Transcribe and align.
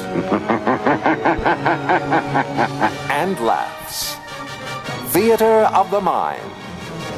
and 3.10 3.38
laughs. 3.40 4.16
Theater 5.12 5.68
of 5.74 5.90
the 5.90 6.00
Mind. 6.00 6.42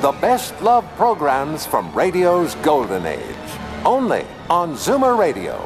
The 0.01 0.13
best 0.13 0.61
love 0.63 0.85
programs 0.97 1.67
from 1.67 1.93
radio's 1.93 2.55
golden 2.57 3.07
age. 3.07 3.37
Only 3.85 4.25
on 4.49 4.75
Zoomer 4.75 5.19
Radio. 5.19 5.61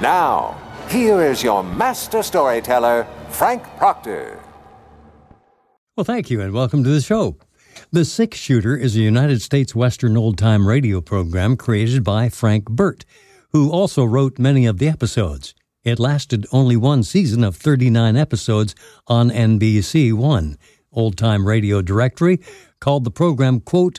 Now, 0.00 0.60
here 0.88 1.22
is 1.22 1.42
your 1.42 1.62
master 1.62 2.22
storyteller, 2.22 3.06
Frank 3.28 3.62
Proctor. 3.76 4.40
Well, 5.96 6.04
thank 6.04 6.30
you, 6.30 6.40
and 6.40 6.52
welcome 6.52 6.82
to 6.82 6.90
the 6.90 7.00
show. 7.00 7.36
The 7.92 8.04
Six 8.04 8.38
Shooter 8.38 8.76
is 8.76 8.96
a 8.96 9.00
United 9.00 9.42
States 9.42 9.74
Western 9.74 10.16
old 10.16 10.38
time 10.38 10.66
radio 10.66 11.00
program 11.00 11.56
created 11.56 12.02
by 12.02 12.28
Frank 12.28 12.70
Burt, 12.70 13.04
who 13.52 13.70
also 13.70 14.04
wrote 14.04 14.38
many 14.38 14.66
of 14.66 14.78
the 14.78 14.88
episodes. 14.88 15.54
It 15.82 15.98
lasted 15.98 16.46
only 16.52 16.76
one 16.76 17.02
season 17.04 17.42
of 17.42 17.56
39 17.56 18.14
episodes 18.14 18.74
on 19.06 19.30
NBC 19.30 20.12
One. 20.12 20.58
Old 20.92 21.16
time 21.16 21.46
radio 21.46 21.80
directory 21.80 22.40
called 22.80 23.04
the 23.04 23.10
program, 23.10 23.60
quote, 23.60 23.98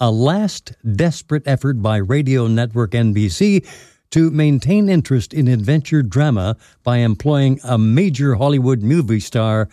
a 0.00 0.10
last 0.10 0.72
desperate 0.96 1.46
effort 1.46 1.82
by 1.82 1.98
radio 1.98 2.48
network 2.48 2.92
NBC 2.92 3.64
to 4.10 4.30
maintain 4.32 4.88
interest 4.88 5.32
in 5.32 5.46
adventure 5.46 6.02
drama 6.02 6.56
by 6.82 6.96
employing 6.96 7.60
a 7.62 7.78
major 7.78 8.34
Hollywood 8.34 8.82
movie 8.82 9.20
star 9.20 9.68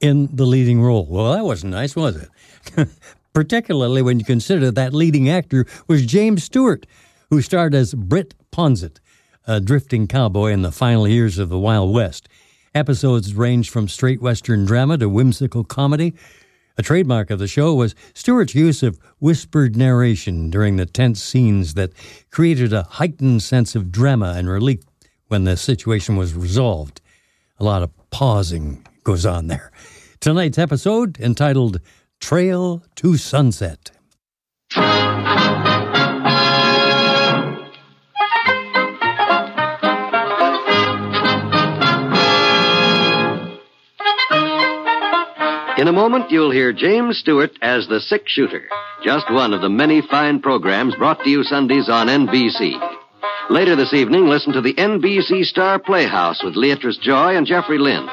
in 0.00 0.34
the 0.34 0.46
leading 0.46 0.80
role. 0.80 1.04
Well, 1.04 1.32
that 1.32 1.44
wasn't 1.44 1.72
nice, 1.72 1.94
was 1.94 2.16
it? 2.16 2.88
Particularly 3.34 4.00
when 4.00 4.18
you 4.18 4.24
consider 4.24 4.70
that 4.70 4.94
leading 4.94 5.28
actor 5.28 5.66
was 5.88 6.06
James 6.06 6.44
Stewart, 6.44 6.86
who 7.28 7.42
starred 7.42 7.74
as 7.74 7.92
Britt 7.92 8.34
Ponset, 8.50 8.98
a 9.46 9.60
drifting 9.60 10.06
cowboy 10.06 10.52
in 10.52 10.62
the 10.62 10.72
final 10.72 11.06
years 11.06 11.38
of 11.38 11.48
the 11.48 11.58
Wild 11.58 11.94
West. 11.94 12.28
Episodes 12.74 13.34
ranged 13.34 13.70
from 13.70 13.88
straight 13.88 14.20
Western 14.20 14.64
drama 14.64 14.98
to 14.98 15.08
whimsical 15.08 15.62
comedy. 15.62 16.14
A 16.78 16.82
trademark 16.82 17.30
of 17.30 17.38
the 17.38 17.46
show 17.46 17.74
was 17.74 17.94
Stewart's 18.14 18.54
use 18.54 18.82
of 18.82 18.98
whispered 19.18 19.76
narration 19.76 20.50
during 20.50 20.76
the 20.76 20.86
tense 20.86 21.22
scenes 21.22 21.74
that 21.74 21.92
created 22.30 22.72
a 22.72 22.84
heightened 22.84 23.42
sense 23.42 23.74
of 23.74 23.92
drama 23.92 24.34
and 24.36 24.48
relief 24.48 24.80
when 25.28 25.44
the 25.44 25.56
situation 25.56 26.16
was 26.16 26.34
resolved. 26.34 27.00
A 27.58 27.64
lot 27.64 27.82
of 27.82 27.90
pausing 28.10 28.86
goes 29.04 29.24
on 29.24 29.46
there. 29.46 29.70
Tonight's 30.20 30.58
episode, 30.58 31.18
entitled 31.20 31.80
Trail 32.20 32.82
to 32.96 33.16
Sunset. 33.16 33.91
In 45.82 45.88
a 45.88 45.92
moment, 45.92 46.30
you'll 46.30 46.52
hear 46.52 46.72
James 46.72 47.18
Stewart 47.18 47.50
as 47.60 47.88
the 47.88 47.98
Six 47.98 48.30
Shooter, 48.30 48.68
just 49.02 49.28
one 49.32 49.52
of 49.52 49.62
the 49.62 49.68
many 49.68 50.00
fine 50.00 50.40
programs 50.40 50.94
brought 50.94 51.18
to 51.24 51.28
you 51.28 51.42
Sundays 51.42 51.88
on 51.88 52.06
NBC. 52.06 52.78
Later 53.50 53.74
this 53.74 53.92
evening, 53.92 54.28
listen 54.28 54.52
to 54.52 54.60
the 54.60 54.74
NBC 54.74 55.42
Star 55.44 55.80
Playhouse 55.80 56.40
with 56.44 56.54
Leatrice 56.54 57.00
Joy 57.00 57.36
and 57.36 57.48
Jeffrey 57.48 57.78
Lynn. 57.78 58.06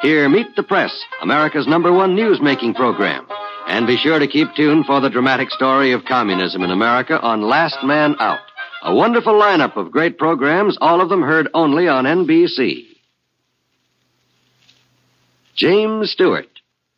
Here, 0.00 0.30
Meet 0.30 0.56
the 0.56 0.62
Press, 0.62 0.98
America's 1.20 1.66
number 1.66 1.92
one 1.92 2.14
news-making 2.14 2.72
program. 2.72 3.26
And 3.66 3.86
be 3.86 3.98
sure 3.98 4.18
to 4.18 4.26
keep 4.26 4.54
tuned 4.56 4.86
for 4.86 5.02
the 5.02 5.10
dramatic 5.10 5.50
story 5.50 5.92
of 5.92 6.06
communism 6.06 6.62
in 6.62 6.70
America 6.70 7.20
on 7.20 7.42
Last 7.42 7.84
Man 7.84 8.16
Out. 8.18 8.40
A 8.82 8.94
wonderful 8.94 9.34
lineup 9.34 9.76
of 9.76 9.92
great 9.92 10.16
programs, 10.16 10.78
all 10.80 11.02
of 11.02 11.10
them 11.10 11.20
heard 11.20 11.50
only 11.52 11.86
on 11.86 12.06
NBC. 12.06 12.86
James 15.54 16.12
Stewart 16.12 16.46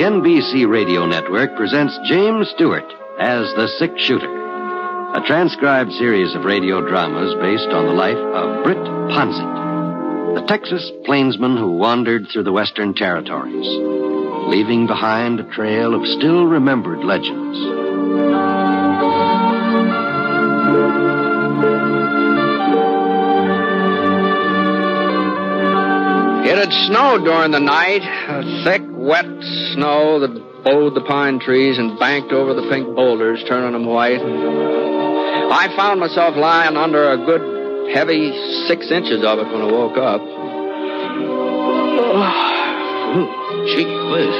The 0.00 0.06
NBC 0.06 0.66
Radio 0.66 1.04
Network 1.04 1.54
presents 1.56 1.92
James 2.06 2.48
Stewart 2.54 2.90
as 3.18 3.52
the 3.52 3.68
Six 3.78 4.00
Shooter, 4.02 4.32
a 5.12 5.20
transcribed 5.26 5.92
series 5.92 6.34
of 6.34 6.46
radio 6.46 6.80
dramas 6.80 7.34
based 7.42 7.68
on 7.68 7.84
the 7.84 7.92
life 7.92 8.16
of 8.16 8.64
Britt 8.64 8.78
Ponset, 8.78 10.36
the 10.36 10.46
Texas 10.48 10.90
plainsman 11.04 11.58
who 11.58 11.72
wandered 11.72 12.28
through 12.32 12.44
the 12.44 12.50
Western 12.50 12.94
Territories, 12.94 13.66
leaving 14.48 14.86
behind 14.86 15.38
a 15.38 15.44
trail 15.52 15.94
of 15.94 16.06
still 16.16 16.46
remembered 16.46 17.04
legends. 17.04 17.58
It 26.48 26.56
had 26.56 26.72
snowed 26.88 27.26
during 27.26 27.50
the 27.50 27.60
night, 27.60 28.00
a 28.00 28.64
thick, 28.64 28.89
wet 29.00 29.24
snow 29.72 30.20
that 30.20 30.62
bowed 30.62 30.94
the 30.94 31.00
pine 31.00 31.40
trees 31.40 31.78
and 31.78 31.98
banked 31.98 32.32
over 32.32 32.52
the 32.52 32.68
pink 32.68 32.94
boulders, 32.94 33.42
turning 33.48 33.72
them 33.72 33.86
white. 33.86 34.20
I 34.20 35.74
found 35.74 36.00
myself 36.00 36.36
lying 36.36 36.76
under 36.76 37.12
a 37.12 37.16
good, 37.16 37.94
heavy 37.94 38.30
six 38.68 38.90
inches 38.90 39.24
of 39.24 39.38
it 39.38 39.46
when 39.46 39.62
I 39.62 39.72
woke 39.72 39.96
up. 39.96 40.20
Oh, 43.12 43.26
gee 43.72 43.84
whiz. 43.84 44.36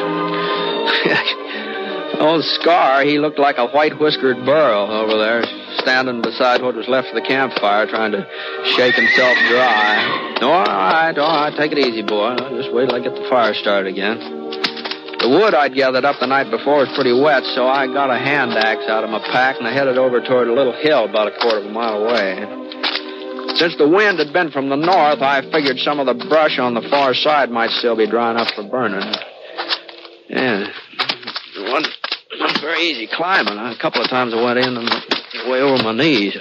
Old 2.21 2.45
Scar, 2.45 3.03
he 3.03 3.19
looked 3.19 3.39
like 3.39 3.57
a 3.57 3.67
white 3.69 3.99
whiskered 3.99 4.45
burro 4.45 4.87
over 4.87 5.17
there, 5.17 5.43
standing 5.79 6.21
beside 6.21 6.61
what 6.61 6.75
was 6.77 6.87
left 6.87 7.09
of 7.09 7.15
the 7.15 7.23
campfire, 7.23 7.87
trying 7.87 8.13
to 8.13 8.29
shake 8.77 8.95
himself 8.95 9.39
dry. 9.49 10.37
All 10.43 10.65
right, 10.65 11.17
all 11.17 11.45
right, 11.45 11.57
take 11.57 11.73
it 11.73 11.79
easy, 11.79 12.03
boy. 12.03 12.37
Just 12.37 12.75
wait 12.75 12.91
till 12.91 12.97
I 12.97 13.01
get 13.01 13.15
the 13.15 13.27
fire 13.31 13.55
started 13.55 13.89
again. 13.91 14.40
The 15.21 15.29
wood 15.29 15.55
I'd 15.55 15.75
gathered 15.75 16.07
up 16.07 16.17
the 16.19 16.27
night 16.27 16.51
before 16.51 16.79
was 16.79 16.89
pretty 16.95 17.13
wet, 17.13 17.45
so 17.55 17.69
I 17.69 17.87
got 17.87 18.09
a 18.09 18.17
hand 18.17 18.53
axe 18.53 18.89
out 18.89 19.05
of 19.05 19.11
my 19.11 19.21
pack 19.21 19.59
and 19.59 19.69
I 19.69 19.73
headed 19.73 19.99
over 19.99 20.21
toward 20.21 20.49
a 20.49 20.55
little 20.55 20.73
hill 20.73 21.05
about 21.05 21.29
a 21.29 21.37
quarter 21.39 21.59
of 21.59 21.67
a 21.67 21.71
mile 21.71 22.09
away. 22.09 22.41
Since 23.57 23.77
the 23.77 23.87
wind 23.87 24.19
had 24.19 24.33
been 24.33 24.51
from 24.51 24.71
the 24.71 24.81
north, 24.81 25.21
I 25.21 25.43
figured 25.53 25.79
some 25.81 26.01
of 26.01 26.07
the 26.07 26.15
brush 26.15 26.59
on 26.59 26.73
the 26.73 26.81
far 26.89 27.13
side 27.13 27.51
might 27.51 27.71
still 27.71 27.97
be 27.97 28.09
dry 28.09 28.31
enough 28.31 28.51
for 28.57 28.63
burning. 28.63 29.05
Yeah. 30.31 30.73
It 31.57 31.69
wasn't 31.69 32.61
very 32.63 32.81
easy 32.81 33.07
climbing. 33.13 33.59
A 33.59 33.77
couple 33.77 34.01
of 34.01 34.09
times 34.09 34.33
I 34.33 34.43
went 34.43 34.59
in 34.59 34.77
and 34.77 34.89
way 35.51 35.61
over 35.61 35.83
my 35.83 35.93
knees. 35.93 36.37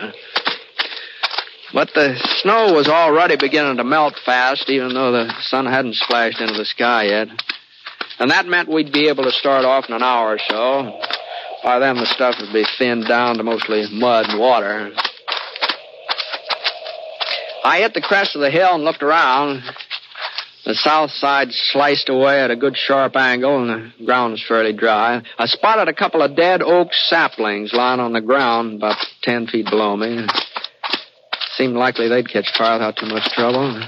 But 1.74 1.92
the 1.94 2.16
snow 2.42 2.74
was 2.74 2.88
already 2.88 3.36
beginning 3.36 3.76
to 3.78 3.84
melt 3.84 4.16
fast, 4.26 4.70
even 4.70 4.94
though 4.94 5.12
the 5.12 5.34
sun 5.42 5.66
hadn't 5.66 5.96
splashed 5.96 6.40
into 6.40 6.54
the 6.54 6.66
sky 6.66 7.04
yet. 7.04 7.28
And 8.20 8.32
that 8.32 8.46
meant 8.46 8.70
we'd 8.70 8.92
be 8.92 9.08
able 9.08 9.24
to 9.24 9.32
start 9.32 9.64
off 9.64 9.86
in 9.88 9.96
an 9.96 10.04
hour 10.04 10.36
or 10.36 10.40
so. 10.40 11.00
By 11.64 11.80
then, 11.80 11.96
the 11.96 12.06
stuff 12.06 12.36
would 12.40 12.54
be 12.54 12.66
thinned 12.78 13.08
down 13.08 13.38
to 13.38 13.44
mostly 13.44 13.86
mud 13.92 14.26
and 14.30 14.40
water. 14.40 14.92
I 17.64 17.80
hit 17.80 17.94
the 17.94 18.02
crest 18.02 18.36
of 18.36 18.42
the 18.42 18.52
hill 18.52 18.74
and 18.74 18.84
looked 18.84 19.04
around. 19.04 19.64
The 20.66 20.76
south 20.76 21.12
side 21.12 21.48
sliced 21.52 22.10
away 22.10 22.42
at 22.42 22.52
a 22.52 22.56
good 22.56 22.78
sharp 22.78 23.16
angle, 23.16 23.62
and 23.62 23.92
the 23.98 24.06
ground 24.06 24.34
was 24.34 24.46
fairly 24.46 24.74
dry. 24.74 25.22
I 25.38 25.46
spotted 25.46 25.88
a 25.88 25.94
couple 25.94 26.22
of 26.22 26.36
dead 26.36 26.62
oak 26.62 26.94
saplings 26.94 27.74
lying 27.74 28.00
on 28.00 28.14
the 28.14 28.22
ground 28.22 28.76
about 28.76 28.98
ten 29.24 29.48
feet 29.48 29.66
below 29.66 29.96
me. 29.96 30.28
seemed 31.56 31.76
likely 31.76 32.08
they'd 32.08 32.30
catch 32.30 32.56
fire 32.58 32.74
without 32.74 32.98
too 32.98 33.08
much 33.08 33.32
trouble. 33.32 33.82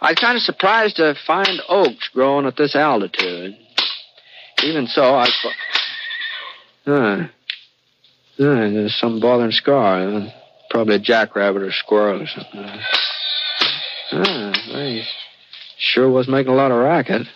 I 0.00 0.10
was 0.10 0.18
kind 0.18 0.36
of 0.36 0.42
surprised 0.42 0.96
to 0.96 1.14
find 1.26 1.60
oaks 1.68 2.08
growing 2.12 2.46
at 2.46 2.56
this 2.56 2.76
altitude. 2.76 3.56
Even 4.62 4.86
so, 4.86 5.14
I 5.14 5.26
thought. 5.26 5.52
Huh. 6.84 7.16
Huh, 8.38 8.70
there's 8.70 8.98
some 8.98 9.20
bothering 9.20 9.52
scar. 9.52 10.32
Probably 10.70 10.96
a 10.96 10.98
jackrabbit 10.98 11.62
or 11.62 11.72
squirrel 11.72 12.22
or 12.22 12.26
something. 12.26 12.80
Huh, 14.10 14.52
they 14.72 15.02
sure 15.78 16.10
was 16.10 16.28
making 16.28 16.52
a 16.52 16.56
lot 16.56 16.70
of 16.70 16.78
racket. 16.78 17.26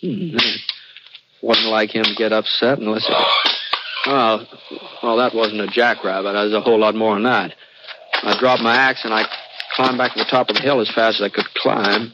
Hmm. 0.00 0.36
Wasn't 1.42 1.68
like 1.68 1.94
him 1.94 2.04
to 2.04 2.14
get 2.14 2.32
upset 2.32 2.78
unless 2.78 3.06
it. 3.08 3.26
Well, 4.06 4.46
well, 5.02 5.16
that 5.16 5.34
wasn't 5.34 5.62
a 5.62 5.66
jackrabbit. 5.66 6.32
That 6.32 6.44
was 6.44 6.52
a 6.52 6.60
whole 6.60 6.78
lot 6.78 6.94
more 6.94 7.14
than 7.14 7.24
that. 7.24 7.54
I 8.22 8.38
dropped 8.38 8.62
my 8.62 8.76
axe 8.76 9.04
and 9.04 9.12
I 9.12 9.24
climbed 9.76 9.98
back 9.98 10.14
to 10.14 10.18
the 10.18 10.30
top 10.30 10.48
of 10.48 10.56
the 10.56 10.62
hill 10.62 10.80
as 10.80 10.90
fast 10.90 11.20
as 11.20 11.22
I 11.22 11.28
could 11.28 11.46
climb. 11.54 12.12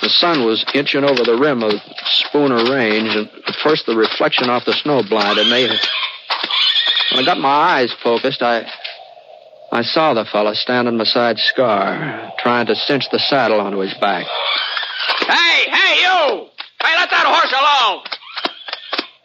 The 0.00 0.08
sun 0.08 0.44
was 0.44 0.64
inching 0.74 1.04
over 1.04 1.22
the 1.22 1.38
rim 1.38 1.62
of 1.62 1.74
Spooner 2.06 2.64
Range, 2.72 3.14
and 3.14 3.28
at 3.46 3.54
first 3.62 3.86
the 3.86 3.94
reflection 3.94 4.50
off 4.50 4.64
the 4.64 4.72
snow 4.72 5.02
blinded 5.08 5.46
me. 5.46 5.68
When 7.12 7.22
I 7.22 7.24
got 7.24 7.38
my 7.38 7.48
eyes 7.78 7.94
focused, 8.02 8.42
I 8.42 8.66
I 9.70 9.82
saw 9.82 10.12
the 10.12 10.24
fellow 10.24 10.54
standing 10.54 10.98
beside 10.98 11.38
Scar, 11.38 12.32
trying 12.38 12.66
to 12.66 12.74
cinch 12.74 13.04
the 13.12 13.18
saddle 13.18 13.60
onto 13.60 13.78
his 13.78 13.94
back. 13.94 14.26
Hey, 15.20 15.70
hey, 15.70 16.00
you! 16.02 16.48
Hey, 16.82 16.96
let 16.96 17.10
that 17.10 17.26
horse 17.26 17.52
alone! 17.52 18.04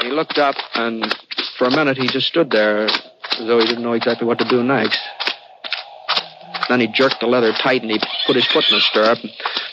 He 0.04 0.10
looked 0.16 0.38
up, 0.38 0.56
and 0.76 1.04
for 1.58 1.66
a 1.66 1.72
minute 1.72 1.98
he 1.98 2.08
just 2.08 2.28
stood 2.28 2.52
there 2.52 2.86
as 2.86 3.48
though 3.48 3.60
he 3.60 3.66
didn't 3.66 3.84
know 3.84 3.94
exactly 3.94 4.28
what 4.28 4.38
to 4.40 4.48
do 4.48 4.64
next. 4.64 5.00
Then 6.70 6.80
he 6.80 6.88
jerked 6.88 7.20
the 7.20 7.28
leather 7.28 7.54
tight 7.54 7.82
and 7.82 7.92
he 7.92 8.00
put 8.26 8.36
his 8.36 8.48
foot 8.48 8.66
in 8.70 8.76
the 8.76 8.82
stirrup. 8.82 9.20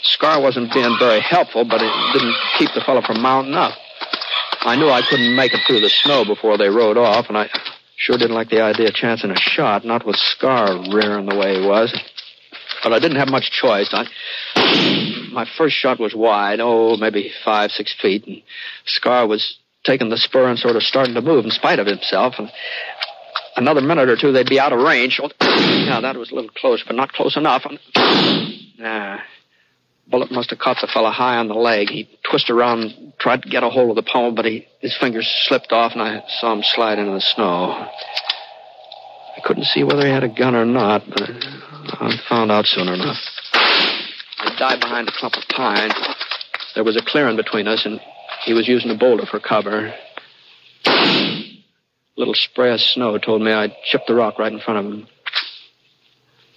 Scar 0.02 0.40
wasn't 0.40 0.72
being 0.72 0.96
very 0.98 1.20
helpful, 1.20 1.64
but 1.64 1.82
it 1.82 1.92
didn't 2.12 2.36
keep 2.58 2.70
the 2.74 2.80
fellow 2.80 3.02
from 3.02 3.20
mounting 3.20 3.54
up. 3.54 3.74
I 4.60 4.76
knew 4.76 4.88
I 4.88 5.02
couldn't 5.08 5.36
make 5.36 5.52
it 5.52 5.60
through 5.66 5.80
the 5.80 5.90
snow 5.90 6.24
before 6.24 6.56
they 6.56 6.68
rode 6.68 6.96
off, 6.96 7.26
and 7.28 7.36
I 7.36 7.50
sure 7.96 8.16
didn't 8.16 8.34
like 8.34 8.48
the 8.48 8.62
idea 8.62 8.88
of 8.88 8.94
chancing 8.94 9.30
a 9.30 9.36
shot, 9.36 9.84
not 9.84 10.06
with 10.06 10.16
Scar 10.16 10.78
rearing 10.90 11.26
the 11.26 11.36
way 11.36 11.60
he 11.60 11.66
was. 11.66 11.92
But 12.82 12.92
I 12.92 12.98
didn't 12.98 13.18
have 13.18 13.28
much 13.28 13.50
choice. 13.50 13.90
I, 13.92 14.06
my 15.32 15.46
first 15.58 15.76
shot 15.76 16.00
was 16.00 16.14
wide, 16.14 16.60
oh, 16.60 16.96
maybe 16.96 17.30
five, 17.44 17.72
six 17.72 17.94
feet, 18.00 18.26
and 18.26 18.42
Scar 18.86 19.26
was 19.26 19.58
taking 19.84 20.08
the 20.08 20.16
spur 20.16 20.48
and 20.48 20.58
sort 20.58 20.76
of 20.76 20.82
starting 20.82 21.14
to 21.14 21.20
move 21.20 21.44
in 21.44 21.50
spite 21.50 21.78
of 21.78 21.86
himself. 21.86 22.34
And 22.38 22.50
another 23.56 23.80
minute 23.80 24.08
or 24.08 24.16
two, 24.16 24.32
they'd 24.32 24.48
be 24.48 24.60
out 24.60 24.72
of 24.72 24.80
range. 24.80 25.20
Oh, 25.22 25.30
now, 25.86 26.00
that 26.00 26.16
was 26.16 26.30
a 26.30 26.34
little 26.34 26.50
close, 26.50 26.82
but 26.86 26.96
not 26.96 27.12
close 27.12 27.36
enough. 27.36 27.64
Nah. 28.78 29.18
Bullet 30.06 30.30
must 30.30 30.50
have 30.50 30.58
caught 30.58 30.76
the 30.80 30.86
fellow 30.86 31.10
high 31.10 31.36
on 31.36 31.48
the 31.48 31.54
leg. 31.54 31.88
He 31.88 32.08
twisted 32.28 32.54
around, 32.54 33.14
tried 33.18 33.42
to 33.42 33.48
get 33.48 33.62
a 33.62 33.70
hold 33.70 33.90
of 33.90 33.96
the 33.96 34.02
pommel, 34.02 34.32
but 34.32 34.44
he, 34.44 34.66
his 34.80 34.96
fingers 34.98 35.26
slipped 35.46 35.72
off, 35.72 35.92
and 35.92 36.02
I 36.02 36.22
saw 36.40 36.52
him 36.52 36.62
slide 36.62 36.98
into 36.98 37.12
the 37.12 37.20
snow. 37.20 37.88
I 39.36 39.40
couldn't 39.44 39.64
see 39.64 39.82
whether 39.82 40.04
he 40.06 40.12
had 40.12 40.24
a 40.24 40.28
gun 40.28 40.54
or 40.54 40.66
not, 40.66 41.04
but 41.08 41.22
I 41.22 42.20
found 42.28 42.52
out 42.52 42.66
soon 42.66 42.88
enough. 42.88 43.16
I 43.52 44.54
dived 44.58 44.82
behind 44.82 45.08
a 45.08 45.12
clump 45.12 45.36
of 45.36 45.44
pine. 45.48 45.90
There 46.74 46.84
was 46.84 46.96
a 46.96 47.02
clearing 47.04 47.36
between 47.36 47.66
us, 47.66 47.86
and 47.86 48.00
he 48.44 48.52
was 48.52 48.68
using 48.68 48.90
a 48.90 48.98
boulder 48.98 49.24
for 49.24 49.40
cover. 49.40 49.94
Little 52.16 52.34
spray 52.34 52.72
of 52.72 52.80
snow 52.80 53.18
told 53.18 53.42
me 53.42 53.52
I'd 53.52 53.74
chipped 53.90 54.06
the 54.06 54.14
rock 54.14 54.38
right 54.38 54.52
in 54.52 54.60
front 54.60 54.86
of 54.86 54.92
him. 54.92 55.06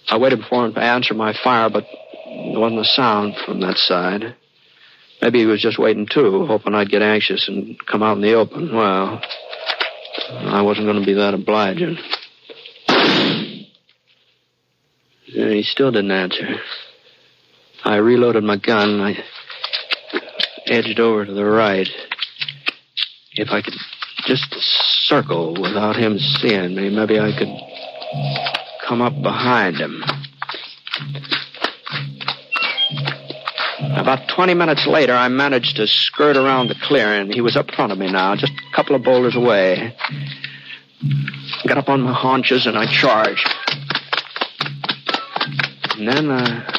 I 0.08 0.16
waited 0.18 0.40
for 0.48 0.64
him 0.64 0.74
to 0.74 0.80
answer 0.80 1.14
my 1.14 1.34
fire, 1.44 1.68
but 1.68 1.84
there 2.24 2.60
wasn't 2.60 2.80
a 2.80 2.84
sound 2.84 3.34
from 3.44 3.60
that 3.60 3.76
side. 3.76 4.36
Maybe 5.20 5.40
he 5.40 5.46
was 5.46 5.60
just 5.60 5.78
waiting 5.78 6.06
too, 6.08 6.46
hoping 6.46 6.74
I'd 6.74 6.90
get 6.90 7.02
anxious 7.02 7.48
and 7.48 7.76
come 7.86 8.04
out 8.04 8.16
in 8.16 8.22
the 8.22 8.34
open. 8.34 8.74
Well, 8.74 9.20
I 10.30 10.62
wasn't 10.62 10.86
going 10.86 11.00
to 11.00 11.06
be 11.06 11.14
that 11.14 11.34
obliging. 11.34 11.98
He 15.24 15.62
still 15.64 15.90
didn't 15.90 16.12
answer. 16.12 16.46
I 17.84 17.96
reloaded 17.96 18.44
my 18.44 18.56
gun. 18.56 19.00
I 19.00 19.24
edged 20.66 21.00
over 21.00 21.26
to 21.26 21.32
the 21.32 21.44
right. 21.44 21.88
If 23.32 23.50
I 23.50 23.60
could 23.60 23.74
just 24.28 24.54
circle 25.08 25.54
without 25.54 25.96
him 25.96 26.18
seeing 26.18 26.74
me, 26.74 26.90
maybe 26.90 27.18
I 27.18 27.32
could 27.32 27.48
come 28.86 29.00
up 29.00 29.14
behind 29.22 29.78
him. 29.78 30.04
About 33.96 34.28
20 34.28 34.52
minutes 34.52 34.86
later, 34.86 35.14
I 35.14 35.28
managed 35.28 35.76
to 35.76 35.86
skirt 35.86 36.36
around 36.36 36.68
the 36.68 36.74
clearing. 36.82 37.32
He 37.32 37.40
was 37.40 37.56
up 37.56 37.70
front 37.74 37.90
of 37.90 37.96
me 37.96 38.12
now, 38.12 38.36
just 38.36 38.52
a 38.52 38.76
couple 38.76 38.94
of 38.94 39.02
boulders 39.02 39.34
away. 39.34 39.96
Got 41.66 41.78
up 41.78 41.88
on 41.88 42.02
my 42.02 42.12
haunches 42.12 42.66
and 42.66 42.76
I 42.76 42.84
charged. 42.84 43.48
And 45.96 46.06
then 46.06 46.30
uh, 46.30 46.70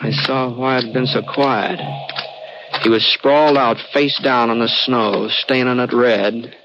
I 0.00 0.12
saw 0.12 0.56
why 0.56 0.76
I'd 0.76 0.92
been 0.92 1.06
so 1.06 1.22
quiet. 1.22 1.80
He 2.82 2.88
was 2.88 3.04
sprawled 3.04 3.58
out 3.58 3.78
face 3.92 4.20
down 4.22 4.50
on 4.50 4.60
the 4.60 4.68
snow, 4.68 5.26
staining 5.28 5.80
it 5.80 5.92
red. 5.92 6.56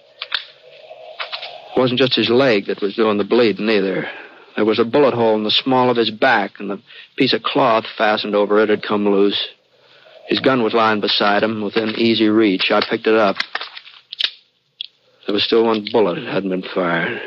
It 1.77 1.79
wasn't 1.81 1.99
just 1.99 2.15
his 2.15 2.31
leg 2.31 2.65
that 2.65 2.81
was 2.81 2.95
doing 2.95 3.19
the 3.19 3.23
bleeding 3.23 3.69
either. 3.69 4.09
There 4.55 4.65
was 4.65 4.79
a 4.79 4.83
bullet 4.83 5.13
hole 5.13 5.35
in 5.35 5.43
the 5.43 5.51
small 5.51 5.91
of 5.91 5.97
his 5.97 6.09
back, 6.09 6.59
and 6.59 6.71
the 6.71 6.81
piece 7.17 7.33
of 7.33 7.43
cloth 7.43 7.85
fastened 7.95 8.33
over 8.33 8.57
it 8.57 8.69
had 8.69 8.81
come 8.81 9.07
loose. 9.07 9.47
His 10.27 10.39
gun 10.39 10.63
was 10.63 10.73
lying 10.73 11.01
beside 11.01 11.43
him, 11.43 11.61
within 11.61 11.89
easy 11.89 12.29
reach. 12.29 12.71
I 12.71 12.81
picked 12.81 13.05
it 13.05 13.13
up. 13.13 13.35
There 15.27 15.33
was 15.33 15.43
still 15.43 15.65
one 15.65 15.85
bullet 15.91 16.15
that 16.15 16.25
hadn't 16.25 16.49
been 16.49 16.63
fired. 16.63 17.21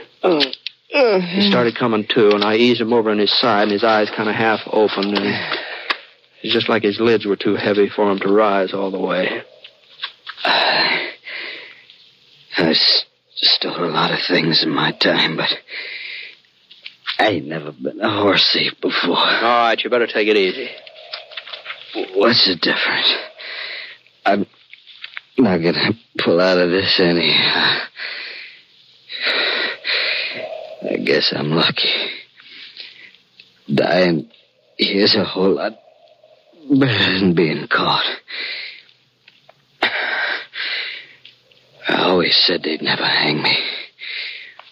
He 0.89 1.49
started 1.49 1.77
coming 1.77 2.05
to, 2.09 2.35
and 2.35 2.43
I 2.43 2.57
eased 2.57 2.81
him 2.81 2.93
over 2.93 3.09
on 3.09 3.19
his 3.19 3.33
side, 3.39 3.63
and 3.63 3.71
his 3.71 3.85
eyes 3.85 4.11
kind 4.11 4.29
of 4.29 4.35
half 4.35 4.63
opened, 4.67 5.17
and 5.17 5.59
it's 6.43 6.53
just 6.53 6.69
like 6.69 6.83
his 6.83 6.99
lids 6.99 7.25
were 7.25 7.37
too 7.37 7.55
heavy 7.55 7.89
for 7.89 8.11
him 8.11 8.19
to 8.19 8.33
rise 8.33 8.75
all 8.75 8.91
the 8.91 8.99
way. 8.99 9.45
There's 12.59 13.05
still 13.43 13.85
a 13.85 13.87
lot 13.87 14.13
of 14.13 14.19
things 14.29 14.63
in 14.63 14.71
my 14.71 14.93
time, 14.93 15.37
but 15.37 15.49
I 17.19 17.29
ain't 17.29 17.47
never 17.47 17.73
been 17.73 18.01
a 18.01 18.23
horse 18.23 18.51
thief 18.53 18.73
before. 18.81 19.17
All 19.17 19.43
right, 19.43 19.81
you 19.83 19.91
better 19.91 20.07
take 20.07 20.29
it 20.29 20.37
easy. 20.37 20.69
What's 22.15 22.47
the 22.47 22.57
difference? 22.57 23.15
I'm 24.25 24.47
not 25.39 25.59
gonna 25.59 25.93
pull 26.19 26.41
out 26.41 26.59
of 26.59 26.71
this 26.71 27.01
anyhow. 27.01 27.81
Uh, 30.37 30.89
I 30.93 30.97
guess 30.97 31.33
I'm 31.37 31.51
lucky. 31.51 32.11
Dying 33.73 34.31
here's 34.81 35.15
a 35.15 35.25
whole 35.25 35.55
lot 35.57 35.73
better 36.71 37.21
than 37.21 37.35
being 37.35 37.67
caught. 37.69 38.07
I 41.89 41.97
always 42.11 42.37
said 42.45 42.63
they'd 42.63 42.83
never 42.83 43.05
hang 43.05 43.41
me. 43.41 43.57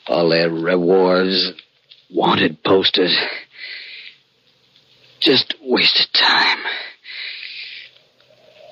All 0.09 0.28
their 0.28 0.50
rewards, 0.50 1.52
wanted 2.11 2.62
posters, 2.64 3.16
just 5.21 5.54
wasted 5.62 6.09
time. 6.14 6.59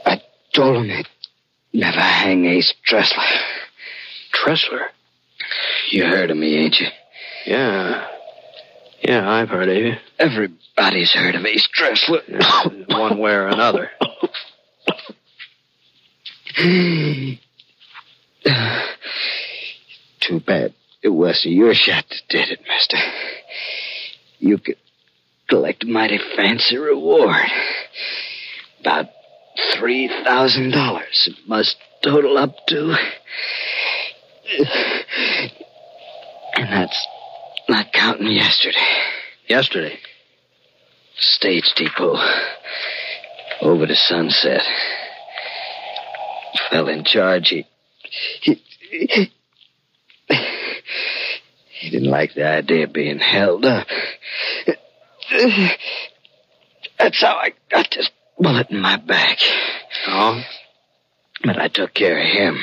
I 0.04 0.20
told 0.52 0.76
them 0.76 0.88
they'd 0.88 1.06
never 1.72 2.00
hang 2.00 2.46
Ace 2.46 2.74
Tressler. 2.90 3.24
Tressler? 4.34 4.86
You 5.90 6.04
heard 6.04 6.30
of 6.32 6.36
me, 6.36 6.56
ain't 6.56 6.76
you? 6.80 6.88
Yeah. 7.46 8.08
Yeah, 9.02 9.30
I've 9.30 9.48
heard 9.48 9.68
of 9.68 9.76
you. 9.76 9.92
Everybody's 10.18 11.12
heard 11.12 11.36
of 11.36 11.46
Ace 11.46 11.68
Tressler. 11.78 12.22
Yeah, 12.26 12.98
one 12.98 13.18
way 13.18 13.30
or 13.32 13.46
another. 13.46 13.90
Too 20.20 20.40
bad 20.40 20.74
it 21.06 21.10
was 21.10 21.42
your 21.44 21.72
shot 21.72 22.04
that 22.08 22.22
did 22.28 22.48
it, 22.50 22.60
mister. 22.66 22.96
You 24.40 24.58
could 24.58 24.76
collect 25.48 25.84
a 25.84 25.86
mighty 25.86 26.18
fancy 26.36 26.76
reward. 26.76 27.46
About 28.80 29.06
$3,000 29.76 31.02
it 31.26 31.36
must 31.46 31.76
total 32.02 32.36
up 32.38 32.56
to. 32.68 32.96
And 36.58 36.72
that's 36.72 37.06
not 37.68 37.92
counting 37.92 38.28
yesterday. 38.28 38.78
Yesterday. 39.46 39.98
Stage 41.18 41.70
depot. 41.76 42.16
Over 43.60 43.86
to 43.86 43.94
Sunset. 43.94 44.62
Fell 46.70 46.88
in 46.88 47.04
charge. 47.04 47.48
He. 47.50 47.66
He. 48.40 48.62
He 51.78 51.90
didn't 51.90 52.10
like 52.10 52.34
the 52.34 52.46
idea 52.46 52.84
of 52.84 52.92
being 52.92 53.18
held 53.18 53.64
up. 53.64 53.86
That's 56.98 57.20
how 57.20 57.36
I 57.36 57.52
got 57.70 57.88
this 57.94 58.10
bullet 58.38 58.70
in 58.70 58.80
my 58.80 58.96
back. 58.96 59.38
Oh? 60.08 60.42
But 61.44 61.60
I 61.60 61.68
took 61.68 61.92
care 61.94 62.18
of 62.18 62.26
him. 62.26 62.58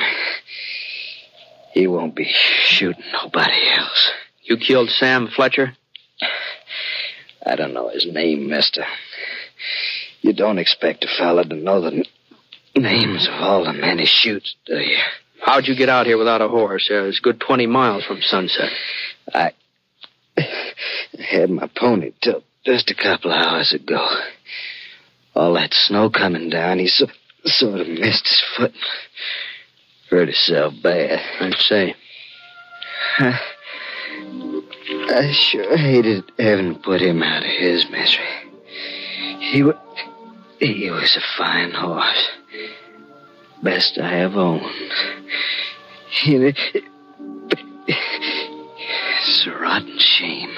He 1.72 1.86
won't 1.86 2.14
be 2.14 2.28
shooting 2.28 3.04
nobody 3.12 3.70
else. 3.76 4.10
You 4.42 4.56
killed 4.56 4.90
Sam 4.90 5.28
Fletcher? 5.28 5.76
I 7.46 7.56
don't 7.56 7.72
know 7.72 7.88
his 7.88 8.06
name, 8.06 8.48
mister. 8.48 8.84
You 10.22 10.32
don't 10.32 10.58
expect 10.58 11.04
a 11.04 11.08
fella 11.18 11.44
to 11.44 11.54
know 11.54 11.80
the 11.80 11.92
n- 11.96 12.04
names 12.76 13.28
of 13.28 13.34
all 13.34 13.64
the 13.64 13.72
men 13.72 13.98
he 13.98 14.06
shoots, 14.06 14.54
do 14.66 14.76
you? 14.76 14.98
How'd 15.44 15.68
you 15.68 15.76
get 15.76 15.90
out 15.90 16.06
here 16.06 16.16
without 16.16 16.40
a 16.40 16.48
horse? 16.48 16.88
Uh, 16.90 17.04
it's 17.04 17.18
a 17.18 17.22
good 17.22 17.38
20 17.38 17.66
miles 17.66 18.02
from 18.06 18.22
Sunset. 18.22 18.70
I 19.34 19.52
had 21.18 21.50
my 21.50 21.68
pony 21.76 22.12
till 22.22 22.42
just 22.64 22.90
a 22.90 22.94
couple 22.94 23.30
of 23.30 23.36
hours 23.36 23.74
ago. 23.74 24.08
All 25.34 25.52
that 25.52 25.74
snow 25.74 26.08
coming 26.08 26.48
down, 26.48 26.78
he 26.78 26.86
so, 26.86 27.08
sort 27.44 27.80
of 27.80 27.88
missed 27.88 28.26
his 28.26 28.42
foot. 28.56 28.72
Hurt 30.08 30.28
himself 30.28 30.72
bad. 30.82 31.20
I'd 31.40 31.58
say. 31.58 31.94
I, 33.18 33.38
I 35.10 35.30
sure 35.30 35.76
hated 35.76 36.24
having 36.38 36.72
to 36.72 36.80
put 36.80 37.02
him 37.02 37.22
out 37.22 37.42
of 37.42 37.50
his 37.50 37.90
misery. 37.90 38.24
He 39.40 39.62
was, 39.62 39.76
he 40.58 40.90
was 40.90 41.14
a 41.18 41.36
fine 41.36 41.72
horse. 41.72 42.30
Best 43.64 43.98
I 43.98 44.20
ever 44.20 44.38
owned. 44.38 44.62
You 46.24 46.38
know, 46.38 46.52
it's 47.88 49.46
a 49.46 49.50
rotten 49.50 49.98
shame. 49.98 50.54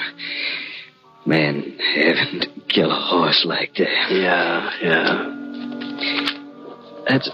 Man 1.25 1.79
having 1.95 2.41
to 2.41 2.47
kill 2.67 2.91
a 2.91 2.99
horse 2.99 3.45
like 3.45 3.75
that. 3.75 4.11
Yeah, 4.11 4.69
yeah. 4.81 5.33
That's 7.07 7.29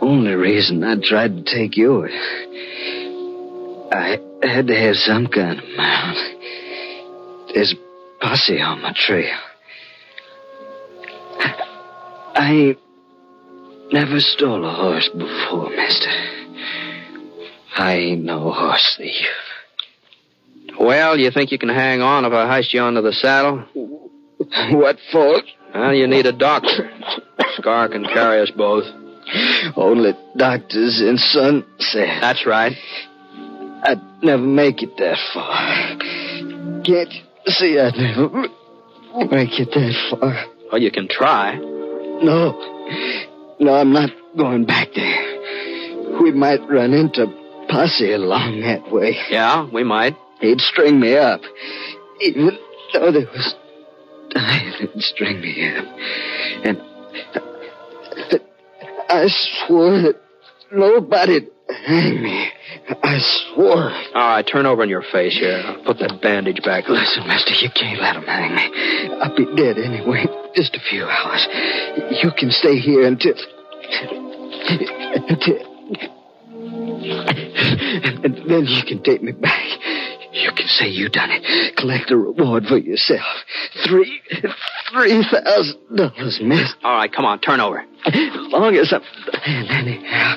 only 0.00 0.34
reason 0.34 0.82
I 0.82 0.96
tried 1.00 1.36
to 1.36 1.42
take 1.44 1.76
yours. 1.76 2.12
I 3.92 4.18
had 4.42 4.66
to 4.66 4.74
have 4.74 4.96
some 4.96 5.28
kind 5.28 5.60
of 5.60 5.64
mount. 5.76 6.18
There's 7.54 7.74
posse 8.20 8.60
on 8.60 8.82
my 8.82 8.92
trail. 8.96 9.38
I 12.36 12.50
ain't 12.52 12.78
never 13.92 14.20
stole 14.20 14.64
a 14.64 14.72
horse 14.72 15.08
before, 15.08 15.70
mister. 15.70 16.10
I 17.76 17.94
ain't 17.96 18.24
no 18.24 18.52
horse 18.52 18.94
thief. 18.96 19.26
Well, 20.78 21.18
you 21.18 21.30
think 21.30 21.52
you 21.52 21.58
can 21.58 21.68
hang 21.68 22.02
on 22.02 22.24
if 22.24 22.32
I 22.32 22.46
heist 22.46 22.72
you 22.72 22.80
onto 22.80 23.02
the 23.02 23.12
saddle? 23.12 23.64
What 24.70 24.98
for? 25.10 25.42
Well, 25.72 25.94
you 25.94 26.06
need 26.06 26.26
a 26.26 26.32
doctor. 26.32 26.90
Scar 27.56 27.88
can 27.88 28.04
carry 28.04 28.42
us 28.42 28.50
both. 28.50 28.84
Only 29.76 30.12
doctors 30.36 31.00
in 31.00 31.16
Sunset. 31.18 32.20
That's 32.20 32.44
right. 32.44 32.76
I'd 33.84 34.00
never 34.22 34.42
make 34.42 34.82
it 34.82 34.96
that 34.98 35.18
far. 35.32 35.96
Can't 36.84 37.12
you 37.12 37.52
see 37.52 37.78
I'd 37.78 37.96
never 37.96 38.28
make 39.30 39.58
it 39.58 39.70
that 39.72 39.94
far? 40.10 40.44
Well, 40.70 40.82
you 40.82 40.90
can 40.90 41.08
try. 41.08 41.56
No. 41.56 42.52
No, 43.60 43.74
I'm 43.74 43.92
not 43.92 44.10
going 44.36 44.64
back 44.66 44.88
there. 44.94 46.20
We 46.20 46.32
might 46.32 46.60
run 46.68 46.92
into 46.92 47.26
posse 47.68 48.12
along 48.12 48.60
that 48.62 48.92
way. 48.92 49.16
Yeah, 49.30 49.68
we 49.72 49.84
might. 49.84 50.16
He'd 50.40 50.60
string 50.60 51.00
me 51.00 51.16
up. 51.16 51.40
Even 52.20 52.58
though 52.92 53.12
there 53.12 53.26
was 53.26 53.54
time, 54.32 54.72
he'd 54.78 55.02
string 55.02 55.40
me 55.40 55.76
up. 55.76 55.84
And 56.64 56.80
I 59.08 59.26
swore 59.28 60.02
that 60.02 60.20
nobody'd 60.74 61.48
hang 61.86 62.22
me. 62.22 62.50
I 63.02 63.18
swore. 63.18 63.90
Ah, 63.90 64.12
All 64.14 64.28
right, 64.36 64.46
turn 64.46 64.66
over 64.66 64.82
on 64.82 64.88
your 64.88 65.02
face 65.12 65.38
here. 65.38 65.62
I'll 65.64 65.82
put 65.84 65.98
that 66.00 66.20
bandage 66.20 66.62
back. 66.62 66.88
Listen, 66.88 67.26
mister, 67.26 67.52
you 67.64 67.70
can't 67.74 68.00
let 68.00 68.16
him 68.16 68.24
hang 68.24 68.54
me. 68.54 69.14
I'll 69.22 69.34
be 69.36 69.46
dead 69.56 69.78
anyway. 69.78 70.26
Just 70.54 70.74
a 70.76 70.80
few 70.90 71.04
hours. 71.04 71.46
You 72.22 72.30
can 72.36 72.50
stay 72.50 72.78
here 72.78 73.06
until. 73.06 73.34
until. 75.28 75.70
And 78.24 78.36
then 78.48 78.66
you 78.66 78.82
can 78.86 79.02
take 79.02 79.22
me 79.22 79.32
back. 79.32 79.64
You 80.32 80.50
can 80.52 80.66
say 80.66 80.88
you 80.88 81.08
done 81.08 81.30
it. 81.30 81.76
Collect 81.76 82.10
a 82.10 82.16
reward 82.16 82.64
for 82.66 82.76
yourself. 82.76 83.22
Three. 83.86 84.20
three 84.92 85.24
thousand 85.30 85.96
dollars, 85.96 86.40
miss. 86.42 86.74
All 86.82 86.96
right, 86.96 87.12
come 87.12 87.24
on, 87.24 87.40
turn 87.40 87.60
over. 87.60 87.84
As 88.06 88.14
long 88.52 88.74
as 88.76 88.92
I'm 88.92 89.02
dying 89.32 89.68
anyhow. 89.70 90.34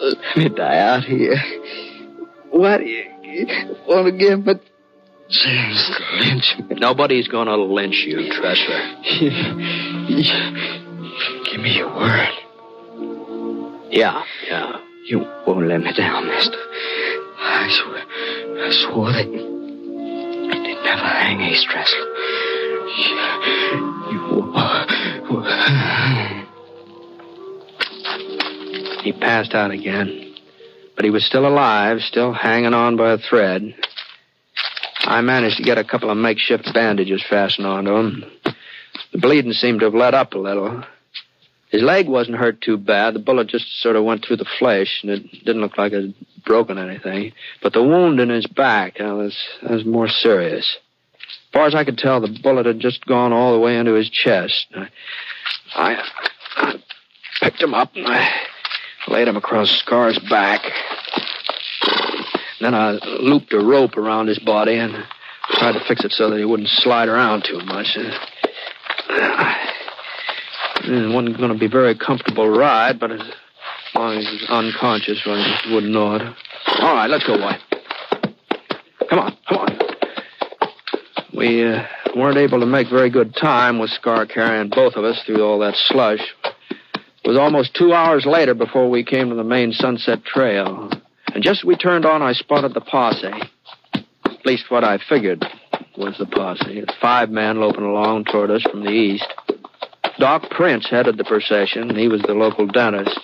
Let 0.00 0.36
me 0.36 0.48
die 0.48 0.78
out 0.78 1.04
here. 1.04 1.36
Why 2.50 2.78
do 2.78 2.84
you 2.84 3.06
want 3.86 4.06
to 4.06 4.12
give 4.12 4.44
me 4.46 4.54
to 4.54 5.48
lynch 6.18 6.58
me? 6.68 6.76
Nobody's 6.76 7.28
gonna 7.28 7.56
lynch 7.56 8.04
you, 8.06 8.18
Tressler. 8.32 9.02
Give 11.50 11.60
me 11.60 11.76
your 11.76 11.94
word. 11.94 12.28
Yeah, 13.90 14.22
yeah. 14.46 14.80
You 15.06 15.20
won't 15.46 15.66
let 15.66 15.80
me 15.80 15.92
down, 15.92 16.26
mister. 16.28 16.58
I 17.38 17.68
swear, 17.70 18.04
I 18.66 18.70
swore 18.70 19.12
that 19.12 19.26
they'd 20.62 20.82
never 20.84 21.08
hang 21.08 21.40
Ace 21.40 21.64
Tressler. 21.66 22.06
You, 22.96 24.30
He 29.02 29.12
passed 29.12 29.54
out 29.54 29.70
again. 29.70 30.34
But 30.96 31.04
he 31.04 31.10
was 31.10 31.24
still 31.24 31.46
alive, 31.46 32.00
still 32.00 32.32
hanging 32.32 32.74
on 32.74 32.96
by 32.96 33.12
a 33.12 33.18
thread. 33.18 33.74
I 35.00 35.20
managed 35.22 35.56
to 35.56 35.62
get 35.62 35.78
a 35.78 35.84
couple 35.84 36.10
of 36.10 36.16
makeshift 36.16 36.72
bandages 36.74 37.24
fastened 37.28 37.66
onto 37.66 37.94
him. 37.94 38.24
The 39.12 39.18
bleeding 39.18 39.52
seemed 39.52 39.80
to 39.80 39.86
have 39.86 39.94
let 39.94 40.14
up 40.14 40.34
a 40.34 40.38
little. 40.38 40.84
His 41.70 41.82
leg 41.82 42.08
wasn't 42.08 42.36
hurt 42.36 42.60
too 42.60 42.76
bad. 42.76 43.14
The 43.14 43.20
bullet 43.20 43.48
just 43.48 43.80
sort 43.80 43.96
of 43.96 44.04
went 44.04 44.24
through 44.24 44.36
the 44.36 44.48
flesh, 44.58 45.00
and 45.02 45.10
it 45.10 45.44
didn't 45.44 45.62
look 45.62 45.78
like 45.78 45.92
it 45.92 46.02
had 46.02 46.14
broken 46.44 46.78
anything. 46.78 47.32
But 47.62 47.72
the 47.72 47.82
wound 47.82 48.20
in 48.20 48.28
his 48.28 48.46
back 48.46 48.98
that 48.98 49.12
was, 49.12 49.36
that 49.62 49.70
was 49.70 49.84
more 49.84 50.08
serious. 50.08 50.76
As 51.24 51.52
far 51.52 51.66
as 51.66 51.74
I 51.74 51.84
could 51.84 51.98
tell, 51.98 52.20
the 52.20 52.38
bullet 52.42 52.66
had 52.66 52.80
just 52.80 53.06
gone 53.06 53.32
all 53.32 53.52
the 53.52 53.58
way 53.58 53.76
into 53.76 53.94
his 53.94 54.10
chest. 54.10 54.66
I, 54.74 54.88
I, 55.74 56.02
I 56.56 56.74
picked 57.40 57.62
him 57.62 57.74
up 57.74 57.94
and 57.94 58.06
I 58.06 58.28
laid 59.08 59.28
him 59.28 59.36
across 59.36 59.70
Scar's 59.70 60.18
back. 60.28 60.62
Then 62.60 62.74
I 62.74 62.92
looped 62.92 63.52
a 63.52 63.58
rope 63.58 63.96
around 63.96 64.28
his 64.28 64.38
body 64.38 64.76
and 64.76 64.94
tried 65.52 65.72
to 65.72 65.84
fix 65.86 66.04
it 66.04 66.12
so 66.12 66.30
that 66.30 66.38
he 66.38 66.44
wouldn't 66.44 66.68
slide 66.68 67.08
around 67.08 67.44
too 67.44 67.60
much. 67.60 67.96
It 70.82 71.14
wasn't 71.14 71.38
going 71.38 71.52
to 71.52 71.58
be 71.58 71.66
a 71.66 71.70
very 71.70 71.94
comfortable 71.94 72.48
ride, 72.48 72.98
but 72.98 73.12
as 73.12 73.20
long 73.94 74.16
as 74.16 74.26
he 74.26 74.32
was 74.32 74.46
unconscious, 74.48 75.20
I 75.24 75.60
wouldn't 75.72 75.92
know 75.92 76.16
it. 76.16 76.22
All 76.80 76.94
right, 76.94 77.08
let's 77.10 77.26
go, 77.26 77.36
boy. 77.36 77.52
Come 79.08 79.18
on, 79.18 79.36
come 79.48 79.58
on. 79.58 79.78
We 81.36 81.64
uh, 81.64 81.86
weren't 82.16 82.38
able 82.38 82.60
to 82.60 82.66
make 82.66 82.88
very 82.88 83.10
good 83.10 83.34
time 83.34 83.78
with 83.78 83.90
Scar 83.90 84.26
carrying 84.26 84.68
both 84.68 84.94
of 84.94 85.04
us 85.04 85.22
through 85.24 85.42
all 85.42 85.58
that 85.60 85.74
slush. 85.76 86.20
It 87.30 87.34
was 87.34 87.42
almost 87.42 87.76
two 87.76 87.92
hours 87.92 88.26
later 88.26 88.54
before 88.54 88.90
we 88.90 89.04
came 89.04 89.28
to 89.28 89.36
the 89.36 89.44
main 89.44 89.70
Sunset 89.70 90.24
Trail. 90.24 90.90
And 91.32 91.44
just 91.44 91.60
as 91.60 91.64
we 91.64 91.76
turned 91.76 92.04
on, 92.04 92.22
I 92.22 92.32
spotted 92.32 92.74
the 92.74 92.80
posse. 92.80 93.30
At 93.94 94.44
least 94.44 94.64
what 94.68 94.82
I 94.82 94.98
figured 95.08 95.46
was 95.96 96.16
the 96.18 96.26
posse. 96.26 96.84
Five 97.00 97.30
men 97.30 97.60
loping 97.60 97.84
along 97.84 98.24
toward 98.24 98.50
us 98.50 98.64
from 98.64 98.84
the 98.84 98.90
east. 98.90 99.32
Doc 100.18 100.50
Prince 100.50 100.90
headed 100.90 101.18
the 101.18 101.24
procession. 101.24 101.94
He 101.94 102.08
was 102.08 102.20
the 102.22 102.34
local 102.34 102.66
dentist. 102.66 103.20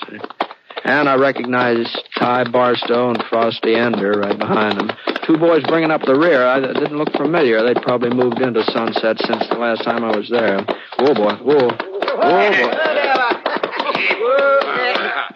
And 0.85 1.09
I 1.09 1.17
recognized 1.17 1.99
Ty 2.17 2.49
Barstow 2.53 3.11
and 3.11 3.25
Frosty 3.29 3.75
Ender 3.75 4.13
right 4.13 4.39
behind 4.39 4.79
them. 4.79 4.91
Two 5.27 5.37
boys 5.37 5.65
bringing 5.67 5.91
up 5.91 6.03
the 6.03 6.17
rear. 6.17 6.47
I 6.47 6.61
didn't 6.61 6.97
look 6.97 7.11
familiar. 7.11 7.61
They'd 7.61 7.83
probably 7.83 8.11
moved 8.11 8.41
into 8.41 8.63
Sunset 8.71 9.17
since 9.19 9.49
the 9.49 9.59
last 9.59 9.83
time 9.83 10.05
I 10.05 10.17
was 10.17 10.31
there. 10.31 10.65
Whoa, 11.01 11.13
boy. 11.13 11.35
Whoa. 11.43 11.71
Whoa, 11.71 12.51
boy. 12.53 12.87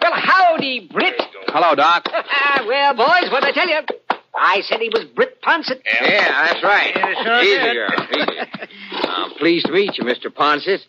Well, 0.01 0.13
howdy, 0.13 0.89
Britt. 0.91 1.21
Hello, 1.53 1.75
Doc. 1.75 2.05
well, 2.65 2.95
boys, 2.95 3.29
what'd 3.29 3.43
I 3.43 3.51
tell 3.51 3.67
you? 3.67 3.81
I 4.33 4.61
said 4.61 4.79
he 4.79 4.87
was 4.87 5.03
Britt 5.13 5.41
Ponset. 5.41 5.81
Yeah, 5.85 6.45
that's 6.45 6.63
right. 6.63 6.93
sure 6.95 7.41
easy, 7.43 7.59
did. 7.59 7.73
girl. 7.73 8.07
Easy. 8.15 8.71
I'm 9.03 9.31
pleased 9.31 9.65
to 9.65 9.73
meet 9.73 9.97
you, 9.97 10.05
Mr. 10.05 10.27
Ponset. 10.27 10.79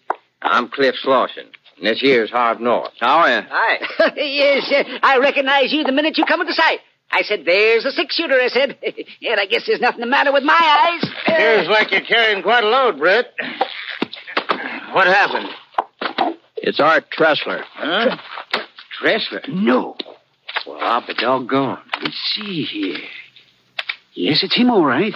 I'm 0.41 0.69
Cliff 0.69 0.95
Slauson. 1.05 1.51
And 1.79 1.87
this 1.87 2.01
here's 2.01 2.31
Harv 2.31 2.61
North. 2.61 2.93
How 3.01 3.19
are 3.19 3.41
you? 3.41 3.47
Hi. 3.51 4.13
yes, 4.17 4.71
uh, 4.71 4.99
I 5.03 5.19
recognize 5.19 5.73
you 5.73 5.83
the 5.83 5.91
minute 5.91 6.17
you 6.17 6.25
come 6.25 6.41
into 6.41 6.55
sight. 6.55 6.79
I 7.11 7.23
said, 7.23 7.43
there's 7.45 7.85
a 7.85 7.91
six 7.91 8.15
shooter, 8.15 8.41
I 8.41 8.47
said. 8.47 8.79
and 8.83 9.41
I 9.41 9.47
guess 9.47 9.65
there's 9.67 9.81
nothing 9.81 10.01
the 10.01 10.07
matter 10.07 10.33
with 10.33 10.45
my 10.45 10.55
eyes. 10.55 11.11
Appears 11.27 11.67
like 11.69 11.91
you're 11.91 12.01
carrying 12.03 12.43
quite 12.45 12.63
a 12.63 12.69
load, 12.69 12.99
Brett. 12.99 13.27
What 14.93 15.09
happened? 15.09 15.49
It's 16.57 16.79
Art 16.79 17.07
Tressler. 17.11 17.63
Huh? 17.75 18.17
Tressler? 19.03 19.49
No. 19.49 19.97
Well, 20.67 20.79
I'll 20.81 21.07
be 21.07 21.15
doggone. 21.15 21.81
Let's 22.03 22.35
see 22.35 22.65
here. 22.65 22.99
Yes, 24.15 24.43
it's 24.43 24.55
him, 24.55 24.71
all 24.71 24.85
right. 24.85 25.15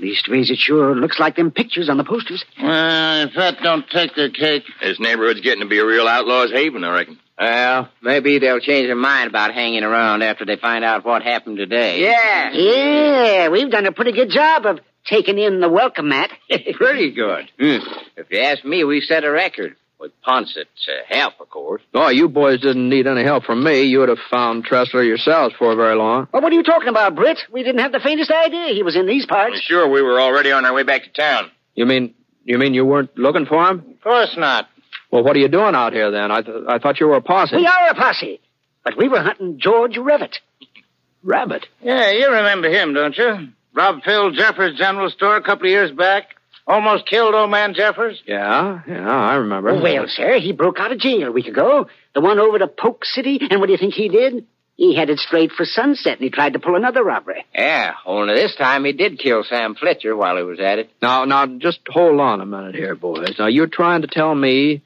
Leastways, 0.00 0.50
it 0.50 0.58
sure 0.58 0.94
looks 0.94 1.18
like 1.18 1.36
them 1.36 1.50
pictures 1.50 1.88
on 1.88 1.96
the 1.96 2.04
posters. 2.04 2.44
Well, 2.60 3.26
if 3.28 3.34
that 3.34 3.60
don't 3.62 3.88
take 3.88 4.14
their 4.14 4.30
cake. 4.30 4.64
This 4.82 5.00
neighborhood's 5.00 5.40
getting 5.40 5.62
to 5.62 5.68
be 5.68 5.78
a 5.78 5.86
real 5.86 6.06
outlaw's 6.06 6.50
haven, 6.52 6.84
I 6.84 6.92
reckon. 6.92 7.18
Well, 7.38 7.88
maybe 8.02 8.38
they'll 8.38 8.60
change 8.60 8.88
their 8.88 8.96
mind 8.96 9.28
about 9.28 9.52
hanging 9.54 9.84
around 9.84 10.22
after 10.22 10.44
they 10.44 10.56
find 10.56 10.84
out 10.84 11.04
what 11.04 11.22
happened 11.22 11.58
today. 11.58 12.02
Yeah. 12.02 12.52
Yeah, 12.52 13.48
we've 13.48 13.70
done 13.70 13.86
a 13.86 13.92
pretty 13.92 14.12
good 14.12 14.30
job 14.30 14.64
of 14.66 14.80
taking 15.06 15.38
in 15.38 15.60
the 15.60 15.68
welcome 15.68 16.08
mat. 16.08 16.30
Pretty 16.74 17.12
good. 17.12 17.50
Hmm. 17.58 17.86
If 18.16 18.30
you 18.30 18.40
ask 18.40 18.64
me, 18.64 18.84
we 18.84 19.00
set 19.02 19.24
a 19.24 19.30
record. 19.30 19.76
With 19.98 20.12
Ponset's 20.22 20.88
uh, 20.88 20.92
help, 21.08 21.40
of 21.40 21.48
course. 21.48 21.80
Oh, 21.94 22.08
you 22.10 22.28
boys 22.28 22.60
didn't 22.60 22.88
need 22.90 23.06
any 23.06 23.24
help 23.24 23.44
from 23.44 23.64
me. 23.64 23.84
You 23.84 24.00
would 24.00 24.10
have 24.10 24.18
found 24.30 24.66
Tressler 24.66 25.06
yourselves 25.06 25.54
before 25.54 25.74
very 25.74 25.94
long. 25.96 26.28
well, 26.32 26.42
what 26.42 26.52
are 26.52 26.54
you 26.54 26.62
talking 26.62 26.88
about, 26.88 27.14
Britt? 27.14 27.38
We 27.50 27.62
didn't 27.62 27.80
have 27.80 27.92
the 27.92 28.00
faintest 28.00 28.30
idea 28.30 28.74
he 28.74 28.82
was 28.82 28.94
in 28.94 29.06
these 29.06 29.24
parts. 29.24 29.58
Sure, 29.60 29.88
we 29.88 30.02
were 30.02 30.20
already 30.20 30.52
on 30.52 30.66
our 30.66 30.74
way 30.74 30.82
back 30.82 31.04
to 31.04 31.10
town. 31.10 31.50
You 31.74 31.86
mean 31.86 32.14
you 32.44 32.58
mean 32.58 32.74
you 32.74 32.84
weren't 32.84 33.16
looking 33.16 33.46
for 33.46 33.66
him? 33.70 33.78
Of 33.90 34.00
course 34.02 34.34
not. 34.36 34.68
Well, 35.10 35.24
what 35.24 35.34
are 35.34 35.38
you 35.40 35.48
doing 35.48 35.74
out 35.74 35.92
here 35.94 36.10
then? 36.10 36.30
I 36.30 36.42
th- 36.42 36.64
I 36.68 36.78
thought 36.78 37.00
you 37.00 37.06
were 37.08 37.16
a 37.16 37.22
posse. 37.22 37.56
We 37.56 37.66
are 37.66 37.88
a 37.88 37.94
posse, 37.94 38.40
but 38.84 38.98
we 38.98 39.08
were 39.08 39.22
hunting 39.22 39.58
George 39.58 39.96
Revitt. 39.96 40.36
Rabbit. 41.22 41.66
Yeah, 41.82 42.10
you 42.12 42.26
remember 42.30 42.68
him, 42.68 42.92
don't 42.94 43.16
you? 43.16 43.48
Rob 43.74 44.02
Phil 44.04 44.30
Jeffers 44.32 44.76
General 44.78 45.10
Store 45.10 45.36
a 45.36 45.42
couple 45.42 45.66
of 45.66 45.70
years 45.70 45.90
back. 45.90 46.35
Almost 46.66 47.06
killed 47.06 47.34
old 47.34 47.50
man 47.50 47.74
Jeffers. 47.74 48.20
Yeah, 48.26 48.80
yeah, 48.88 49.08
I 49.08 49.36
remember. 49.36 49.74
Well, 49.74 50.06
sir, 50.08 50.40
he 50.40 50.52
broke 50.52 50.80
out 50.80 50.90
of 50.90 50.98
jail 50.98 51.28
a 51.28 51.32
week 51.32 51.46
ago. 51.46 51.86
The 52.14 52.20
one 52.20 52.40
over 52.40 52.58
to 52.58 52.66
Polk 52.66 53.04
City, 53.04 53.38
and 53.50 53.60
what 53.60 53.66
do 53.66 53.72
you 53.72 53.78
think 53.78 53.94
he 53.94 54.08
did? 54.08 54.46
He 54.74 54.94
headed 54.94 55.18
straight 55.18 55.52
for 55.52 55.64
Sunset, 55.64 56.14
and 56.18 56.22
he 56.24 56.28
tried 56.28 56.52
to 56.52 56.58
pull 56.58 56.76
another 56.76 57.02
robbery. 57.02 57.46
Yeah, 57.54 57.94
only 58.04 58.34
this 58.34 58.54
time 58.56 58.84
he 58.84 58.92
did 58.92 59.18
kill 59.18 59.42
Sam 59.44 59.74
Fletcher 59.74 60.14
while 60.14 60.36
he 60.36 60.42
was 60.42 60.60
at 60.60 60.78
it. 60.80 60.90
Now, 61.00 61.24
now, 61.24 61.46
just 61.46 61.80
hold 61.88 62.20
on 62.20 62.40
a 62.40 62.46
minute 62.46 62.74
here, 62.74 62.94
boys. 62.94 63.36
Now, 63.38 63.46
you're 63.46 63.68
trying 63.68 64.02
to 64.02 64.08
tell 64.08 64.34
me 64.34 64.82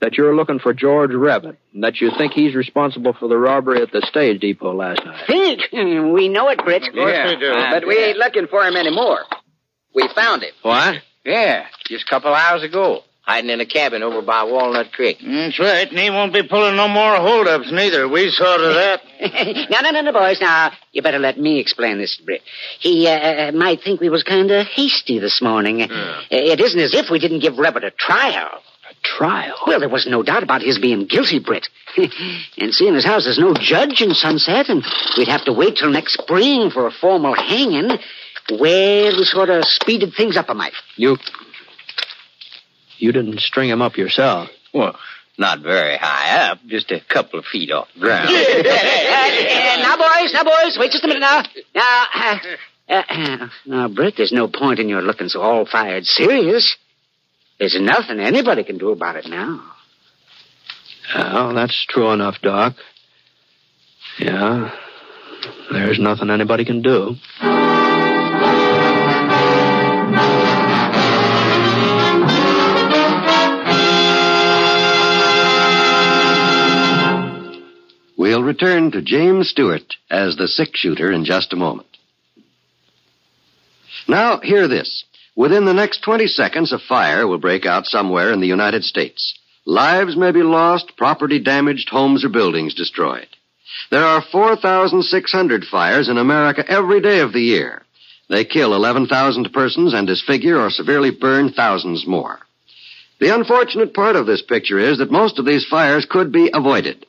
that 0.00 0.16
you're 0.16 0.36
looking 0.36 0.60
for 0.60 0.72
George 0.72 1.10
Revitt, 1.10 1.56
and 1.74 1.82
that 1.84 2.00
you 2.00 2.12
think 2.16 2.32
he's 2.32 2.54
responsible 2.54 3.14
for 3.14 3.28
the 3.28 3.36
robbery 3.36 3.82
at 3.82 3.90
the 3.90 4.06
stage 4.08 4.40
depot 4.40 4.74
last 4.74 5.04
night. 5.04 5.26
Think? 5.26 5.62
We 5.72 6.28
know 6.28 6.48
it, 6.50 6.62
Britt. 6.62 6.86
Of 6.86 6.94
course 6.94 7.18
we 7.30 7.36
do. 7.36 7.52
But 7.70 7.86
we 7.86 7.96
ain't 7.96 8.18
looking 8.18 8.46
for 8.46 8.62
him 8.64 8.76
anymore. 8.76 9.20
We 9.94 10.08
found 10.14 10.42
him. 10.42 10.52
What? 10.62 10.96
Yeah, 11.24 11.66
just 11.86 12.06
a 12.06 12.10
couple 12.10 12.32
hours 12.34 12.62
ago. 12.62 13.02
Hiding 13.22 13.50
in 13.50 13.60
a 13.60 13.66
cabin 13.66 14.02
over 14.02 14.22
by 14.22 14.44
Walnut 14.44 14.90
Creek. 14.92 15.18
That's 15.22 15.58
right, 15.58 15.86
and 15.90 15.98
he 15.98 16.08
won't 16.08 16.32
be 16.32 16.42
pulling 16.44 16.76
no 16.76 16.88
more 16.88 17.14
holdups 17.16 17.70
neither. 17.70 18.08
We 18.08 18.30
saw 18.30 18.56
to 18.56 18.62
that. 18.62 19.02
no, 19.70 19.80
no, 19.82 19.90
no, 19.90 20.00
no, 20.00 20.12
boys. 20.14 20.40
Now, 20.40 20.72
you 20.92 21.02
better 21.02 21.18
let 21.18 21.38
me 21.38 21.58
explain 21.58 21.98
this, 21.98 22.16
Britt. 22.24 22.40
He 22.80 23.06
uh, 23.06 23.52
might 23.52 23.82
think 23.82 24.00
we 24.00 24.08
was 24.08 24.22
kind 24.22 24.50
of 24.50 24.66
hasty 24.66 25.18
this 25.18 25.42
morning. 25.42 25.82
Uh, 25.82 26.22
It 26.30 26.58
isn't 26.58 26.80
as 26.80 26.94
if 26.94 27.10
we 27.10 27.18
didn't 27.18 27.40
give 27.40 27.58
Revitt 27.58 27.84
a 27.84 27.90
trial. 27.90 28.62
A 28.90 28.94
trial? 29.02 29.56
Well, 29.66 29.80
there 29.80 29.90
was 29.90 30.06
no 30.06 30.22
doubt 30.22 30.42
about 30.42 30.62
his 30.62 30.78
being 30.78 31.04
guilty, 31.04 31.38
Britt. 31.38 31.68
and 31.98 32.72
seeing 32.72 32.94
as 32.96 33.04
how 33.04 33.20
there's 33.20 33.38
no 33.38 33.52
judge 33.52 34.00
in 34.00 34.14
Sunset, 34.14 34.70
and 34.70 34.82
we'd 35.18 35.28
have 35.28 35.44
to 35.44 35.52
wait 35.52 35.76
till 35.76 35.90
next 35.90 36.14
spring 36.14 36.70
for 36.70 36.86
a 36.86 36.90
formal 36.90 37.34
hanging, 37.34 37.90
well, 38.50 39.16
we 39.16 39.24
sort 39.24 39.50
of 39.50 39.64
speeded 39.64 40.14
things 40.16 40.36
up 40.36 40.48
a 40.48 40.54
mite. 40.54 40.72
You. 40.96 41.16
You 42.98 43.12
didn't 43.12 43.40
string 43.40 43.68
him 43.68 43.82
up 43.82 43.96
yourself. 43.96 44.50
Well, 44.74 44.98
not 45.38 45.60
very 45.60 45.96
high 45.96 46.50
up, 46.50 46.58
just 46.66 46.90
a 46.90 47.00
couple 47.00 47.38
of 47.38 47.44
feet 47.44 47.70
off 47.70 47.88
the 47.94 48.00
ground. 48.00 48.28
Uh, 48.28 48.32
now, 49.80 49.96
boys, 49.96 50.32
now, 50.32 50.44
boys, 50.44 50.76
wait 50.78 50.90
just 50.90 51.04
a 51.04 51.06
minute 51.06 51.20
now. 51.20 51.42
Now, 51.74 52.06
uh, 52.14 52.38
uh, 52.88 53.48
now, 53.66 53.88
Britt, 53.88 54.14
there's 54.16 54.32
no 54.32 54.48
point 54.48 54.80
in 54.80 54.88
your 54.88 55.02
looking 55.02 55.28
so 55.28 55.40
all-fired 55.40 56.04
serious. 56.06 56.76
There's 57.58 57.76
nothing 57.80 58.18
anybody 58.18 58.64
can 58.64 58.78
do 58.78 58.90
about 58.90 59.16
it 59.16 59.26
now. 59.28 59.62
Well, 61.14 61.54
that's 61.54 61.86
true 61.88 62.10
enough, 62.10 62.36
Doc. 62.42 62.74
Yeah. 64.18 64.74
There's 65.70 65.98
nothing 65.98 66.30
anybody 66.30 66.64
can 66.64 66.82
do. 66.82 67.14
We'll 78.28 78.42
return 78.42 78.90
to 78.90 79.00
James 79.00 79.48
Stewart 79.48 79.94
as 80.10 80.36
the 80.36 80.48
six 80.48 80.80
shooter 80.80 81.10
in 81.10 81.24
just 81.24 81.54
a 81.54 81.56
moment. 81.56 81.88
Now, 84.06 84.40
hear 84.40 84.68
this. 84.68 85.04
Within 85.34 85.64
the 85.64 85.72
next 85.72 86.02
20 86.02 86.26
seconds, 86.26 86.70
a 86.70 86.78
fire 86.78 87.26
will 87.26 87.38
break 87.38 87.64
out 87.64 87.86
somewhere 87.86 88.30
in 88.30 88.42
the 88.42 88.46
United 88.46 88.84
States. 88.84 89.32
Lives 89.64 90.14
may 90.14 90.30
be 90.30 90.42
lost, 90.42 90.94
property 90.98 91.38
damaged, 91.38 91.88
homes 91.88 92.22
or 92.22 92.28
buildings 92.28 92.74
destroyed. 92.74 93.28
There 93.90 94.04
are 94.04 94.20
4,600 94.30 95.64
fires 95.64 96.10
in 96.10 96.18
America 96.18 96.62
every 96.68 97.00
day 97.00 97.20
of 97.20 97.32
the 97.32 97.40
year. 97.40 97.80
They 98.28 98.44
kill 98.44 98.74
11,000 98.74 99.54
persons 99.54 99.94
and 99.94 100.06
disfigure 100.06 100.60
or 100.60 100.68
severely 100.68 101.12
burn 101.12 101.54
thousands 101.54 102.06
more. 102.06 102.40
The 103.20 103.34
unfortunate 103.34 103.94
part 103.94 104.16
of 104.16 104.26
this 104.26 104.42
picture 104.42 104.78
is 104.78 104.98
that 104.98 105.10
most 105.10 105.38
of 105.38 105.46
these 105.46 105.64
fires 105.64 106.04
could 106.04 106.30
be 106.30 106.50
avoided. 106.52 107.06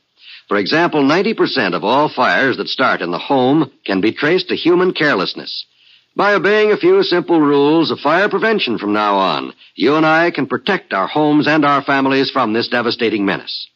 For 0.50 0.58
example, 0.58 1.04
90% 1.04 1.76
of 1.76 1.84
all 1.84 2.10
fires 2.10 2.58
that 2.58 2.68
start 2.68 3.02
in 3.02 3.12
the 3.12 3.20
home 3.20 3.72
can 3.86 4.02
be 4.02 4.12
traced 4.12 4.50
to 4.50 4.56
human 4.56 4.94
carelessness. 4.94 5.66
By 6.16 6.34
obeying 6.34 6.72
a 6.72 6.78
few 6.78 7.04
simple 7.04 7.40
rules 7.40 7.92
of 7.92 8.00
fire 8.00 8.28
prevention 8.28 8.80
from 8.80 8.92
now 8.92 9.16
on, 9.16 9.54
you 9.76 9.96
and 9.96 10.06
I 10.06 10.32
can 10.32 10.48
protect 10.48 10.92
our 10.92 11.06
homes 11.06 11.48
and 11.48 11.64
our 11.64 11.84
families 11.84 12.32
from 12.32 12.52
this 12.52 12.68
devastating 12.68 13.26
menace. 13.26 13.70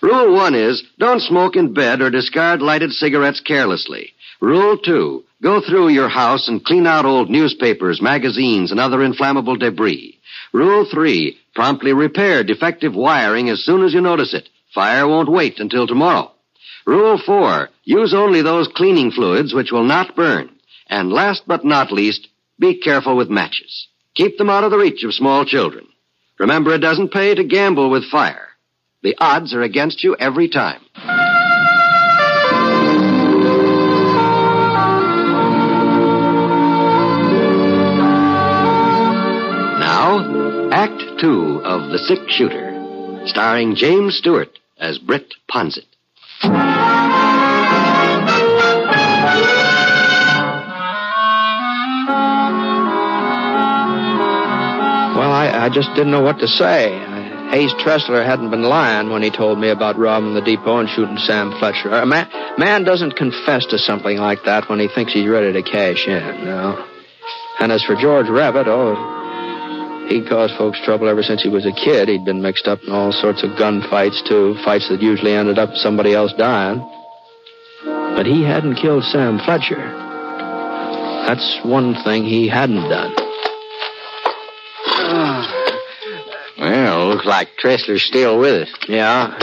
Rule 0.00 0.34
one 0.34 0.54
is 0.54 0.82
don't 0.98 1.20
smoke 1.20 1.56
in 1.56 1.74
bed 1.74 2.00
or 2.00 2.08
discard 2.08 2.62
lighted 2.62 2.92
cigarettes 2.92 3.40
carelessly. 3.40 4.14
Rule 4.40 4.78
two, 4.78 5.24
go 5.42 5.60
through 5.60 5.88
your 5.88 6.08
house 6.08 6.48
and 6.48 6.64
clean 6.64 6.86
out 6.86 7.04
old 7.04 7.28
newspapers, 7.28 8.00
magazines, 8.00 8.70
and 8.70 8.80
other 8.80 9.02
inflammable 9.02 9.56
debris. 9.56 10.18
Rule 10.54 10.86
three, 10.90 11.36
promptly 11.54 11.92
repair 11.92 12.42
defective 12.42 12.94
wiring 12.94 13.50
as 13.50 13.62
soon 13.62 13.84
as 13.84 13.92
you 13.92 14.00
notice 14.00 14.32
it. 14.32 14.48
Fire 14.74 15.06
won't 15.06 15.30
wait 15.30 15.60
until 15.60 15.86
tomorrow. 15.86 16.32
Rule 16.84 17.16
four, 17.24 17.70
use 17.84 18.12
only 18.12 18.42
those 18.42 18.68
cleaning 18.74 19.12
fluids 19.12 19.54
which 19.54 19.70
will 19.70 19.84
not 19.84 20.16
burn. 20.16 20.50
And 20.88 21.12
last 21.12 21.44
but 21.46 21.64
not 21.64 21.92
least, 21.92 22.26
be 22.58 22.80
careful 22.80 23.16
with 23.16 23.30
matches. 23.30 23.86
Keep 24.16 24.36
them 24.36 24.50
out 24.50 24.64
of 24.64 24.72
the 24.72 24.78
reach 24.78 25.04
of 25.04 25.14
small 25.14 25.44
children. 25.44 25.86
Remember, 26.40 26.74
it 26.74 26.78
doesn't 26.78 27.12
pay 27.12 27.34
to 27.34 27.44
gamble 27.44 27.88
with 27.88 28.10
fire. 28.10 28.48
The 29.02 29.14
odds 29.18 29.54
are 29.54 29.62
against 29.62 30.02
you 30.02 30.16
every 30.18 30.48
time. 30.48 30.80
Now, 39.78 40.70
Act 40.72 41.20
Two 41.20 41.60
of 41.64 41.90
The 41.90 41.98
Six 41.98 42.32
Shooter, 42.32 43.22
starring 43.26 43.76
James 43.76 44.16
Stewart 44.16 44.58
as 44.78 44.98
Britt 44.98 45.34
Ponset. 45.50 45.84
Well, 55.14 55.32
I, 55.32 55.66
I 55.66 55.68
just 55.72 55.88
didn't 55.90 56.10
know 56.10 56.22
what 56.22 56.38
to 56.40 56.48
say. 56.48 56.92
Ace 57.52 57.72
Tressler 57.74 58.26
hadn't 58.26 58.50
been 58.50 58.64
lying 58.64 59.10
when 59.10 59.22
he 59.22 59.30
told 59.30 59.60
me 59.60 59.68
about 59.68 59.96
robbing 59.96 60.34
the 60.34 60.40
depot 60.40 60.78
and 60.78 60.88
shooting 60.88 61.18
Sam 61.18 61.52
Fletcher. 61.60 61.90
A 61.90 62.04
man, 62.04 62.28
man 62.58 62.82
doesn't 62.82 63.16
confess 63.16 63.64
to 63.66 63.78
something 63.78 64.18
like 64.18 64.42
that 64.44 64.68
when 64.68 64.80
he 64.80 64.88
thinks 64.88 65.12
he's 65.12 65.28
ready 65.28 65.52
to 65.52 65.62
cash 65.62 66.08
in, 66.08 66.44
no. 66.44 66.84
And 67.60 67.70
as 67.70 67.84
for 67.84 67.94
George 67.94 68.28
Rabbit, 68.28 68.66
oh, 68.66 69.23
he 70.08 70.26
caused 70.28 70.56
folks 70.56 70.80
trouble 70.84 71.08
ever 71.08 71.22
since 71.22 71.42
he 71.42 71.48
was 71.48 71.66
a 71.66 71.72
kid. 71.72 72.08
He'd 72.08 72.24
been 72.24 72.42
mixed 72.42 72.68
up 72.68 72.80
in 72.82 72.92
all 72.92 73.12
sorts 73.12 73.42
of 73.42 73.50
gunfights, 73.50 74.26
too, 74.28 74.54
fights 74.64 74.88
that 74.88 75.02
usually 75.02 75.32
ended 75.32 75.58
up 75.58 75.70
somebody 75.74 76.14
else 76.14 76.32
dying. 76.36 76.78
But 77.84 78.26
he 78.26 78.42
hadn't 78.44 78.76
killed 78.76 79.04
Sam 79.04 79.38
Fletcher. 79.38 79.76
That's 81.26 81.60
one 81.64 81.94
thing 82.04 82.24
he 82.24 82.48
hadn't 82.48 82.88
done. 82.88 83.14
Well, 86.56 87.08
looks 87.08 87.26
like 87.26 87.48
Tressler's 87.62 88.04
still 88.04 88.38
with 88.38 88.62
us. 88.68 88.74
Yeah. 88.88 89.36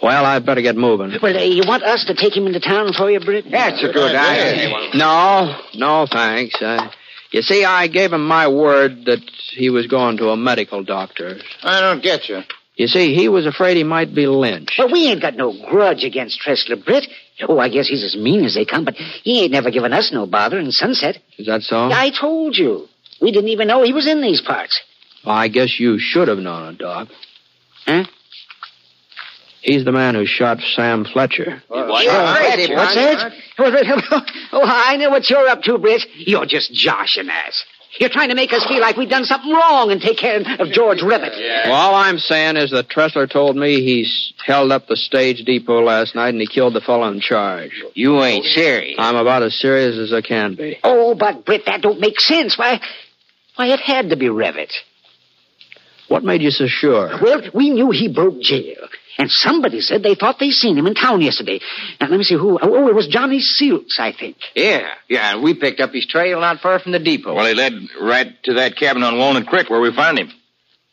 Well, 0.00 0.24
I'd 0.24 0.46
better 0.46 0.62
get 0.62 0.76
moving. 0.76 1.12
Well, 1.20 1.36
uh, 1.36 1.40
you 1.42 1.62
want 1.66 1.82
us 1.82 2.04
to 2.06 2.14
take 2.14 2.36
him 2.36 2.46
into 2.46 2.60
town 2.60 2.92
for 2.92 3.10
you, 3.10 3.20
Britt? 3.20 3.50
That's 3.50 3.82
a 3.82 3.92
good 3.92 4.14
idea. 4.14 4.90
No, 4.94 5.60
no, 5.74 6.06
thanks. 6.10 6.54
Uh, 6.62 6.90
you 7.32 7.42
see, 7.42 7.64
I 7.64 7.88
gave 7.88 8.12
him 8.12 8.26
my 8.26 8.48
word 8.48 9.06
that 9.06 9.20
he 9.50 9.70
was 9.70 9.86
going 9.86 10.18
to 10.18 10.28
a 10.28 10.36
medical 10.36 10.84
doctor. 10.84 11.38
I 11.62 11.80
don't 11.80 12.02
get 12.02 12.28
you. 12.28 12.42
You 12.76 12.86
see, 12.86 13.14
he 13.14 13.28
was 13.28 13.44
afraid 13.44 13.76
he 13.76 13.84
might 13.84 14.14
be 14.14 14.26
lynched. 14.26 14.76
Well, 14.78 14.90
we 14.90 15.06
ain't 15.06 15.20
got 15.20 15.36
no 15.36 15.52
grudge 15.68 16.04
against 16.04 16.40
Tressler, 16.40 16.82
Britt. 16.82 17.06
Oh, 17.46 17.58
I 17.58 17.68
guess 17.68 17.88
he's 17.88 18.02
as 18.02 18.16
mean 18.16 18.44
as 18.44 18.54
they 18.54 18.64
come, 18.64 18.84
but 18.84 18.94
he 18.94 19.42
ain't 19.42 19.52
never 19.52 19.70
given 19.70 19.92
us 19.92 20.10
no 20.12 20.26
bother 20.26 20.58
in 20.58 20.72
Sunset. 20.72 21.18
Is 21.38 21.46
that 21.46 21.62
so? 21.62 21.90
I 21.90 22.10
told 22.10 22.56
you. 22.56 22.88
We 23.20 23.30
didn't 23.30 23.50
even 23.50 23.68
know 23.68 23.84
he 23.84 23.92
was 23.92 24.08
in 24.08 24.20
these 24.20 24.40
parts. 24.40 24.80
Well, 25.24 25.34
I 25.34 25.48
guess 25.48 25.78
you 25.78 25.98
should 25.98 26.28
have 26.28 26.38
known 26.38 26.74
it, 26.74 26.78
Doc. 26.78 27.08
Huh? 27.86 28.04
He's 29.62 29.84
the 29.84 29.92
man 29.92 30.14
who 30.14 30.26
shot 30.26 30.58
Sam 30.74 31.04
Fletcher. 31.04 31.62
Oh, 31.70 31.88
What's 31.88 32.94
that? 32.94 33.32
Oh, 34.52 34.62
I 34.64 34.96
know 34.96 35.10
what 35.10 35.28
you're 35.30 35.46
up 35.48 35.62
to, 35.62 35.78
Britt. 35.78 36.02
You're 36.16 36.46
just 36.46 36.72
joshing 36.72 37.28
us. 37.28 37.64
You're 37.98 38.08
trying 38.08 38.30
to 38.30 38.34
make 38.34 38.52
us 38.54 38.66
feel 38.66 38.80
like 38.80 38.96
we've 38.96 39.08
done 39.08 39.24
something 39.24 39.52
wrong 39.52 39.92
and 39.92 40.00
take 40.00 40.16
care 40.16 40.40
of 40.58 40.68
George 40.72 41.02
Ribbit. 41.02 41.32
Well, 41.36 41.72
all 41.72 41.94
I'm 41.94 42.18
saying 42.18 42.56
is 42.56 42.70
that 42.70 42.88
Tressler 42.88 43.30
told 43.30 43.54
me 43.54 43.82
he's 43.82 44.32
held 44.44 44.72
up 44.72 44.86
the 44.86 44.96
stage 44.96 45.44
depot 45.44 45.82
last 45.82 46.14
night 46.14 46.30
and 46.30 46.40
he 46.40 46.46
killed 46.46 46.74
the 46.74 46.80
fellow 46.80 47.06
in 47.08 47.20
charge. 47.20 47.70
You 47.94 48.22
ain't 48.22 48.46
serious. 48.46 48.96
I'm 48.98 49.16
about 49.16 49.42
as 49.42 49.54
serious 49.60 49.98
as 49.98 50.12
I 50.12 50.22
can 50.22 50.54
be. 50.54 50.78
Oh, 50.82 51.14
but 51.14 51.44
Britt, 51.44 51.66
that 51.66 51.82
don't 51.82 52.00
make 52.00 52.18
sense. 52.18 52.56
Why, 52.56 52.80
why, 53.56 53.66
it 53.66 53.80
had 53.80 54.08
to 54.08 54.16
be 54.16 54.30
Rivet. 54.30 54.72
What 56.12 56.24
made 56.24 56.42
you 56.42 56.50
so 56.50 56.66
sure? 56.66 57.18
Well, 57.22 57.40
we 57.54 57.70
knew 57.70 57.90
he 57.90 58.12
broke 58.12 58.38
jail. 58.42 58.86
And 59.16 59.30
somebody 59.30 59.80
said 59.80 60.02
they 60.02 60.14
thought 60.14 60.38
they 60.38 60.50
seen 60.50 60.76
him 60.76 60.86
in 60.86 60.94
town 60.94 61.22
yesterday. 61.22 61.58
Now, 61.98 62.08
let 62.08 62.18
me 62.18 62.24
see 62.24 62.34
who. 62.34 62.58
Oh, 62.60 62.86
it 62.88 62.94
was 62.94 63.08
Johnny 63.08 63.40
Seals, 63.40 63.96
I 63.98 64.12
think. 64.12 64.36
Yeah, 64.54 64.88
yeah, 65.08 65.32
and 65.32 65.42
we 65.42 65.54
picked 65.54 65.80
up 65.80 65.90
his 65.90 66.06
trail 66.06 66.38
not 66.38 66.60
far 66.60 66.80
from 66.80 66.92
the 66.92 66.98
depot. 66.98 67.34
Well, 67.34 67.46
he 67.46 67.54
led 67.54 67.72
right 67.98 68.30
to 68.42 68.54
that 68.54 68.76
cabin 68.76 69.02
on 69.02 69.16
Walnut 69.16 69.46
Creek 69.46 69.70
where 69.70 69.80
we 69.80 69.90
found 69.94 70.18
him. 70.18 70.30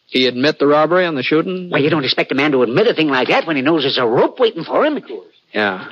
He 0.08 0.26
admit 0.26 0.58
the 0.58 0.68
robbery 0.68 1.06
and 1.06 1.18
the 1.18 1.24
shooting? 1.24 1.70
Well, 1.70 1.82
you 1.82 1.90
don't 1.90 2.06
expect 2.06 2.32
a 2.32 2.36
man 2.36 2.52
to 2.52 2.64
admit 2.64 2.88
a 2.88 2.94
thing 2.94 3.10
like 3.10 3.28
that 3.28 3.46
when 3.46 3.58
he 3.58 3.62
knows 3.62 3.84
there's 3.84 3.98
a 3.98 4.06
rope 4.06 4.40
waiting 4.40 4.64
for 4.64 4.86
him. 4.86 5.04
Yeah. 5.54 5.92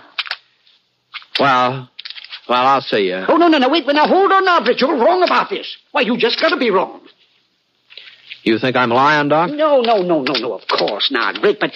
Well, 1.38 1.90
well, 2.48 2.66
I'll 2.66 2.82
see 2.82 3.10
you. 3.10 3.26
Oh, 3.28 3.36
no, 3.36 3.50
no, 3.50 3.58
no, 3.58 3.68
wait. 3.68 3.86
Wait. 3.86 3.94
Now, 3.94 4.08
hold 4.08 4.32
on 4.32 4.46
now, 4.46 4.64
Britt. 4.64 4.80
You're 4.80 4.98
wrong 4.98 5.22
about 5.22 5.50
this. 5.50 5.76
Why, 5.92 6.02
you 6.02 6.18
just 6.18 6.40
gotta 6.40 6.56
be 6.56 6.72
wrong. 6.72 7.02
You 8.44 8.60
think 8.60 8.76
I'm 8.76 8.90
lying, 8.90 9.30
Doc? 9.30 9.50
No, 9.50 9.82
no, 9.82 10.02
no, 10.02 10.22
no, 10.22 10.34
no, 10.34 10.54
of 10.54 10.68
course 10.68 11.10
not, 11.12 11.42
Britt, 11.42 11.60
but 11.60 11.72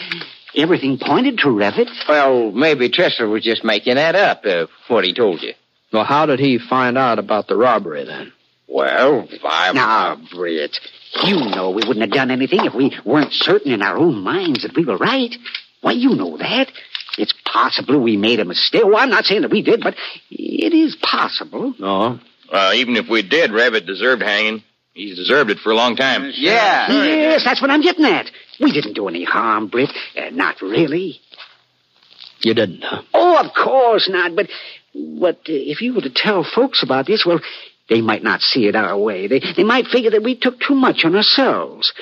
everything 0.56 0.98
pointed 1.00 1.40
to 1.40 1.50
Revitt. 1.50 1.90
Well, 2.08 2.52
maybe 2.52 2.90
Tressler 2.90 3.30
was 3.30 3.44
just 3.44 3.64
making 3.64 3.96
that 3.96 4.16
up, 4.16 4.46
uh, 4.46 4.68
what 4.88 5.04
he 5.04 5.14
told 5.14 5.42
you. 5.42 5.54
Well, 5.92 6.06
how 6.06 6.26
did 6.26 6.40
he 6.40 6.58
find 6.58 6.98
out 6.98 7.20
about 7.20 7.48
the 7.48 7.58
robbery 7.58 8.06
then? 8.06 8.32
Well, 8.68 9.28
I... 9.44 9.74
Now, 9.74 10.18
Britt, 10.34 10.80
you 11.26 11.36
know 11.36 11.72
we 11.72 11.84
wouldn't 11.86 12.02
have 12.02 12.12
done 12.12 12.32
anything 12.32 12.66
if 12.66 12.74
we 12.74 12.96
weren't 13.06 13.34
certain 13.34 13.74
in 13.74 13.82
our 13.82 13.98
own 13.98 14.24
minds 14.24 14.64
that 14.64 14.76
we 14.76 14.86
were 14.86 14.98
right. 14.98 15.36
Why, 15.82 15.92
you 15.92 16.16
know 16.16 16.38
that. 16.38 16.72
It's 17.18 17.34
possible 17.46 18.00
we 18.00 18.16
made 18.16 18.40
a 18.40 18.46
mistake. 18.46 18.86
Well, 18.86 18.96
I'm 18.96 19.10
not 19.10 19.26
saying 19.26 19.42
that 19.42 19.52
we 19.52 19.62
did, 19.62 19.82
but 19.82 19.96
it 20.30 20.74
is 20.74 20.96
possible. 21.02 21.74
No. 21.78 22.20
Well, 22.52 22.74
even 22.74 22.96
if 22.96 23.10
we 23.10 23.22
did, 23.22 23.52
Rabbit 23.52 23.86
deserved 23.86 24.22
hanging. 24.22 24.64
He's 24.94 25.16
deserved 25.16 25.50
it 25.50 25.60
for 25.60 25.72
a 25.72 25.76
long 25.76 25.96
time. 25.96 26.32
Yeah. 26.36 26.92
Yes, 26.92 27.44
that's 27.46 27.62
what 27.62 27.72
I'm 27.72 27.82
getting 27.82 28.06
at. 28.06 28.30
We 28.60 28.72
didn't 28.72 28.94
do 28.94 29.08
any 29.08 29.24
harm, 29.24 29.68
Britt. 29.68 29.90
Uh, 30.18 30.30
not 30.32 30.62
really. 30.62 31.20
You 32.42 32.54
didn't, 32.54 32.84
huh? 32.84 33.02
Oh, 33.14 33.38
of 33.46 33.54
course 33.54 34.10
not. 34.10 34.36
But, 34.36 34.48
but 34.94 35.36
uh, 35.38 35.42
if 35.48 35.82
you 35.82 35.94
were 35.94 36.02
to 36.02 36.10
tell 36.10 36.44
folks 36.44 36.84
about 36.84 37.06
this, 37.08 37.26
well, 37.26 37.40
they 37.90 38.02
might 38.02 38.24
not 38.24 38.42
see 38.42 38.68
it 38.68 38.76
our 38.76 38.98
way. 38.98 39.28
They, 39.28 39.42
they 39.56 39.64
might 39.64 39.86
figure 39.88 40.12
that 40.12 40.24
we 40.24 40.36
took 40.36 40.60
too 40.60 40.76
much 40.76 41.04
on 41.06 41.16
ourselves. 41.16 41.94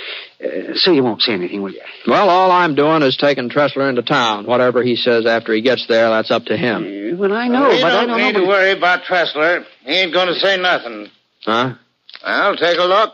Uh, 0.43 0.75
so 0.75 0.91
you 0.91 1.03
won't 1.03 1.21
say 1.21 1.33
anything, 1.33 1.61
will 1.61 1.73
you? 1.73 1.81
Well, 2.07 2.29
all 2.29 2.51
I'm 2.51 2.75
doing 2.75 3.01
is 3.03 3.17
taking 3.17 3.49
Tressler 3.49 3.89
into 3.89 4.01
town. 4.01 4.45
Whatever 4.45 4.81
he 4.83 4.95
says 4.95 5.25
after 5.25 5.53
he 5.53 5.61
gets 5.61 5.85
there, 5.87 6.09
that's 6.09 6.31
up 6.31 6.45
to 6.45 6.57
him. 6.57 6.83
Uh, 6.83 7.17
well, 7.17 7.33
I 7.33 7.47
know, 7.47 7.69
we 7.69 7.81
but 7.81 7.89
don't 7.89 8.03
I 8.03 8.05
don't 8.05 8.17
need 8.17 8.33
know. 8.33 8.41
to 8.41 8.47
worry 8.47 8.71
about 8.71 9.03
Tressler. 9.03 9.65
He 9.83 9.91
ain't 9.91 10.13
going 10.13 10.27
to 10.27 10.39
say 10.39 10.57
nothing. 10.57 11.07
Huh? 11.43 11.73
Well, 12.25 12.55
take 12.57 12.77
a 12.77 12.83
look. 12.83 13.13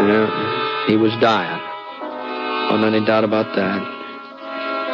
Yeah, 0.00 0.86
he 0.86 0.96
was 0.96 1.12
dying. 1.20 1.60
Oh, 2.02 2.68
Wasn't 2.72 2.94
any 2.94 3.04
doubt 3.06 3.24
about 3.24 3.54
that. 3.56 3.80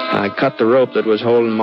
I 0.09 0.29
cut 0.39 0.57
the 0.59 0.67
rope 0.67 0.95
that 0.95 1.05
was 1.05 1.21
holding 1.21 1.57
him 1.57 1.61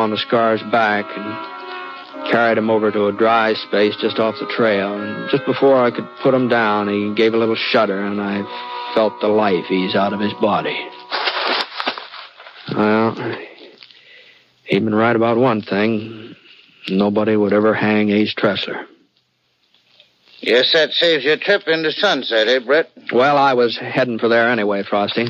back 0.71 1.05
and 1.15 2.31
carried 2.31 2.57
him 2.57 2.69
over 2.69 2.91
to 2.91 3.07
a 3.07 3.11
dry 3.13 3.53
space 3.53 3.95
just 4.01 4.19
off 4.19 4.35
the 4.39 4.47
trail. 4.55 4.99
And 5.01 5.29
just 5.29 5.45
before 5.45 5.81
I 5.81 5.91
could 5.91 6.07
put 6.21 6.33
him 6.33 6.49
down, 6.49 6.89
he 6.89 7.13
gave 7.15 7.33
a 7.33 7.37
little 7.37 7.55
shudder, 7.55 8.01
and 8.05 8.19
I 8.19 8.43
felt 8.93 9.19
the 9.21 9.27
life 9.27 9.71
ease 9.71 9.95
out 9.95 10.13
of 10.13 10.19
his 10.19 10.33
body. 10.33 10.77
Well, 12.75 13.15
he'd 14.65 14.83
been 14.83 14.95
right 14.95 15.15
about 15.15 15.37
one 15.37 15.61
thing. 15.61 16.22
Nobody 16.89 17.35
would 17.35 17.53
ever 17.53 17.73
hang 17.73 18.09
Ace 18.09 18.33
Tressler. 18.35 18.85
Yes, 20.39 20.71
that 20.73 20.91
saves 20.91 21.23
your 21.23 21.37
trip 21.37 21.67
into 21.67 21.91
Sunset, 21.91 22.49
eh, 22.49 22.59
Brett? 22.59 22.89
Well, 23.13 23.37
I 23.37 23.53
was 23.53 23.77
heading 23.77 24.19
for 24.19 24.27
there 24.27 24.49
anyway, 24.49 24.83
Frosty. 24.83 25.27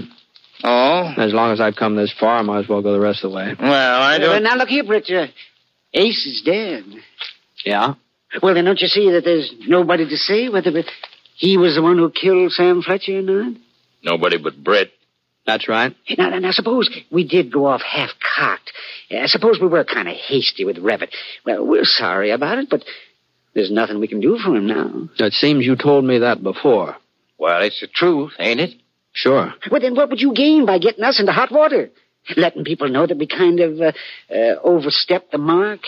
Oh? 0.63 1.13
As 1.17 1.33
long 1.33 1.51
as 1.51 1.61
I've 1.61 1.75
come 1.75 1.95
this 1.95 2.11
far, 2.11 2.39
I 2.39 2.41
might 2.41 2.59
as 2.59 2.67
well 2.67 2.81
go 2.81 2.93
the 2.93 2.99
rest 2.99 3.23
of 3.23 3.29
the 3.29 3.37
way. 3.37 3.53
Well, 3.59 4.01
I 4.01 4.17
don't... 4.17 4.41
now 4.41 4.55
look 4.55 4.69
here, 4.69 4.83
Britt. 4.83 5.09
Uh, 5.11 5.27
Ace 5.93 6.25
is 6.25 6.41
dead. 6.43 6.85
Yeah? 7.63 7.93
Well, 8.41 8.55
then 8.55 8.65
don't 8.65 8.81
you 8.81 8.87
see 8.87 9.11
that 9.11 9.23
there's 9.23 9.53
nobody 9.67 10.09
to 10.09 10.17
say 10.17 10.49
whether 10.49 10.71
he 11.35 11.57
was 11.57 11.75
the 11.75 11.83
one 11.83 11.97
who 11.97 12.09
killed 12.09 12.51
Sam 12.51 12.81
Fletcher 12.81 13.19
or 13.19 13.21
not? 13.21 13.53
Nobody 14.03 14.37
but 14.37 14.63
Britt. 14.63 14.91
That's 15.45 15.67
right. 15.67 15.95
Now, 16.17 16.29
now, 16.29 16.39
now 16.39 16.51
suppose 16.51 16.89
we 17.11 17.27
did 17.27 17.51
go 17.51 17.65
off 17.65 17.81
half-cocked. 17.81 18.71
Uh, 19.11 19.27
suppose 19.27 19.59
we 19.61 19.67
were 19.67 19.83
kind 19.83 20.07
of 20.07 20.15
hasty 20.15 20.63
with 20.63 20.77
Revitt. 20.77 21.13
Well, 21.45 21.65
we're 21.65 21.83
sorry 21.83 22.31
about 22.31 22.59
it, 22.59 22.69
but 22.69 22.83
there's 23.53 23.71
nothing 23.71 23.99
we 23.99 24.07
can 24.07 24.21
do 24.21 24.37
for 24.37 24.55
him 24.55 24.67
now. 24.67 25.09
It 25.19 25.33
seems 25.33 25.65
you 25.65 25.75
told 25.75 26.05
me 26.05 26.19
that 26.19 26.41
before. 26.41 26.95
Well, 27.37 27.61
it's 27.61 27.81
the 27.81 27.87
truth, 27.87 28.31
ain't 28.39 28.61
it? 28.61 28.71
Sure. 29.11 29.53
Well, 29.69 29.81
then 29.81 29.95
what 29.95 30.09
would 30.09 30.21
you 30.21 30.33
gain 30.33 30.65
by 30.65 30.79
getting 30.79 31.03
us 31.03 31.19
into 31.19 31.31
hot 31.33 31.51
water? 31.51 31.91
Letting 32.37 32.63
people 32.63 32.87
know 32.87 33.05
that 33.05 33.17
we 33.17 33.27
kind 33.27 33.59
of 33.59 33.79
uh, 33.81 33.91
uh, 34.33 34.55
overstepped 34.63 35.31
the 35.31 35.37
mark? 35.37 35.81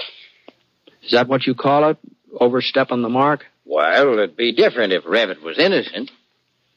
Is 1.02 1.12
that 1.12 1.28
what 1.28 1.48
you 1.48 1.56
call 1.56 1.92
it? 1.92 1.98
Overstepping 2.38 3.02
the 3.02 3.10
mark? 3.10 3.46
Well, 3.64 4.14
it'd 4.14 4.36
be 4.36 4.52
different 4.52 4.94
if 4.94 5.06
Revitt 5.06 5.42
was 5.42 5.58
innocent. 5.58 6.12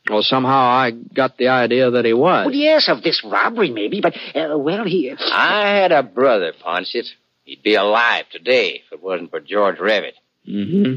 Well, 0.09 0.23
somehow 0.23 0.57
I 0.57 0.90
got 0.90 1.37
the 1.37 1.49
idea 1.49 1.90
that 1.90 2.05
he 2.05 2.12
was. 2.12 2.47
Well, 2.47 2.55
yes, 2.55 2.88
of 2.88 3.03
this 3.03 3.23
robbery, 3.25 3.71
maybe, 3.71 4.01
but, 4.01 4.14
uh, 4.35 4.57
well, 4.59 4.85
he... 4.85 5.12
I 5.33 5.68
had 5.68 5.92
a 5.92 6.03
brother, 6.03 6.53
Ponset. 6.64 7.07
He'd 7.44 7.62
be 7.62 7.75
alive 7.75 8.25
today 8.31 8.83
if 8.87 8.92
it 8.92 9.03
wasn't 9.03 9.31
for 9.31 9.40
George 9.40 9.79
Revitt. 9.79 10.14
Mm-hmm. 10.47 10.97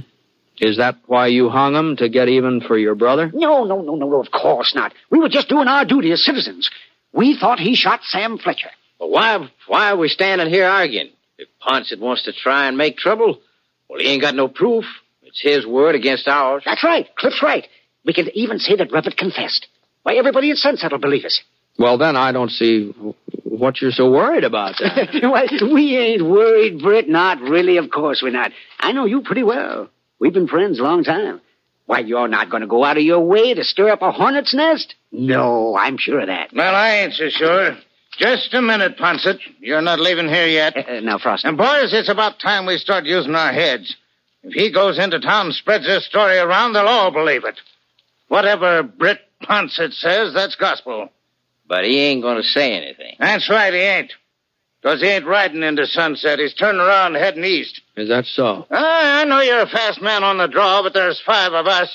Is 0.60 0.78
that 0.78 0.98
why 1.08 1.28
you 1.28 1.50
hung 1.50 1.76
him, 1.76 1.96
to 1.98 2.08
get 2.08 2.30
even 2.30 2.62
for 2.62 2.78
your 2.78 2.96
brother? 2.96 3.32
No, 3.34 3.64
no, 3.64 3.82
no, 3.82 3.96
no, 3.96 4.20
of 4.20 4.32
course 4.32 4.74
not. 4.76 4.94
We 5.10 5.20
were 5.20 5.30
just 5.30 5.50
doing 5.50 5.68
our 5.68 5.86
duty 5.86 6.12
as 6.12 6.24
citizens. 6.24 6.70
We 7.14 7.38
thought 7.38 7.60
he 7.60 7.76
shot 7.76 8.02
Sam 8.04 8.38
Fletcher. 8.38 8.70
But 9.00 9.10
why, 9.10 9.50
why 9.68 9.92
are 9.92 9.98
we 9.98 10.08
standing 10.08 10.50
here 10.50 10.68
arguing? 10.68 11.10
If 11.38 11.48
Ponset 11.66 12.00
wants 12.00 12.26
to 12.26 12.34
try 12.34 12.68
and 12.68 12.78
make 12.78 12.98
trouble, 12.98 13.42
well, 13.90 14.00
he 14.00 14.08
ain't 14.08 14.22
got 14.22 14.36
no 14.36 14.48
proof. 14.48 14.86
It's 15.24 15.42
his 15.42 15.66
word 15.66 15.96
against 15.96 16.28
ours. 16.28 16.64
That's 16.66 16.84
right. 16.84 17.08
Cliff's 17.16 17.42
right. 17.42 17.68
We 18.06 18.14
can 18.14 18.30
even 18.34 18.60
say 18.60 18.76
that 18.76 18.92
Revitt 18.92 19.18
confessed. 19.18 19.68
Why, 20.04 20.16
everybody 20.16 20.52
at 20.52 20.58
Sunset 20.58 20.92
will 20.92 21.00
believe 21.00 21.26
us. 21.26 21.42
Well, 21.78 21.98
then 21.98 22.16
I 22.16 22.32
don't 22.32 22.50
see 22.52 22.94
what 23.44 23.82
you're 23.82 23.92
so 23.92 24.12
worried 24.12 24.44
about. 24.44 24.76
Then. 24.80 25.30
Why, 25.32 25.48
we 25.62 25.98
ain't 25.98 26.24
worried, 26.26 26.82
Britt. 26.82 27.08
Not 27.08 27.42
really, 27.42 27.78
of 27.78 27.90
course 27.90 28.22
we're 28.22 28.32
not. 28.32 28.52
I 28.80 28.92
know 28.92 29.06
you 29.06 29.22
pretty 29.22 29.44
well. 29.44 29.90
We've 30.20 30.34
been 30.34 30.48
friends 30.48 30.80
a 30.80 30.84
long 30.84 31.04
time. 31.04 31.42
Why, 31.86 32.00
you're 32.00 32.28
not 32.28 32.50
going 32.50 32.62
to 32.62 32.68
go 32.68 32.84
out 32.84 32.98
of 32.98 33.04
your 33.04 33.20
way 33.20 33.54
to 33.54 33.64
stir 33.64 33.90
up 33.90 34.02
a 34.02 34.12
hornet's 34.12 34.54
nest? 34.54 34.96
No, 35.12 35.76
I'm 35.78 35.98
sure 35.98 36.22
of 36.22 36.28
that. 36.28 36.52
Well, 36.54 36.74
I 36.74 36.98
ain't 37.00 37.14
so 37.14 37.30
sure. 37.30 37.78
Just 38.18 38.54
a 38.54 38.62
minute, 38.62 38.98
Ponset. 38.98 39.40
You're 39.60 39.82
not 39.82 40.00
leaving 40.00 40.28
here 40.28 40.48
yet. 40.48 40.78
Uh, 40.78 41.00
now, 41.04 41.18
Frosty. 41.18 41.48
And, 41.48 41.58
boys, 41.58 41.94
it's 41.94 42.10
about 42.10 42.40
time 42.40 42.66
we 42.66 42.78
start 42.78 43.06
using 43.06 43.36
our 43.36 43.52
heads. 43.52 43.96
If 44.44 44.54
he 44.54 44.72
goes 44.72 45.00
into 45.00 45.20
town 45.20 45.48
and 45.48 45.56
spreads 45.56 45.86
this 45.86 46.06
story 46.06 46.38
around, 46.38 46.74
they'll 46.74 46.88
all 46.88 47.12
believe 47.12 47.44
it. 47.46 47.60
Whatever 48.32 48.82
Britt 48.84 49.20
Ponset 49.44 49.92
says, 49.92 50.34
that's 50.34 50.56
gospel. 50.56 51.10
But 51.68 51.84
he 51.84 52.00
ain't 52.00 52.22
going 52.22 52.38
to 52.38 52.44
say 52.44 52.72
anything. 52.72 53.18
That's 53.20 53.50
right, 53.50 53.74
he 53.74 53.80
ain't. 53.82 54.14
Because 54.82 55.02
he 55.02 55.08
ain't 55.08 55.26
riding 55.26 55.64
into 55.64 55.86
sunset. 55.86 56.40
He's 56.40 56.54
turning 56.54 56.80
around 56.80 57.16
heading 57.16 57.44
east. 57.44 57.82
Is 57.98 58.08
that 58.08 58.24
so? 58.24 58.68
Ah, 58.72 59.20
I 59.20 59.26
know 59.26 59.42
you're 59.42 59.60
a 59.60 59.68
fast 59.68 60.02
man 60.02 60.24
on 60.24 60.38
the 60.38 60.48
draw, 60.48 60.82
but 60.82 60.94
there's 60.94 61.22
five 61.26 61.52
of 61.52 61.68
us. 61.68 61.90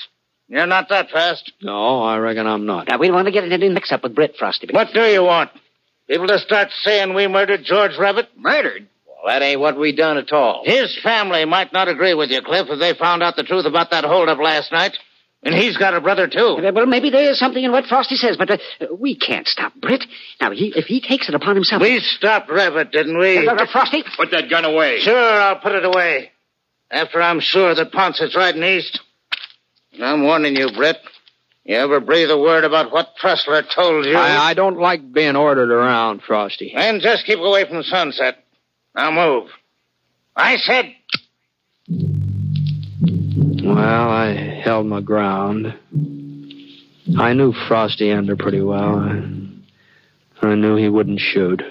You're 0.46 0.66
not 0.66 0.90
that 0.90 1.10
fast. 1.10 1.52
No, 1.62 2.02
I 2.02 2.18
reckon 2.18 2.46
I'm 2.46 2.66
not. 2.66 2.88
Now, 2.88 2.98
we 2.98 3.06
don't 3.06 3.16
want 3.16 3.28
to 3.28 3.32
get 3.32 3.44
in 3.44 3.52
any 3.52 3.70
mix-up 3.70 4.02
with 4.02 4.14
Britt, 4.14 4.36
Frosty. 4.38 4.68
What 4.70 4.92
do 4.92 5.04
you 5.04 5.24
want? 5.24 5.50
People 6.06 6.26
to 6.26 6.38
start 6.38 6.68
saying 6.82 7.14
we 7.14 7.28
murdered 7.28 7.64
George 7.64 7.96
Rabbit? 7.98 8.28
Murdered? 8.36 8.86
Well, 9.06 9.32
that 9.32 9.40
ain't 9.40 9.60
what 9.60 9.78
we 9.78 9.92
done 9.92 10.18
at 10.18 10.32
all. 10.32 10.64
His 10.66 10.94
family 11.02 11.46
might 11.46 11.72
not 11.72 11.88
agree 11.88 12.12
with 12.12 12.28
you, 12.28 12.42
Cliff, 12.42 12.66
if 12.68 12.78
they 12.78 12.92
found 12.92 13.22
out 13.22 13.36
the 13.36 13.42
truth 13.42 13.64
about 13.64 13.90
that 13.92 14.04
holdup 14.04 14.38
last 14.38 14.70
night. 14.70 14.98
And 15.42 15.54
he's 15.54 15.76
got 15.76 15.94
a 15.94 16.00
brother, 16.00 16.26
too. 16.26 16.58
Well, 16.74 16.86
maybe 16.86 17.10
there 17.10 17.30
is 17.30 17.38
something 17.38 17.62
in 17.62 17.70
what 17.70 17.84
Frosty 17.86 18.16
says, 18.16 18.36
but 18.36 18.50
uh, 18.50 18.56
we 18.98 19.16
can't 19.16 19.46
stop 19.46 19.74
Britt. 19.74 20.04
Now, 20.40 20.50
he, 20.50 20.72
if 20.74 20.86
he 20.86 21.00
takes 21.00 21.28
it 21.28 21.34
upon 21.34 21.54
himself... 21.54 21.82
We 21.82 22.00
stopped 22.00 22.50
Rabbit, 22.50 22.90
didn't 22.90 23.16
we? 23.16 23.46
Uh, 23.46 23.54
uh, 23.54 23.66
Frosty? 23.70 24.02
Put 24.16 24.32
that 24.32 24.50
gun 24.50 24.64
away. 24.64 25.00
Sure, 25.00 25.16
I'll 25.16 25.60
put 25.60 25.72
it 25.72 25.84
away. 25.84 26.32
After 26.90 27.22
I'm 27.22 27.40
sure 27.40 27.74
that 27.74 27.92
Ponce 27.92 28.20
is 28.20 28.34
riding 28.34 28.64
east. 28.64 29.00
And 29.92 30.04
I'm 30.04 30.24
warning 30.24 30.56
you, 30.56 30.70
Britt. 30.72 30.98
You 31.64 31.76
ever 31.76 32.00
breathe 32.00 32.30
a 32.30 32.38
word 32.38 32.64
about 32.64 32.92
what 32.92 33.14
Tressler 33.20 33.62
told 33.74 34.06
you? 34.06 34.16
I, 34.16 34.50
I 34.50 34.54
don't 34.54 34.78
like 34.78 35.12
being 35.12 35.36
ordered 35.36 35.70
around, 35.70 36.22
Frosty. 36.22 36.72
And 36.74 37.00
just 37.02 37.26
keep 37.26 37.38
away 37.38 37.68
from 37.68 37.82
sunset. 37.82 38.44
Now 38.94 39.10
move. 39.10 39.50
I 40.34 40.56
said. 40.56 40.94
Well, 43.66 43.76
I 44.10 44.60
held 44.62 44.86
my 44.86 45.00
ground. 45.00 45.74
I 47.18 47.32
knew 47.32 47.52
Frosty 47.66 48.10
Ender 48.10 48.36
pretty 48.36 48.60
well. 48.60 49.00
I, 49.00 50.46
I 50.46 50.54
knew 50.54 50.76
he 50.76 50.88
wouldn't 50.88 51.18
shoot. 51.18 51.62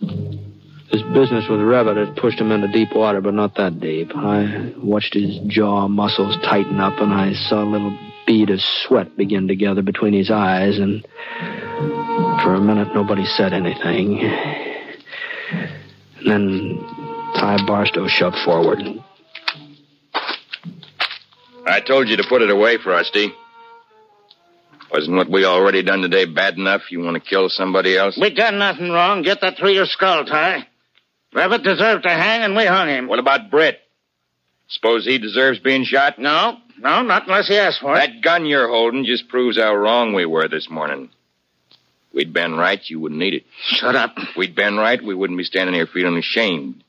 His 0.00 1.02
business 1.14 1.44
with 1.50 1.60
Rabbit 1.60 1.98
had 1.98 2.16
pushed 2.16 2.40
him 2.40 2.52
into 2.52 2.68
deep 2.68 2.94
water, 2.94 3.20
but 3.20 3.34
not 3.34 3.56
that 3.56 3.80
deep. 3.80 4.12
I 4.16 4.72
watched 4.78 5.12
his 5.12 5.40
jaw 5.46 5.88
muscles 5.88 6.36
tighten 6.42 6.80
up, 6.80 6.98
and 7.00 7.12
I 7.12 7.34
saw 7.34 7.62
a 7.62 7.68
little 7.70 7.98
bead 8.26 8.48
of 8.48 8.60
sweat 8.60 9.14
begin 9.18 9.48
to 9.48 9.54
gather 9.54 9.82
between 9.82 10.14
his 10.14 10.30
eyes, 10.30 10.78
and 10.78 11.06
for 12.42 12.54
a 12.54 12.60
minute 12.60 12.94
nobody 12.94 13.26
said 13.26 13.52
anything. 13.52 14.20
And 16.18 16.30
then 16.30 16.78
Ty 17.34 17.66
Barstow 17.66 18.06
shoved 18.08 18.38
forward. 18.42 18.78
I 21.66 21.80
told 21.80 22.08
you 22.08 22.16
to 22.16 22.24
put 22.28 22.42
it 22.42 22.50
away, 22.50 22.78
Frosty. 22.78 23.32
Wasn't 24.92 25.16
what 25.16 25.30
we 25.30 25.44
already 25.44 25.82
done 25.82 26.02
today 26.02 26.26
bad 26.26 26.58
enough? 26.58 26.82
You 26.90 27.00
want 27.00 27.14
to 27.14 27.28
kill 27.28 27.48
somebody 27.48 27.96
else? 27.96 28.18
We 28.20 28.34
done 28.34 28.58
nothing 28.58 28.90
wrong. 28.90 29.22
Get 29.22 29.40
that 29.40 29.56
through 29.56 29.72
your 29.72 29.86
skull, 29.86 30.24
Ty. 30.26 30.66
Rabbit 31.32 31.62
deserved 31.62 32.02
to 32.02 32.10
hang, 32.10 32.42
and 32.42 32.54
we 32.54 32.66
hung 32.66 32.88
him. 32.88 33.08
What 33.08 33.18
about 33.18 33.50
Britt? 33.50 33.78
Suppose 34.68 35.06
he 35.06 35.18
deserves 35.18 35.58
being 35.60 35.84
shot? 35.84 36.18
No, 36.18 36.58
no, 36.78 37.02
not 37.02 37.26
unless 37.26 37.48
he 37.48 37.56
asks 37.56 37.80
for 37.80 37.94
it. 37.94 37.98
That 37.98 38.22
gun 38.22 38.44
you're 38.44 38.68
holding 38.68 39.04
just 39.04 39.28
proves 39.28 39.58
how 39.58 39.74
wrong 39.74 40.12
we 40.12 40.26
were 40.26 40.48
this 40.48 40.68
morning. 40.68 41.08
We'd 42.12 42.34
been 42.34 42.54
right, 42.54 42.80
you 42.84 43.00
wouldn't 43.00 43.18
need 43.18 43.34
it. 43.34 43.44
Shut 43.62 43.96
up. 43.96 44.14
We'd 44.36 44.54
been 44.54 44.76
right, 44.76 45.02
we 45.02 45.14
wouldn't 45.14 45.38
be 45.38 45.44
standing 45.44 45.74
here 45.74 45.86
feeling 45.86 46.18
ashamed. 46.18 46.84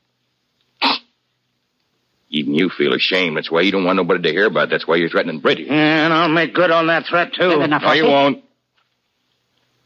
Even 2.34 2.52
you 2.54 2.68
feel 2.68 2.94
ashamed. 2.94 3.36
That's 3.36 3.48
why 3.48 3.60
you 3.60 3.70
don't 3.70 3.84
want 3.84 3.96
nobody 3.96 4.20
to 4.22 4.30
hear 4.32 4.46
about 4.46 4.64
it. 4.64 4.70
That's 4.70 4.88
why 4.88 4.96
you're 4.96 5.08
threatening 5.08 5.38
Britt. 5.38 5.58
here. 5.58 5.70
And 5.72 6.12
I'll 6.12 6.28
make 6.28 6.52
good 6.52 6.72
on 6.72 6.88
that 6.88 7.06
threat, 7.06 7.32
too. 7.32 7.48
Now, 7.60 7.66
now, 7.66 7.78
No, 7.78 7.92
you 7.92 8.02
Frosty. 8.02 8.08
won't. 8.08 8.44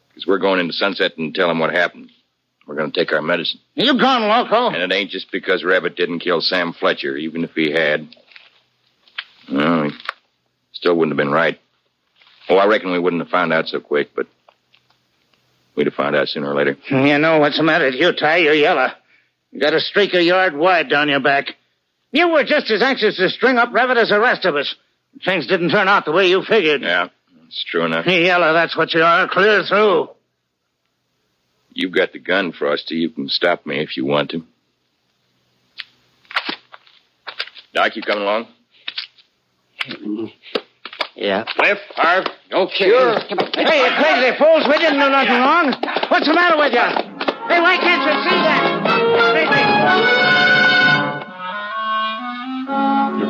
Because 0.09 0.27
we're 0.27 0.39
going 0.39 0.59
into 0.59 0.73
sunset 0.73 1.19
and 1.19 1.35
tell 1.35 1.51
him 1.51 1.59
what 1.59 1.71
happened. 1.75 2.09
We're 2.67 2.77
going 2.77 2.91
to 2.91 2.99
take 2.99 3.13
our 3.13 3.21
medicine. 3.21 3.61
You 3.75 3.99
gone 3.99 4.23
loco? 4.23 4.69
And 4.75 4.77
it 4.91 4.95
ain't 4.95 5.11
just 5.11 5.31
because 5.31 5.63
Rabbit 5.63 5.95
didn't 5.95 6.21
kill 6.21 6.41
Sam 6.41 6.73
Fletcher, 6.73 7.17
even 7.19 7.45
if 7.45 7.51
he 7.55 7.71
had. 7.71 8.09
Well, 9.53 9.91
he 9.91 9.97
still 10.73 10.95
wouldn't 10.97 11.13
have 11.13 11.23
been 11.23 11.33
right. 11.33 11.61
Oh, 12.49 12.57
I 12.57 12.67
reckon 12.67 12.93
we 12.93 12.99
wouldn't 12.99 13.21
have 13.23 13.31
found 13.31 13.53
out 13.53 13.69
so 13.69 13.79
quick, 13.81 14.11
but 14.17 14.27
we'd 15.77 15.87
have 15.87 15.95
found 15.95 16.17
out 16.17 16.29
sooner 16.29 16.51
or 16.51 16.55
later. 16.55 16.79
You 16.89 17.19
know 17.19 17.41
what's 17.41 17.59
the 17.59 17.63
matter 17.63 17.85
with 17.87 17.95
you, 17.97 18.13
Ty? 18.13 18.39
You're 18.39 18.55
yellow. 18.55 18.89
You 19.53 19.61
got 19.61 19.75
a 19.75 19.81
streak 19.81 20.15
a 20.15 20.23
yard 20.23 20.57
wide 20.57 20.89
down 20.89 21.09
your 21.11 21.21
back. 21.21 21.55
You 22.11 22.31
were 22.31 22.45
just 22.45 22.71
as 22.71 22.83
anxious 22.83 23.17
to 23.17 23.29
string 23.29 23.59
up 23.59 23.73
Rabbit 23.73 23.99
as 23.99 24.09
the 24.09 24.21
rest 24.21 24.45
of 24.45 24.57
us. 24.57 24.75
Things 25.25 25.47
didn't 25.47 25.71
turn 25.71 25.89
out 25.89 26.05
the 26.05 26.13
way 26.13 26.29
you 26.29 26.43
figured. 26.43 26.83
Yeah, 26.83 27.09
it's 27.47 27.65
true 27.65 27.85
enough. 27.85 28.05
Hey, 28.05 28.25
yellow, 28.25 28.53
that's 28.53 28.77
what 28.77 28.95
you 28.95 29.03
are, 29.03 29.29
clear 29.29 29.65
through. 29.65 30.11
You've 31.73 31.93
got 31.93 32.13
the 32.13 32.19
gun, 32.19 32.53
Frosty. 32.53 32.97
You 32.97 33.11
can 33.11 33.29
stop 33.29 33.67
me 33.67 33.79
if 33.81 33.97
you 33.97 34.05
want 34.05 34.31
to. 34.31 34.45
Doc, 37.75 37.95
you 37.95 38.03
coming 38.03 38.25
along? 38.25 38.49
Yeah. 41.15 41.45
Cliff, 41.45 41.79
Harv? 41.95 42.27
Okay. 42.51 42.89
Sure. 42.89 43.19
Hey, 43.19 43.85
you 43.85 43.91
crazy 43.97 44.37
fools, 44.39 44.67
we 44.67 44.79
didn't 44.79 44.99
do 44.99 45.09
nothing 45.09 45.41
wrong. 45.41 45.75
What's 46.09 46.27
the 46.27 46.35
matter 46.35 46.57
with 46.57 46.73
you? 46.73 46.81
Hey, 47.49 47.61
why 47.61 47.77
can't 47.77 48.03
you 48.03 48.15
see 48.29 48.37
that? 50.15 50.28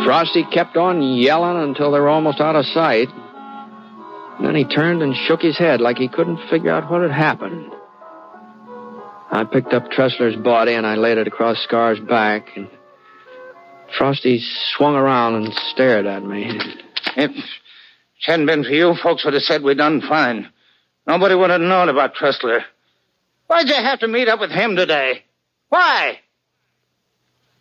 Frosty 0.05 0.45
kept 0.53 0.77
on 0.77 1.01
yelling 1.01 1.63
until 1.63 1.93
they 1.93 2.01
were 2.01 2.09
almost 2.09 2.41
out 2.41 2.57
of 2.57 2.65
sight. 2.67 3.09
And 3.09 4.47
then 4.47 4.57
he 4.57 4.65
turned 4.65 5.01
and 5.01 5.15
shook 5.15 5.43
his 5.43 5.57
head 5.57 5.81
like 5.81 5.97
he 5.97 6.09
couldn't 6.09 6.49
figure 6.51 6.73
out 6.73 6.91
what 6.91 7.03
had 7.03 7.13
happened. 7.13 7.73
I 9.31 9.45
picked 9.45 9.73
up 9.73 9.91
Tressler's 9.91 10.37
body 10.37 10.75
and 10.75 10.87
I 10.87 10.97
laid 10.97 11.19
it 11.19 11.29
across 11.29 11.63
Scar's 11.63 12.01
back. 12.01 12.49
And 12.57 12.69
Frosty 13.97 14.43
swung 14.77 14.97
around 14.97 15.37
and 15.37 15.55
stared 15.55 16.07
at 16.07 16.25
me. 16.25 16.51
If 17.17 17.31
it 17.31 17.45
hadn't 18.27 18.47
been 18.47 18.65
for 18.65 18.71
you, 18.71 18.95
folks 19.01 19.25
would 19.25 19.35
have 19.35 19.43
said 19.45 19.63
we'd 19.63 19.79
done 19.79 20.01
fine. 20.01 20.49
Nobody 21.07 21.37
would 21.37 21.51
have 21.51 21.61
known 21.61 21.89
about 21.89 22.15
Tressler. 22.17 22.63
Why'd 23.47 23.69
you 23.69 23.75
have 23.75 24.01
to 24.01 24.09
meet 24.09 24.29
up 24.29 24.41
with 24.41 24.51
him 24.51 24.75
today? 24.75 25.25
Why? 25.69 26.19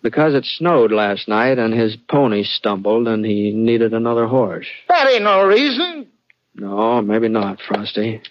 Because 0.01 0.35
it 0.35 0.45
snowed 0.45 0.91
last 0.91 1.27
night 1.27 1.57
and 1.57 1.73
his 1.73 1.95
pony 2.09 2.43
stumbled 2.43 3.07
and 3.07 3.25
he 3.25 3.51
needed 3.51 3.93
another 3.93 4.27
horse. 4.27 4.67
That 4.89 5.09
ain't 5.09 5.23
no 5.23 5.45
reason. 5.45 6.07
No, 6.55 7.01
maybe 7.01 7.27
not, 7.27 7.59
Frosty. 7.67 8.21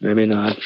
Maybe 0.00 0.26
not. 0.26 0.56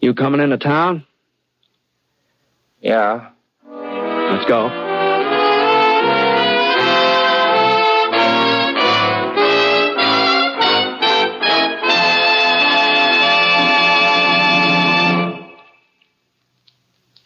You 0.00 0.14
coming 0.14 0.40
into 0.40 0.58
town? 0.58 1.04
Yeah. 2.80 3.30
Let's 3.68 4.46
go. 4.46 5.15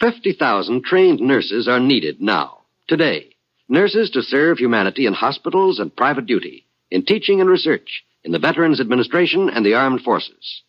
Fifty 0.01 0.33
thousand 0.33 0.83
trained 0.85 1.21
nurses 1.21 1.69
are 1.69 1.79
needed 1.79 2.23
now, 2.23 2.61
today. 2.89 3.37
Nurses 3.69 4.09
to 4.13 4.23
serve 4.23 4.57
humanity 4.57 5.05
in 5.05 5.13
hospitals 5.13 5.79
and 5.79 5.95
private 5.95 6.25
duty, 6.25 6.65
in 6.91 7.05
teaching 7.05 7.43
and 7.43 7.51
research, 7.51 8.03
in 8.25 8.33
the 8.33 8.39
Veterans 8.39 8.81
Administration 8.81 9.51
and 9.51 9.65
the 9.65 9.75
Armed 9.75 10.01
Forces. 10.01 10.63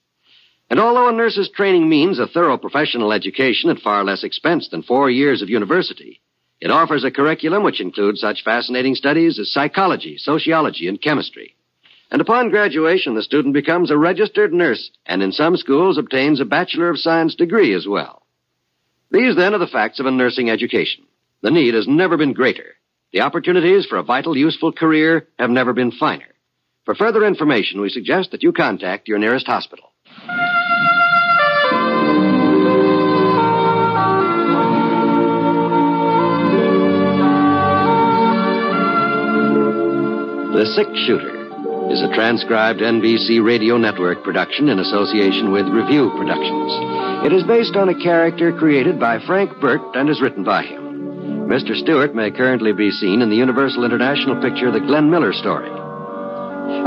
And 0.69 0.81
although 0.81 1.07
a 1.07 1.13
nurse's 1.13 1.49
training 1.49 1.87
means 1.87 2.19
a 2.19 2.27
thorough 2.27 2.57
professional 2.57 3.13
education 3.13 3.69
at 3.69 3.79
far 3.79 4.03
less 4.03 4.25
expense 4.25 4.67
than 4.67 4.83
four 4.83 5.09
years 5.09 5.41
of 5.41 5.49
university, 5.49 6.19
it 6.59 6.69
offers 6.69 7.05
a 7.05 7.11
curriculum 7.11 7.63
which 7.63 7.79
includes 7.79 8.19
such 8.19 8.43
fascinating 8.43 8.95
studies 8.95 9.39
as 9.39 9.49
psychology, 9.49 10.17
sociology, 10.17 10.89
and 10.89 11.01
chemistry. 11.01 11.55
And 12.11 12.21
upon 12.21 12.49
graduation, 12.49 13.15
the 13.15 13.23
student 13.23 13.53
becomes 13.53 13.91
a 13.91 13.97
registered 13.97 14.51
nurse 14.51 14.91
and 15.05 15.23
in 15.23 15.31
some 15.31 15.55
schools 15.55 15.97
obtains 15.97 16.41
a 16.41 16.45
Bachelor 16.45 16.89
of 16.89 16.99
Science 16.99 17.33
degree 17.33 17.73
as 17.73 17.87
well. 17.87 18.20
These, 19.11 19.35
then, 19.35 19.53
are 19.53 19.59
the 19.59 19.67
facts 19.67 19.99
of 19.99 20.05
a 20.05 20.11
nursing 20.11 20.49
education. 20.49 21.03
The 21.41 21.51
need 21.51 21.73
has 21.73 21.87
never 21.87 22.15
been 22.15 22.31
greater. 22.31 22.75
The 23.11 23.21
opportunities 23.21 23.85
for 23.85 23.97
a 23.97 24.03
vital, 24.03 24.37
useful 24.37 24.71
career 24.71 25.27
have 25.37 25.49
never 25.49 25.73
been 25.73 25.91
finer. 25.91 26.27
For 26.85 26.95
further 26.95 27.25
information, 27.25 27.81
we 27.81 27.89
suggest 27.89 28.31
that 28.31 28.41
you 28.41 28.53
contact 28.53 29.09
your 29.09 29.19
nearest 29.19 29.47
hospital. 29.47 29.91
The 40.53 40.65
Six 40.73 40.89
Shooter 41.05 41.40
is 41.91 42.01
a 42.01 42.15
transcribed 42.15 42.79
NBC 42.79 43.43
Radio 43.43 43.75
Network 43.75 44.23
production 44.23 44.69
in 44.69 44.79
association 44.79 45.51
with 45.51 45.67
Revue 45.67 46.09
Productions. 46.15 46.71
It 47.27 47.33
is 47.33 47.43
based 47.43 47.75
on 47.75 47.89
a 47.89 47.99
character 48.01 48.53
created 48.53 48.97
by 48.97 49.19
Frank 49.27 49.59
Burt 49.59 49.81
and 49.93 50.09
is 50.09 50.21
written 50.21 50.45
by 50.45 50.63
him. 50.63 51.51
Mr. 51.51 51.75
Stewart 51.75 52.15
may 52.15 52.31
currently 52.31 52.71
be 52.71 52.91
seen 52.91 53.21
in 53.21 53.29
the 53.29 53.35
Universal 53.35 53.83
International 53.83 54.41
picture 54.41 54.71
The 54.71 54.79
Glenn 54.79 55.11
Miller 55.11 55.33
Story. 55.33 55.69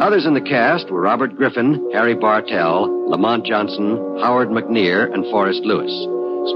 Others 0.01 0.25
in 0.25 0.33
the 0.33 0.41
cast 0.41 0.91
were 0.91 1.03
Robert 1.03 1.37
Griffin, 1.37 1.91
Harry 1.93 2.15
Bartell, 2.15 2.89
Lamont 3.11 3.45
Johnson, 3.45 4.19
Howard 4.23 4.49
McNear, 4.49 5.13
and 5.13 5.25
Forrest 5.27 5.61
Lewis. 5.65 5.93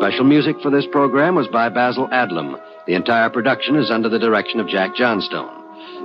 Special 0.01 0.25
music 0.25 0.57
for 0.63 0.71
this 0.71 0.87
program 0.91 1.35
was 1.35 1.49
by 1.49 1.69
Basil 1.69 2.09
Adlam. 2.09 2.59
The 2.87 2.95
entire 2.95 3.29
production 3.29 3.77
is 3.77 3.91
under 3.91 4.09
the 4.09 4.19
direction 4.19 4.59
of 4.59 4.69
Jack 4.69 4.95
Johnstone. 4.95 5.58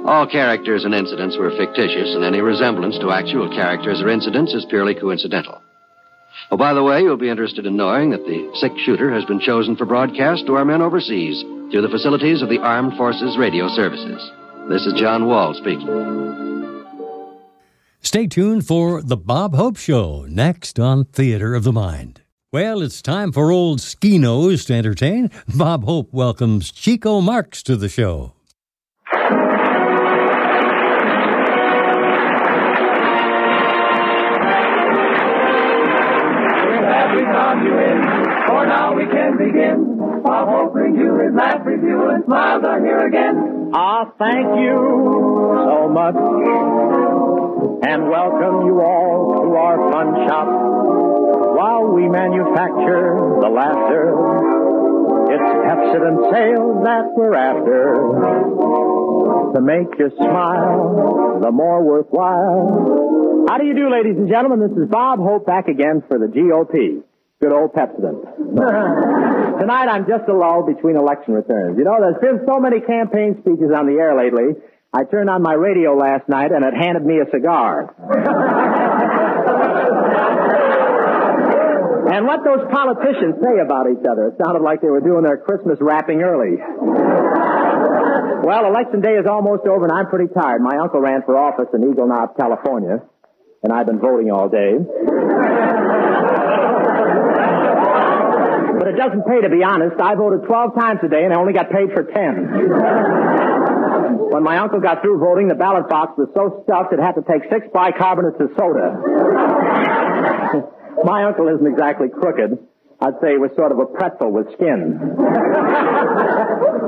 All 0.06 0.28
characters 0.28 0.84
and 0.84 0.94
incidents 0.94 1.38
were 1.38 1.56
fictitious, 1.58 2.14
and 2.14 2.26
any 2.26 2.42
resemblance 2.42 3.00
to 3.00 3.12
actual 3.12 3.50
characters 3.50 4.02
or 4.02 4.10
incidents 4.10 4.54
is 4.54 4.66
purely 4.70 4.96
coincidental. 4.96 5.62
Oh, 6.52 6.58
by 6.58 6.74
the 6.74 6.84
way, 6.84 7.02
you'll 7.02 7.16
be 7.16 7.30
interested 7.30 7.66
in 7.66 7.78
knowing 7.78 8.10
that 8.10 8.26
the 8.26 8.52
six 8.56 8.76
shooter 8.82 9.12
has 9.14 9.24
been 9.26 9.40
chosen 9.40 9.78
for 9.78 9.86
broadcast 9.86 10.46
to 10.46 10.56
our 10.56 10.66
men 10.66 10.82
overseas 10.82 11.42
through 11.72 11.84
the 11.84 11.90
facilities 11.90 12.42
of 12.42 12.50
the 12.50 12.60
Armed 12.60 12.98
Forces 12.98 13.38
Radio 13.38 13.70
Services. 13.70 14.30
This 14.68 14.86
is 14.86 15.00
John 15.00 15.28
Wall 15.28 15.54
speaking. 15.54 15.88
Stay 18.02 18.28
tuned 18.28 18.68
for 18.68 19.02
The 19.02 19.16
Bob 19.16 19.56
Hope 19.56 19.78
Show 19.78 20.26
next 20.28 20.80
on 20.80 21.06
Theater 21.06 21.56
of 21.56 21.64
the 21.64 21.72
Mind. 21.72 22.22
Well, 22.52 22.82
it's 22.82 23.02
time 23.02 23.32
for 23.32 23.52
old 23.52 23.80
Ski 23.80 24.18
Nose 24.18 24.66
to 24.66 24.74
entertain. 24.74 25.32
Bob 25.58 25.86
Hope 25.86 26.12
welcomes 26.12 26.72
Chico 26.72 27.22
Marx 27.22 27.64
to 27.64 27.78
the 27.78 27.90
show. 27.90 28.34
Brings 40.74 40.98
you 40.98 41.16
his 41.20 41.34
laugh 41.36 41.66
review 41.66 42.10
and 42.10 42.24
smiles 42.26 42.64
are 42.66 42.80
here 42.84 43.08
again. 43.08 43.72
Ah, 43.74 44.12
thank 44.18 44.60
you 44.60 44.76
so 45.68 45.90
much. 45.90 46.16
And 47.84 48.10
welcome 48.10 48.66
you 48.68 48.82
all 48.82 49.44
to 49.44 49.56
our 49.56 49.92
fun 49.92 50.28
shop. 50.28 50.48
While 51.56 51.94
we 51.94 52.10
manufacture 52.10 53.40
the 53.40 53.50
laughter, 53.50 54.16
it's 55.32 55.50
Pepsodent 55.64 56.32
sales 56.32 56.84
that 56.84 57.06
we're 57.16 57.36
after. 57.36 57.94
To 59.54 59.62
make 59.62 60.00
you 60.00 60.10
smile, 60.18 61.40
the 61.42 61.52
more 61.52 61.84
worthwhile. 61.84 63.46
How 63.48 63.58
do 63.58 63.66
you 63.66 63.76
do, 63.76 63.92
ladies 63.92 64.18
and 64.18 64.28
gentlemen? 64.28 64.68
This 64.68 64.78
is 64.84 64.90
Bob 64.90 65.20
Hope 65.20 65.46
back 65.46 65.68
again 65.68 66.02
for 66.08 66.18
the 66.18 66.26
GOP. 66.26 67.04
Good 67.44 67.52
old 67.52 67.76
Pepsodent. 67.76 68.24
Tonight 69.60 69.88
I'm 69.92 70.08
just 70.08 70.24
a 70.30 70.34
lull 70.34 70.64
between 70.64 70.96
election 70.96 71.34
returns. 71.34 71.78
You 71.78 71.84
know, 71.84 72.00
there's 72.00 72.22
been 72.24 72.48
so 72.48 72.58
many 72.58 72.80
campaign 72.80 73.36
speeches 73.44 73.68
on 73.76 73.86
the 73.86 74.00
air 74.00 74.16
lately. 74.16 74.56
I 74.96 75.04
turned 75.04 75.30
on 75.30 75.44
my 75.44 75.52
radio 75.52 75.92
last 75.92 76.30
night 76.30 76.54
and 76.56 76.64
it 76.64 76.74
handed 76.74 77.04
me 77.04 77.20
a 77.20 77.28
cigar. 77.36 77.92
and 82.16 82.24
what 82.24 82.48
those 82.48 82.64
politicians 82.72 83.36
say 83.44 83.60
about 83.60 83.92
each 83.92 84.08
other, 84.08 84.32
it 84.32 84.40
sounded 84.40 84.64
like 84.64 84.80
they 84.80 84.88
were 84.88 85.04
doing 85.04 85.28
their 85.28 85.36
Christmas 85.36 85.76
wrapping 85.82 86.24
early. 86.24 86.64
Well, 88.40 88.72
election 88.72 89.02
day 89.02 89.20
is 89.20 89.28
almost 89.28 89.68
over 89.68 89.84
and 89.84 89.92
I'm 89.92 90.08
pretty 90.08 90.32
tired. 90.32 90.62
My 90.62 90.78
uncle 90.80 91.02
ran 91.02 91.24
for 91.28 91.36
office 91.36 91.68
in 91.74 91.92
Eagle 91.92 92.08
Knob, 92.08 92.38
California, 92.40 93.04
and 93.64 93.74
I've 93.74 93.88
been 93.88 94.00
voting 94.00 94.32
all 94.32 94.48
day. 94.48 94.80
But 98.84 98.92
it 98.92 99.00
doesn't 99.00 99.24
pay 99.24 99.40
to 99.40 99.48
be 99.48 99.64
honest. 99.64 99.96
I 99.96 100.12
voted 100.16 100.44
12 100.44 100.76
times 100.76 101.00
a 101.04 101.08
day 101.08 101.24
and 101.24 101.32
I 101.32 101.40
only 101.40 101.54
got 101.54 101.72
paid 101.72 101.96
for 101.96 102.04
10. 102.04 102.12
When 104.28 104.44
my 104.44 104.58
uncle 104.60 104.82
got 104.84 105.00
through 105.00 105.24
voting, 105.24 105.48
the 105.48 105.56
ballot 105.56 105.88
box 105.88 106.20
was 106.20 106.28
so 106.36 106.60
stuffed 106.68 106.92
it 106.92 107.00
had 107.00 107.16
to 107.16 107.24
take 107.24 107.48
six 107.48 107.64
bicarbonates 107.72 108.44
of 108.44 108.52
soda. 108.60 109.00
my 111.08 111.24
uncle 111.24 111.48
isn't 111.48 111.64
exactly 111.64 112.12
crooked. 112.12 112.60
I'd 113.00 113.16
say 113.24 113.32
he 113.32 113.40
was 113.40 113.56
sort 113.56 113.72
of 113.72 113.80
a 113.80 113.86
pretzel 113.88 114.36
with 114.36 114.52
skin. 114.60 115.00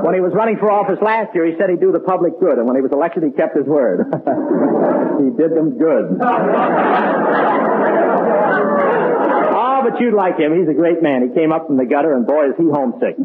when 0.04 0.12
he 0.12 0.20
was 0.20 0.36
running 0.36 0.60
for 0.60 0.68
office 0.68 1.00
last 1.00 1.32
year, 1.32 1.48
he 1.48 1.56
said 1.56 1.72
he'd 1.72 1.80
do 1.80 1.92
the 1.92 2.04
public 2.04 2.36
good, 2.40 2.60
and 2.60 2.68
when 2.68 2.76
he 2.76 2.82
was 2.84 2.92
elected, 2.92 3.24
he 3.24 3.32
kept 3.32 3.56
his 3.56 3.64
word. 3.64 4.04
he 5.20 5.32
did 5.32 5.56
them 5.56 5.80
good. 5.80 6.20
You'd 10.00 10.14
like 10.14 10.38
him. 10.38 10.58
He's 10.58 10.68
a 10.68 10.74
great 10.74 11.02
man. 11.02 11.28
He 11.28 11.34
came 11.34 11.52
up 11.52 11.66
from 11.66 11.76
the 11.76 11.86
gutter, 11.86 12.14
and 12.14 12.26
boy, 12.26 12.50
is 12.50 12.56
he 12.58 12.64
homesick. 12.68 13.16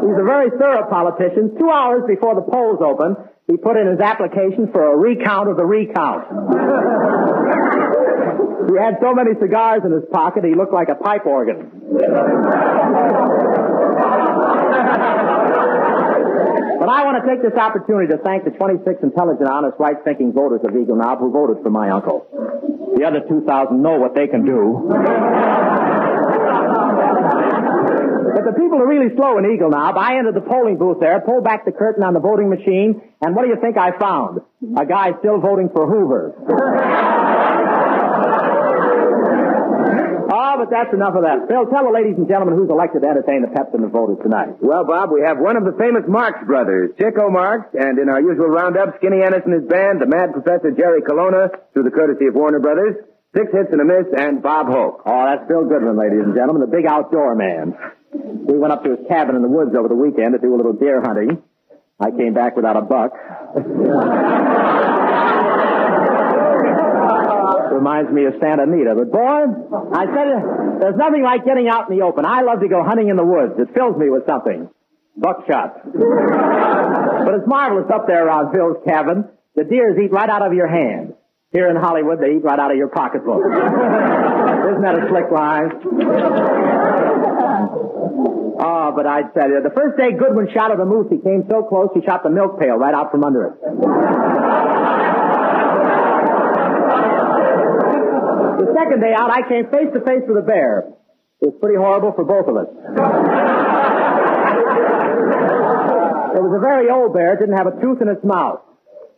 He's 0.00 0.18
a 0.18 0.24
very 0.24 0.50
thorough 0.58 0.88
politician. 0.88 1.56
Two 1.58 1.70
hours 1.70 2.02
before 2.08 2.34
the 2.34 2.42
polls 2.42 2.80
open, 2.80 3.16
he 3.46 3.56
put 3.56 3.76
in 3.76 3.86
his 3.86 4.00
application 4.00 4.72
for 4.72 4.92
a 4.92 4.96
recount 4.96 5.48
of 5.48 5.56
the 5.56 5.64
recount. 5.64 6.26
he 8.70 8.78
had 8.78 8.96
so 9.00 9.14
many 9.14 9.38
cigars 9.40 9.82
in 9.84 9.92
his 9.92 10.04
pocket, 10.10 10.44
he 10.44 10.54
looked 10.54 10.72
like 10.72 10.88
a 10.88 10.94
pipe 10.94 11.26
organ. 11.26 11.70
But 16.90 16.98
I 16.98 17.04
want 17.06 17.22
to 17.22 17.30
take 17.30 17.38
this 17.38 17.54
opportunity 17.54 18.10
to 18.10 18.18
thank 18.18 18.42
the 18.42 18.50
26 18.50 18.82
intelligent, 19.04 19.46
honest, 19.46 19.78
right-thinking 19.78 20.32
voters 20.32 20.58
of 20.66 20.74
Eagle 20.74 20.96
Knob 20.96 21.20
who 21.20 21.30
voted 21.30 21.62
for 21.62 21.70
my 21.70 21.88
uncle. 21.88 22.26
The 22.98 23.06
other 23.06 23.22
2,000 23.30 23.46
know 23.80 23.94
what 23.94 24.16
they 24.18 24.26
can 24.26 24.44
do. 24.44 24.90
But 28.34 28.42
the 28.42 28.58
people 28.58 28.82
are 28.82 28.88
really 28.90 29.14
slow 29.14 29.38
in 29.38 29.46
Eagle 29.54 29.70
Knob. 29.70 29.94
I 29.96 30.18
entered 30.18 30.34
the 30.34 30.40
polling 30.42 30.78
booth 30.78 30.98
there, 30.98 31.20
pulled 31.20 31.44
back 31.44 31.64
the 31.64 31.70
curtain 31.70 32.02
on 32.02 32.12
the 32.12 32.18
voting 32.18 32.50
machine, 32.50 33.00
and 33.22 33.36
what 33.36 33.44
do 33.44 33.50
you 33.54 33.60
think 33.62 33.78
I 33.78 33.96
found? 33.96 34.40
A 34.76 34.84
guy 34.84 35.12
still 35.20 35.38
voting 35.38 35.70
for 35.72 35.86
Hoover. 35.86 36.34
But 40.60 40.68
that's 40.68 40.92
enough 40.92 41.16
of 41.16 41.24
that. 41.24 41.48
Bill, 41.48 41.64
tell 41.72 41.88
the 41.88 41.94
ladies 41.96 42.20
and 42.20 42.28
gentlemen 42.28 42.52
who's 42.52 42.68
elected 42.68 43.00
to 43.00 43.08
entertain 43.08 43.40
the 43.40 43.48
Pepsin 43.48 43.80
voters 43.88 44.20
tonight. 44.20 44.60
Well, 44.60 44.84
Bob, 44.84 45.08
we 45.08 45.24
have 45.24 45.40
one 45.40 45.56
of 45.56 45.64
the 45.64 45.72
famous 45.80 46.04
Marx 46.04 46.36
brothers, 46.44 46.92
Chico 47.00 47.32
Marx, 47.32 47.72
and 47.72 47.96
in 47.96 48.12
our 48.12 48.20
usual 48.20 48.52
roundup, 48.52 49.00
Skinny 49.00 49.24
Ennis 49.24 49.40
and 49.48 49.56
his 49.56 49.64
band, 49.64 50.04
the 50.04 50.06
Mad 50.06 50.36
Professor 50.36 50.68
Jerry 50.76 51.00
Colonna, 51.00 51.48
through 51.72 51.88
the 51.88 51.94
courtesy 51.96 52.28
of 52.28 52.36
Warner 52.36 52.60
Brothers, 52.60 52.92
Six 53.32 53.48
Hits 53.56 53.72
and 53.72 53.80
a 53.80 53.88
Miss, 53.88 54.04
and 54.12 54.44
Bob 54.44 54.68
Hope. 54.68 55.00
Oh, 55.08 55.24
that's 55.24 55.48
Bill 55.48 55.64
Goodwin, 55.64 55.96
ladies 55.96 56.28
and 56.28 56.36
gentlemen, 56.36 56.60
the 56.60 56.68
big 56.68 56.84
outdoor 56.84 57.32
man. 57.40 57.72
We 58.12 58.60
went 58.60 58.76
up 58.76 58.84
to 58.84 59.00
his 59.00 59.08
cabin 59.08 59.36
in 59.36 59.42
the 59.42 59.48
woods 59.48 59.72
over 59.72 59.88
the 59.88 59.96
weekend 59.96 60.36
to 60.36 60.44
do 60.44 60.52
a 60.52 60.60
little 60.60 60.76
deer 60.76 61.00
hunting. 61.00 61.40
I 61.96 62.12
came 62.12 62.36
back 62.36 62.52
without 62.52 62.76
a 62.76 62.84
buck. 62.84 63.16
Reminds 67.70 68.10
me 68.10 68.26
of 68.26 68.34
Santa 68.40 68.64
Anita. 68.64 68.94
But 68.94 69.12
boy, 69.12 69.46
I 69.94 70.04
said, 70.06 70.28
there's 70.80 70.96
nothing 70.96 71.22
like 71.22 71.44
getting 71.44 71.68
out 71.68 71.90
in 71.90 71.98
the 71.98 72.04
open. 72.04 72.24
I 72.24 72.42
love 72.42 72.60
to 72.60 72.68
go 72.68 72.82
hunting 72.82 73.08
in 73.08 73.16
the 73.16 73.24
woods. 73.24 73.54
It 73.58 73.74
fills 73.74 73.96
me 73.96 74.10
with 74.10 74.26
something. 74.26 74.68
Buckshot. 75.16 75.82
but 75.92 77.34
it's 77.34 77.46
marvelous 77.46 77.90
up 77.92 78.06
there 78.06 78.26
around 78.26 78.52
Bill's 78.52 78.78
cabin. 78.84 79.28
The 79.54 79.64
deers 79.64 79.98
eat 80.02 80.12
right 80.12 80.28
out 80.28 80.46
of 80.46 80.54
your 80.54 80.68
hand. 80.68 81.14
Here 81.52 81.68
in 81.68 81.76
Hollywood, 81.76 82.20
they 82.20 82.36
eat 82.36 82.44
right 82.44 82.58
out 82.58 82.70
of 82.70 82.76
your 82.76 82.88
pocketbook. 82.88 83.42
Isn't 84.70 84.82
that 84.82 84.94
a 84.94 85.08
slick 85.10 85.30
line? 85.32 85.70
Oh, 88.62 88.92
but 88.94 89.06
I'd 89.06 89.34
tell 89.34 89.48
you, 89.48 89.60
the 89.62 89.74
first 89.74 89.96
day 89.96 90.12
Goodwin 90.12 90.48
shot 90.52 90.70
at 90.70 90.76
the 90.78 90.84
moose, 90.84 91.08
he 91.10 91.18
came 91.18 91.44
so 91.48 91.64
close, 91.64 91.88
he 91.94 92.02
shot 92.04 92.22
the 92.22 92.30
milk 92.30 92.60
pail 92.60 92.76
right 92.76 92.94
out 92.94 93.10
from 93.10 93.24
under 93.24 93.46
it. 93.46 93.54
The 98.60 98.76
second 98.76 99.00
day 99.00 99.14
out, 99.16 99.30
I 99.32 99.40
came 99.48 99.64
face 99.72 99.88
to 99.96 100.00
face 100.04 100.20
with 100.28 100.36
a 100.36 100.44
bear. 100.44 100.92
It 101.40 101.48
was 101.48 101.56
pretty 101.64 101.80
horrible 101.80 102.12
for 102.12 102.28
both 102.28 102.44
of 102.44 102.60
us. 102.60 102.68
It 106.36 106.42
was 106.44 106.52
a 106.52 106.60
very 106.60 106.90
old 106.92 107.14
bear. 107.16 107.40
Didn't 107.40 107.56
have 107.56 107.72
a 107.72 107.80
tooth 107.80 108.02
in 108.04 108.08
its 108.08 108.22
mouth. 108.22 108.60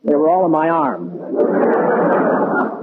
They 0.05 0.15
were 0.15 0.31
all 0.31 0.47
in 0.47 0.53
my 0.53 0.69
arms. 0.71 1.11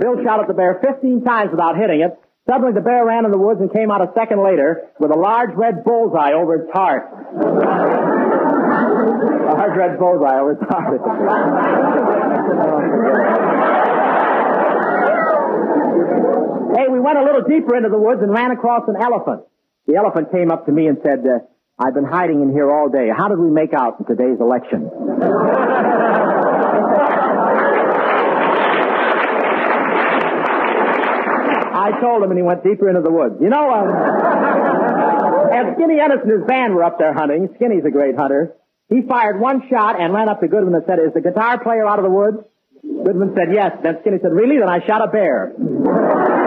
Bill 0.04 0.20
shot 0.24 0.44
at 0.44 0.48
the 0.52 0.54
bear 0.54 0.84
15 0.84 1.24
times 1.24 1.52
without 1.52 1.78
hitting 1.78 2.02
it. 2.02 2.20
Suddenly 2.50 2.74
the 2.74 2.82
bear 2.82 3.06
ran 3.06 3.24
in 3.24 3.32
the 3.32 3.38
woods 3.38 3.62
and 3.62 3.72
came 3.72 3.90
out 3.92 4.02
a 4.02 4.12
second 4.12 4.44
later 4.44 4.92
with 5.00 5.12
a 5.12 5.16
large 5.16 5.56
red 5.56 5.86
bullseye 5.86 6.34
over 6.34 6.56
its 6.64 6.72
heart. 6.76 7.08
a 9.48 9.56
large 9.56 9.78
red 9.78 9.98
bullseye 10.00 10.40
over 10.40 10.52
its 10.60 10.64
heart. 10.68 11.00
Hey, 16.80 16.88
we 16.88 17.02
went 17.02 17.18
a 17.20 17.24
little 17.24 17.44
deeper 17.44 17.76
into 17.76 17.90
the 17.90 18.00
woods 18.00 18.22
and 18.24 18.32
ran 18.32 18.52
across 18.52 18.88
an 18.88 18.96
elephant. 18.96 19.44
The 19.86 19.96
elephant 19.98 20.32
came 20.32 20.50
up 20.50 20.66
to 20.66 20.72
me 20.72 20.88
and 20.88 20.98
said, 21.04 21.28
uh, 21.28 21.40
I've 21.78 21.94
been 21.94 22.06
hiding 22.06 22.42
in 22.42 22.54
here 22.54 22.72
all 22.72 22.88
day. 22.88 23.10
How 23.12 23.28
did 23.28 23.38
we 23.38 23.52
make 23.52 23.74
out 23.74 24.00
in 24.00 24.06
today's 24.06 24.40
election? 24.40 24.88
I 31.76 32.00
told 32.00 32.24
him 32.24 32.32
and 32.32 32.40
he 32.40 32.44
went 32.44 32.64
deeper 32.64 32.88
into 32.88 33.02
the 33.02 33.12
woods. 33.12 33.36
You 33.42 33.50
know, 33.50 33.72
um, 33.76 33.92
Skinny 35.76 36.00
Ennis 36.00 36.24
and 36.24 36.32
his 36.32 36.48
band 36.48 36.76
were 36.76 36.86
up 36.86 36.98
there 36.98 37.14
hunting. 37.14 37.50
Skinny's 37.56 37.84
a 37.84 37.92
great 37.92 38.16
hunter. 38.16 38.56
He 38.88 39.02
fired 39.02 39.42
one 39.42 39.68
shot 39.70 40.00
and 40.00 40.14
ran 40.14 40.30
up 40.30 40.40
to 40.40 40.48
Goodwin 40.48 40.74
and 40.74 40.84
said, 40.88 41.00
is 41.00 41.14
the 41.14 41.20
guitar 41.20 41.62
player 41.62 41.86
out 41.86 42.00
of 42.00 42.06
the 42.06 42.12
woods? 42.12 42.38
Goodwin 42.82 43.36
said, 43.36 43.52
yes. 43.54 43.76
Then 43.84 43.98
Skinny 44.00 44.20
said, 44.22 44.32
really? 44.32 44.60
Then 44.60 44.70
I 44.70 44.80
shot 44.88 45.04
a 45.04 45.12
bear. 45.12 46.39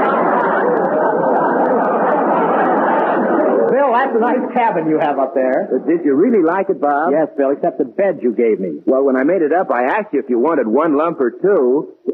That's 4.13 4.21
a 4.21 4.29
nice 4.29 4.53
cabin 4.53 4.89
you 4.93 4.99
have 5.01 5.19
up 5.19 5.33
there. 5.33 5.73
Uh, 5.73 5.79
Did 5.89 6.05
you 6.05 6.13
really 6.15 6.45
like 6.45 6.69
it, 6.69 6.79
Bob? 6.81 7.13
Yes, 7.13 7.29
Bill, 7.37 7.51
except 7.53 7.79
the 7.79 7.87
bed 7.89 8.21
you 8.21 8.35
gave 8.37 8.61
me. 8.61 8.83
Well, 8.85 9.05
when 9.05 9.17
I 9.17 9.25
made 9.25 9.41
it 9.41 9.55
up, 9.55 9.71
I 9.73 9.85
asked 9.85 10.13
you 10.13 10.21
if 10.21 10.29
you 10.29 10.39
wanted 10.39 10.69
one 10.69 10.99
lump 10.99 11.19
or 11.19 11.31
two. 11.31 11.97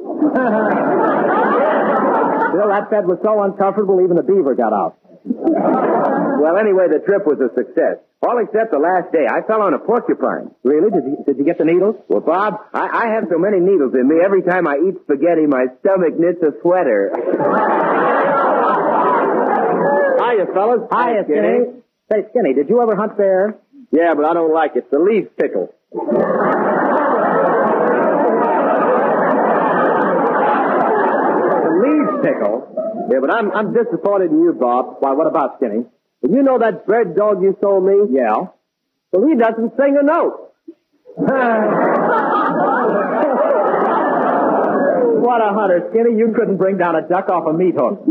Bill, 2.55 2.69
that 2.71 2.87
bed 2.91 3.03
was 3.11 3.19
so 3.27 3.43
uncomfortable, 3.43 3.99
even 4.01 4.15
the 4.15 4.23
beaver 4.23 4.55
got 4.55 4.73
out. 4.73 4.95
Well, 5.27 6.55
anyway, 6.57 6.87
the 6.87 7.03
trip 7.05 7.27
was 7.27 7.43
a 7.43 7.51
success. 7.59 7.99
All 8.23 8.39
except 8.39 8.71
the 8.71 8.79
last 8.79 9.11
day. 9.11 9.27
I 9.27 9.43
fell 9.47 9.63
on 9.63 9.75
a 9.75 9.79
porcupine. 9.83 10.55
Really? 10.63 10.91
Did 10.95 11.03
you, 11.03 11.17
did 11.27 11.37
you 11.39 11.45
get 11.45 11.59
the 11.59 11.65
needles? 11.67 11.97
Well, 12.07 12.21
Bob, 12.23 12.63
I, 12.73 13.11
I 13.11 13.15
have 13.19 13.25
so 13.27 13.39
many 13.43 13.59
needles 13.59 13.93
in 13.99 14.07
me, 14.07 14.23
every 14.25 14.43
time 14.43 14.69
I 14.71 14.79
eat 14.87 14.95
spaghetti, 15.03 15.47
my 15.51 15.67
stomach 15.83 16.15
knits 16.15 16.39
a 16.47 16.55
sweater. 16.63 17.11
Hiya, 20.19 20.47
fellas. 20.55 20.87
Hiya, 20.95 21.25
Skinny. 21.27 21.83
Say, 22.11 22.25
Skinny, 22.31 22.55
did 22.55 22.69
you 22.69 22.81
ever 22.83 22.97
hunt 22.97 23.17
bear? 23.19 23.59
Yeah, 23.91 24.15
but 24.15 24.25
I 24.25 24.35
don't 24.35 24.53
like 24.53 24.73
it. 24.77 24.79
It's 24.79 24.91
the 24.91 24.99
leaf 24.99 25.29
pickle. 25.37 25.75
The 30.39 31.73
leaves 31.83 32.23
tickle. 32.25 33.09
Yeah, 33.11 33.19
but 33.21 33.33
I'm, 33.33 33.51
I'm 33.53 33.73
disappointed 33.75 34.31
in 34.31 34.41
you, 34.41 34.53
Bob. 34.53 34.97
Why, 35.01 35.13
what 35.13 35.27
about 35.27 35.57
Skinny? 35.59 35.85
But 36.23 36.31
you 36.31 36.43
know 36.43 36.59
that 36.59 36.87
bird 36.87 37.15
dog 37.17 37.43
you 37.43 37.57
sold 37.61 37.85
me? 37.85 37.95
Yeah. 38.11 38.47
Well, 39.13 39.27
he 39.29 39.35
doesn't 39.37 39.77
sing 39.77 39.97
a 40.01 40.03
note. 40.05 40.45
What 45.39 45.55
a 45.55 45.55
hunter, 45.55 45.87
Skinny. 45.95 46.19
You 46.19 46.35
couldn't 46.35 46.59
bring 46.59 46.83
down 46.83 46.99
a 46.99 47.07
duck 47.07 47.31
off 47.31 47.47
a 47.47 47.53
meat 47.55 47.79
hook. 47.79 48.03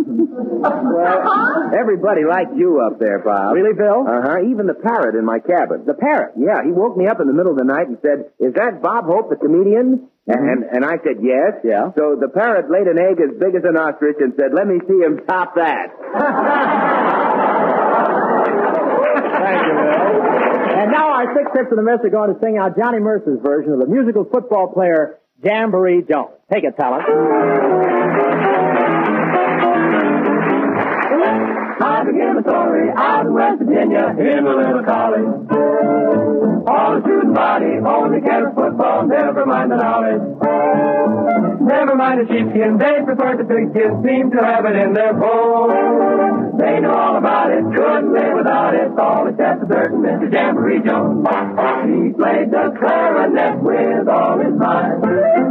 Well, 0.58 1.70
everybody 1.78 2.26
liked 2.26 2.58
you 2.58 2.82
up 2.82 2.98
there, 2.98 3.20
Bob. 3.20 3.54
Really, 3.54 3.78
Bill? 3.78 4.02
Uh-huh. 4.10 4.50
Even 4.50 4.66
the 4.66 4.74
parrot 4.74 5.14
in 5.14 5.24
my 5.24 5.38
cabin. 5.38 5.86
The 5.86 5.94
parrot? 5.94 6.34
Yeah, 6.34 6.66
he 6.66 6.72
woke 6.74 6.98
me 6.98 7.06
up 7.06 7.22
in 7.22 7.28
the 7.28 7.34
middle 7.34 7.52
of 7.54 7.60
the 7.62 7.64
night 7.64 7.86
and 7.86 7.98
said, 8.02 8.34
is 8.42 8.58
that 8.58 8.82
Bob 8.82 9.06
Hope, 9.06 9.30
the 9.30 9.36
comedian? 9.36 10.10
And, 10.26 10.66
and 10.66 10.82
I 10.84 10.98
said, 11.06 11.22
yes. 11.22 11.62
Mm-hmm. 11.62 11.70
Yeah. 11.70 11.94
So 11.94 12.18
the 12.18 12.34
parrot 12.34 12.74
laid 12.74 12.90
an 12.90 12.98
egg 12.98 13.22
as 13.22 13.38
big 13.38 13.54
as 13.54 13.62
an 13.70 13.78
ostrich 13.78 14.18
and 14.18 14.34
said, 14.34 14.50
let 14.58 14.66
me 14.66 14.82
see 14.90 14.98
him 14.98 15.22
top 15.30 15.54
that. 15.62 15.94
Thank 19.46 19.62
you, 19.62 19.74
Bill. 19.78 20.10
And 20.82 20.90
now 20.90 21.22
our 21.22 21.30
six 21.38 21.54
tips 21.54 21.70
of 21.70 21.78
the 21.78 21.86
miss 21.86 22.02
are 22.02 22.10
going 22.10 22.34
to 22.34 22.40
sing 22.42 22.58
out 22.58 22.74
Johnny 22.74 22.98
Mercer's 22.98 23.38
version 23.46 23.78
of 23.78 23.80
the 23.86 23.86
musical 23.86 24.26
football 24.26 24.74
player 24.74 25.22
Jamboree 25.44 26.04
Jones. 26.10 26.32
Take 26.52 26.64
it, 26.64 26.76
talent. 26.78 27.97
I 32.08 32.12
began 32.12 32.38
a 32.38 32.42
story 32.42 32.88
out 32.96 33.26
in 33.26 33.34
West 33.34 33.60
Virginia 33.60 34.16
in 34.16 34.48
a 34.48 34.56
little 34.56 34.84
college. 34.88 35.28
All 36.64 36.96
the 36.96 37.02
shooting 37.04 37.34
body, 37.34 37.84
only 37.84 38.22
catch 38.22 38.48
football, 38.56 39.08
never 39.08 39.46
mind 39.46 39.72
the 39.72 39.76
knowledge. 39.76 40.24
Never 41.60 41.96
mind 42.00 42.24
the 42.24 42.26
sheepskin, 42.32 42.78
they 42.80 43.04
prefer 43.04 43.36
the 43.36 43.44
pigskin, 43.44 44.00
seem 44.08 44.32
to 44.32 44.40
have 44.40 44.64
it 44.64 44.78
in 44.80 44.94
their 44.94 45.14
bones. 45.20 46.56
They 46.58 46.80
know 46.80 46.96
all 46.96 47.18
about 47.18 47.52
it, 47.52 47.64
couldn't 47.76 48.14
live 48.14 48.38
without 48.40 48.74
it, 48.74 48.88
all 48.98 49.28
except 49.28 49.60
for 49.60 49.68
certain 49.68 50.00
Mr. 50.00 50.32
Jamboree 50.32 50.80
Jones. 50.88 51.28
He 51.28 52.16
played 52.16 52.52
the 52.56 52.72
clarinet 52.80 53.60
with 53.60 54.08
all 54.08 54.40
his 54.40 54.56
might. 54.56 54.96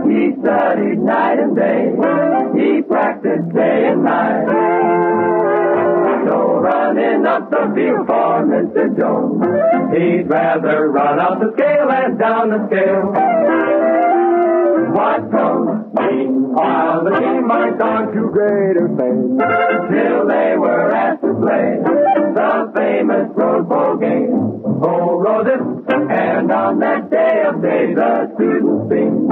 He 0.08 0.32
studied 0.40 1.04
night 1.04 1.36
and 1.36 1.52
day, 1.52 1.92
he 2.56 2.80
practiced 2.80 3.52
day 3.52 3.92
and 3.92 4.04
night. 4.04 5.55
Running 6.66 7.24
up 7.26 7.48
the 7.48 7.72
field 7.76 8.06
for 8.08 8.42
Mr. 8.42 8.90
Jones. 8.98 9.38
He'd 9.94 10.28
rather 10.28 10.90
run 10.90 11.20
up 11.20 11.38
the 11.38 11.52
scale 11.54 11.88
and 11.92 12.18
down 12.18 12.50
the 12.50 12.66
scale. 12.66 14.15
What 14.96 15.30
comes 15.30 15.92
meanwhile 15.92 17.04
the 17.04 17.10
team 17.20 17.46
marched 17.46 17.82
on 17.82 18.14
to 18.16 18.30
greater 18.32 18.88
fame 18.96 19.36
till 19.92 20.26
they 20.26 20.56
were 20.56 20.90
asked 20.90 21.20
to 21.20 21.34
play 21.36 21.84
the 22.32 22.72
famous 22.74 23.28
Rose 23.36 23.68
Bowl 23.68 23.96
game. 23.96 24.32
Oh, 24.80 25.20
Roses, 25.20 25.60
and 25.88 26.50
on 26.50 26.78
that 26.80 27.10
day 27.10 27.44
of 27.44 27.60
days 27.60 27.94
the 27.94 28.32
students 28.36 28.88
sing. 28.88 29.28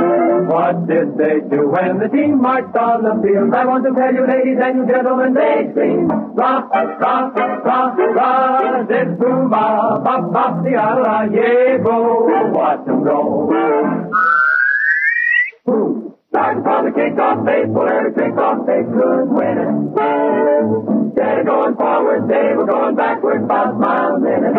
What 0.52 0.86
did 0.86 1.16
they 1.16 1.40
do 1.48 1.72
when 1.72 1.98
the 1.98 2.08
team 2.12 2.42
marched 2.42 2.76
on 2.76 3.04
the 3.04 3.16
field? 3.24 3.54
I 3.54 3.64
want 3.64 3.84
to 3.84 3.92
tell 3.96 4.12
you, 4.12 4.26
ladies 4.28 4.60
and 4.60 4.78
you 4.78 4.86
gentlemen, 4.86 5.32
they 5.32 5.72
scream. 5.72 6.08
Rock, 6.36 6.68
rock, 6.74 7.36
rock, 7.64 7.96
rock, 7.96 8.88
this 8.88 9.08
boom, 9.18 9.48
bop, 9.48 10.04
bop, 10.04 10.30
bop, 10.30 10.62
the 10.62 10.76
ah, 10.76 11.00
la, 11.00 11.22
yeah, 11.24 11.78
go, 11.80 12.52
watch 12.52 12.84
them 12.84 13.02
go. 13.02 14.43
Boom. 15.66 16.14
Starting 16.30 16.62
from 16.64 16.84
the 16.86 16.90
kickoff 16.90 17.46
base, 17.46 17.68
where 17.70 18.10
the 18.10 18.20
kickoff 18.20 18.66
base 18.66 18.84
could 18.90 19.26
win 19.30 19.54
it. 19.54 19.70
Instead 21.14 21.38
of 21.40 21.46
going 21.46 21.76
forward, 21.76 22.26
they 22.28 22.52
were 22.58 22.66
going 22.66 22.96
backward 22.96 23.46
five 23.46 23.78
miles 23.78 24.18
mile 24.18 24.18
a 24.18 24.20
minute. 24.20 24.54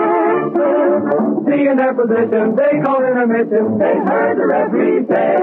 Seeing 1.46 1.76
their 1.76 1.94
position, 1.94 2.56
they 2.56 2.80
called 2.80 3.04
intermission. 3.04 3.78
They 3.78 3.96
heard 4.08 4.40
the 4.40 4.48
referee 4.48 5.04
say, 5.06 5.36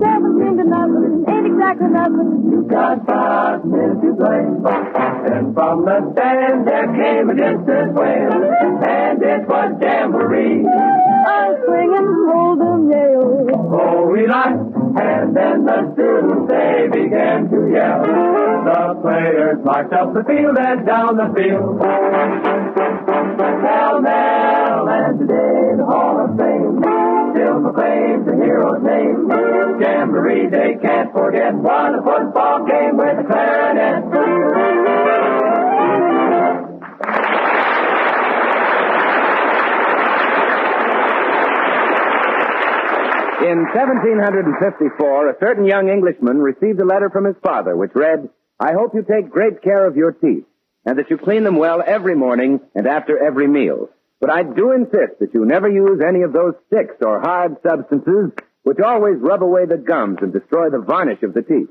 Seventeen 0.00 0.54
to 0.56 0.64
nothing, 0.70 1.24
ain't 1.28 1.46
exactly 1.50 1.90
nothing. 1.90 2.30
You 2.46 2.62
got 2.70 3.04
five 3.04 3.64
minutes 3.66 4.00
to 4.06 4.10
play. 4.16 4.42
And 5.34 5.52
from 5.52 5.84
the 5.84 5.98
stand 6.14 6.66
there 6.66 6.88
came 6.94 7.28
a 7.28 7.34
distant 7.34 7.92
wail, 7.98 8.32
and 8.86 9.18
it 9.20 9.42
was 9.50 9.68
Jamboree. 9.82 10.62
I'm 10.62 11.52
swinging. 11.66 12.08
Oh, 12.32 12.49
we 14.10 14.26
liked, 14.26 14.58
and 14.98 15.36
then 15.36 15.64
the 15.64 15.92
students 15.94 16.50
they 16.50 16.88
began 16.90 17.48
to 17.48 17.70
yell. 17.70 18.02
The 18.02 18.98
players 19.02 19.58
marched 19.64 19.92
up 19.92 20.12
the 20.14 20.24
field 20.24 20.58
and 20.58 20.84
down 20.84 21.16
the 21.16 21.30
field. 21.30 21.78
Pell 23.38 24.00
mell, 24.02 24.88
and 24.88 25.18
today 25.20 25.76
the 25.78 25.86
Hall 25.86 26.24
of 26.26 26.36
Fame 26.36 26.82
still 27.30 27.62
proclaims 27.62 28.26
the 28.26 28.34
hero's 28.34 28.82
name. 28.82 29.30
Jamboree 29.80 30.48
they 30.50 30.74
can't 30.82 31.12
forget. 31.12 31.54
Won 31.54 31.94
a 31.94 32.02
football 32.02 32.66
game 32.66 32.96
with 32.96 33.16
a 33.18 33.24
clarinet. 33.24 35.29
In 43.40 43.64
1754, 43.72 45.28
a 45.30 45.38
certain 45.40 45.64
young 45.64 45.88
Englishman 45.88 46.40
received 46.40 46.78
a 46.78 46.84
letter 46.84 47.08
from 47.08 47.24
his 47.24 47.36
father 47.42 47.74
which 47.74 47.94
read, 47.94 48.28
I 48.58 48.74
hope 48.74 48.94
you 48.94 49.02
take 49.02 49.30
great 49.30 49.62
care 49.62 49.86
of 49.86 49.96
your 49.96 50.12
teeth, 50.12 50.44
and 50.84 50.98
that 50.98 51.08
you 51.08 51.16
clean 51.16 51.44
them 51.44 51.56
well 51.56 51.82
every 51.84 52.14
morning 52.14 52.60
and 52.74 52.86
after 52.86 53.16
every 53.16 53.48
meal. 53.48 53.88
But 54.20 54.28
I 54.28 54.42
do 54.42 54.72
insist 54.72 55.20
that 55.20 55.32
you 55.32 55.46
never 55.46 55.70
use 55.70 56.02
any 56.06 56.20
of 56.20 56.34
those 56.34 56.52
sticks 56.66 56.96
or 57.00 57.18
hard 57.20 57.56
substances 57.62 58.32
which 58.62 58.78
always 58.78 59.16
rub 59.18 59.42
away 59.42 59.64
the 59.64 59.78
gums 59.78 60.18
and 60.20 60.34
destroy 60.34 60.68
the 60.68 60.78
varnish 60.78 61.22
of 61.22 61.32
the 61.32 61.40
teeth. 61.40 61.70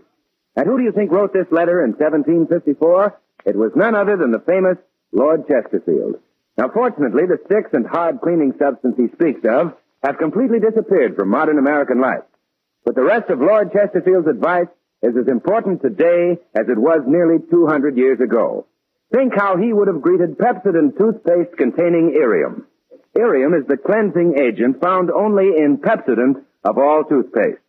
And 0.55 0.65
who 0.65 0.80
do 0.80 0.84
you 0.84 0.91
think 0.91 1.11
wrote 1.11 1.34
this 1.34 1.51
letter 1.51 1.84
in 1.84 1.91
1754? 1.91 3.15
It 3.45 3.55
was 3.55 3.74
none 3.76 3.93
other 3.93 4.17
than 4.17 4.32
the 4.32 4.39
famous 4.39 4.78
Lord 5.11 5.47
Chesterfield. 5.47 6.15
Now, 6.57 6.70
fortunately, 6.70 7.28
the 7.28 7.39
sticks 7.45 7.70
and 7.74 7.86
hard 7.86 8.22
cleaning 8.22 8.55
substance 8.57 8.95
he 8.97 9.09
speaks 9.09 9.41
of 9.47 9.76
have 10.03 10.17
completely 10.17 10.59
disappeared 10.59 11.15
from 11.15 11.29
modern 11.29 11.57
American 11.57 11.99
life. 11.99 12.23
But 12.85 12.95
the 12.95 13.03
rest 13.03 13.29
of 13.29 13.39
Lord 13.39 13.71
Chesterfield's 13.73 14.27
advice 14.27 14.67
is 15.01 15.15
as 15.19 15.27
important 15.27 15.81
today 15.81 16.37
as 16.55 16.67
it 16.67 16.77
was 16.77 17.01
nearly 17.05 17.37
200 17.49 17.97
years 17.97 18.19
ago. 18.19 18.65
Think 19.13 19.33
how 19.35 19.57
he 19.57 19.73
would 19.73 19.87
have 19.87 20.01
greeted 20.01 20.37
Pepsodent 20.37 20.97
toothpaste 20.97 21.57
containing 21.57 22.13
irium. 22.15 22.67
Irium 23.17 23.53
is 23.53 23.65
the 23.67 23.77
cleansing 23.77 24.37
agent 24.39 24.81
found 24.81 25.09
only 25.09 25.57
in 25.57 25.77
Pepsodent 25.77 26.43
of 26.63 26.77
all 26.77 27.03
toothpaste. 27.03 27.61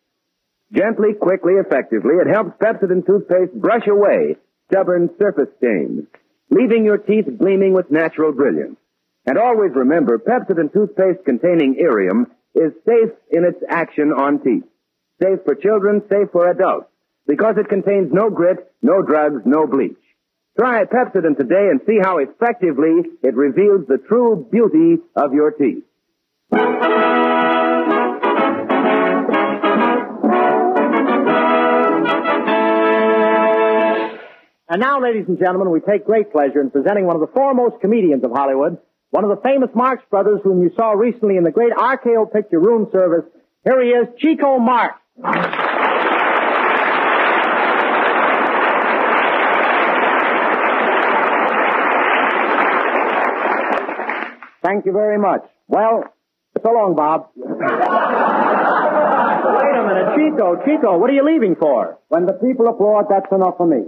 Gently, 0.72 1.14
quickly, 1.14 1.54
effectively, 1.54 2.14
it 2.20 2.32
helps 2.32 2.58
Pepsodent 2.58 3.06
toothpaste 3.06 3.54
brush 3.54 3.86
away 3.86 4.36
stubborn 4.70 5.10
surface 5.18 5.48
stains, 5.58 6.06
leaving 6.50 6.84
your 6.84 6.98
teeth 6.98 7.26
gleaming 7.38 7.72
with 7.72 7.90
natural 7.90 8.32
brilliance. 8.32 8.76
And 9.26 9.38
always 9.38 9.72
remember, 9.74 10.18
Pepsodent 10.18 10.72
toothpaste 10.72 11.24
containing 11.24 11.76
irium 11.78 12.26
is 12.54 12.72
safe 12.86 13.12
in 13.30 13.44
its 13.44 13.62
action 13.68 14.12
on 14.12 14.42
teeth. 14.42 14.64
Safe 15.22 15.40
for 15.44 15.54
children, 15.54 16.02
safe 16.08 16.28
for 16.32 16.48
adults, 16.50 16.86
because 17.26 17.56
it 17.58 17.68
contains 17.68 18.10
no 18.12 18.30
grit, 18.30 18.72
no 18.82 19.02
drugs, 19.02 19.42
no 19.44 19.66
bleach. 19.66 19.98
Try 20.58 20.84
Pepsodent 20.84 21.36
today 21.36 21.68
and 21.70 21.80
see 21.86 21.98
how 22.02 22.18
effectively 22.18 23.02
it 23.22 23.34
reveals 23.34 23.86
the 23.86 23.98
true 23.98 24.48
beauty 24.50 25.02
of 25.14 25.32
your 25.32 25.52
teeth. 25.52 25.84
And 34.72 34.80
now, 34.80 35.00
ladies 35.00 35.24
and 35.28 35.38
gentlemen, 35.38 35.70
we 35.70 35.80
take 35.80 36.06
great 36.06 36.30
pleasure 36.30 36.60
in 36.60 36.70
presenting 36.70 37.04
one 37.04 37.16
of 37.16 37.20
the 37.20 37.32
foremost 37.34 37.80
comedians 37.80 38.22
of 38.22 38.30
Hollywood, 38.30 38.78
one 39.10 39.24
of 39.24 39.30
the 39.30 39.40
famous 39.42 39.70
Marx 39.74 40.02
brothers 40.10 40.40
whom 40.44 40.62
you 40.62 40.70
saw 40.76 40.92
recently 40.92 41.36
in 41.36 41.44
the 41.44 41.50
great 41.50 41.72
RKO 41.72 42.32
picture 42.32 42.60
room 42.60 42.88
service. 42.92 43.24
Here 43.64 43.82
he 43.82 43.90
is, 43.90 44.08
Chico 44.18 44.58
Marx. 44.58 44.96
Thank 54.62 54.86
you 54.86 54.92
very 54.92 55.18
much. 55.18 55.42
Well, 55.68 56.04
so 56.62 56.70
long, 56.72 56.94
Bob. 56.94 57.30
Wait 57.36 57.46
a 59.76 59.82
minute, 59.86 60.14
Chico, 60.16 60.56
Chico, 60.64 60.98
what 60.98 61.10
are 61.10 61.14
you 61.14 61.24
leaving 61.24 61.56
for? 61.56 61.98
When 62.08 62.26
the 62.26 62.34
people 62.34 62.68
applaud, 62.68 63.06
that's 63.08 63.32
enough 63.32 63.56
for 63.56 63.66
me. 63.66 63.86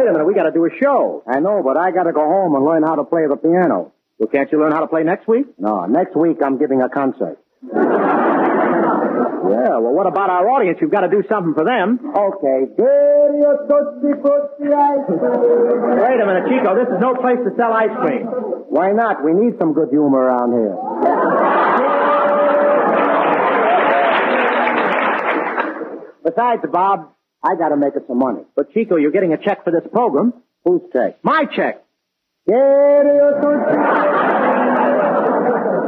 Wait 0.00 0.08
a 0.08 0.12
minute, 0.12 0.24
we 0.24 0.32
gotta 0.32 0.50
do 0.50 0.64
a 0.64 0.70
show. 0.80 1.22
I 1.28 1.40
know, 1.40 1.60
but 1.62 1.76
I 1.76 1.90
gotta 1.90 2.12
go 2.12 2.24
home 2.24 2.54
and 2.56 2.64
learn 2.64 2.82
how 2.82 2.94
to 2.94 3.04
play 3.04 3.26
the 3.28 3.36
piano. 3.36 3.92
Well, 4.18 4.30
can't 4.32 4.50
you 4.50 4.58
learn 4.58 4.72
how 4.72 4.80
to 4.80 4.86
play 4.86 5.02
next 5.02 5.28
week? 5.28 5.44
No, 5.58 5.84
next 5.84 6.16
week 6.16 6.38
I'm 6.42 6.56
giving 6.56 6.80
a 6.80 6.88
concert. 6.88 7.36
yeah, 7.68 7.76
well, 9.76 9.92
what 9.92 10.06
about 10.06 10.30
our 10.30 10.48
audience? 10.48 10.78
You've 10.80 10.90
got 10.90 11.02
to 11.02 11.10
do 11.10 11.22
something 11.28 11.52
for 11.52 11.68
them. 11.68 12.00
Okay. 12.16 12.72
Wait 12.80 12.88
a 16.16 16.24
minute, 16.24 16.48
Chico. 16.48 16.74
This 16.80 16.88
is 16.88 16.96
no 16.98 17.12
place 17.20 17.36
to 17.44 17.52
sell 17.60 17.70
ice 17.70 17.92
cream. 18.00 18.24
Why 18.72 18.92
not? 18.92 19.22
We 19.22 19.34
need 19.34 19.58
some 19.60 19.74
good 19.74 19.90
humor 19.90 20.16
around 20.16 20.56
here. 20.56 20.76
Besides, 26.24 26.62
Bob, 26.72 27.12
I 27.42 27.56
got 27.56 27.70
to 27.70 27.76
make 27.76 27.96
us 27.96 28.02
some 28.06 28.18
money. 28.18 28.42
But 28.54 28.72
Chico, 28.72 28.96
you're 28.96 29.12
getting 29.12 29.32
a 29.32 29.38
check 29.38 29.64
for 29.64 29.70
this 29.70 29.88
program. 29.90 30.34
Whose 30.64 30.82
check? 30.92 31.18
My 31.22 31.44
check. 31.44 31.82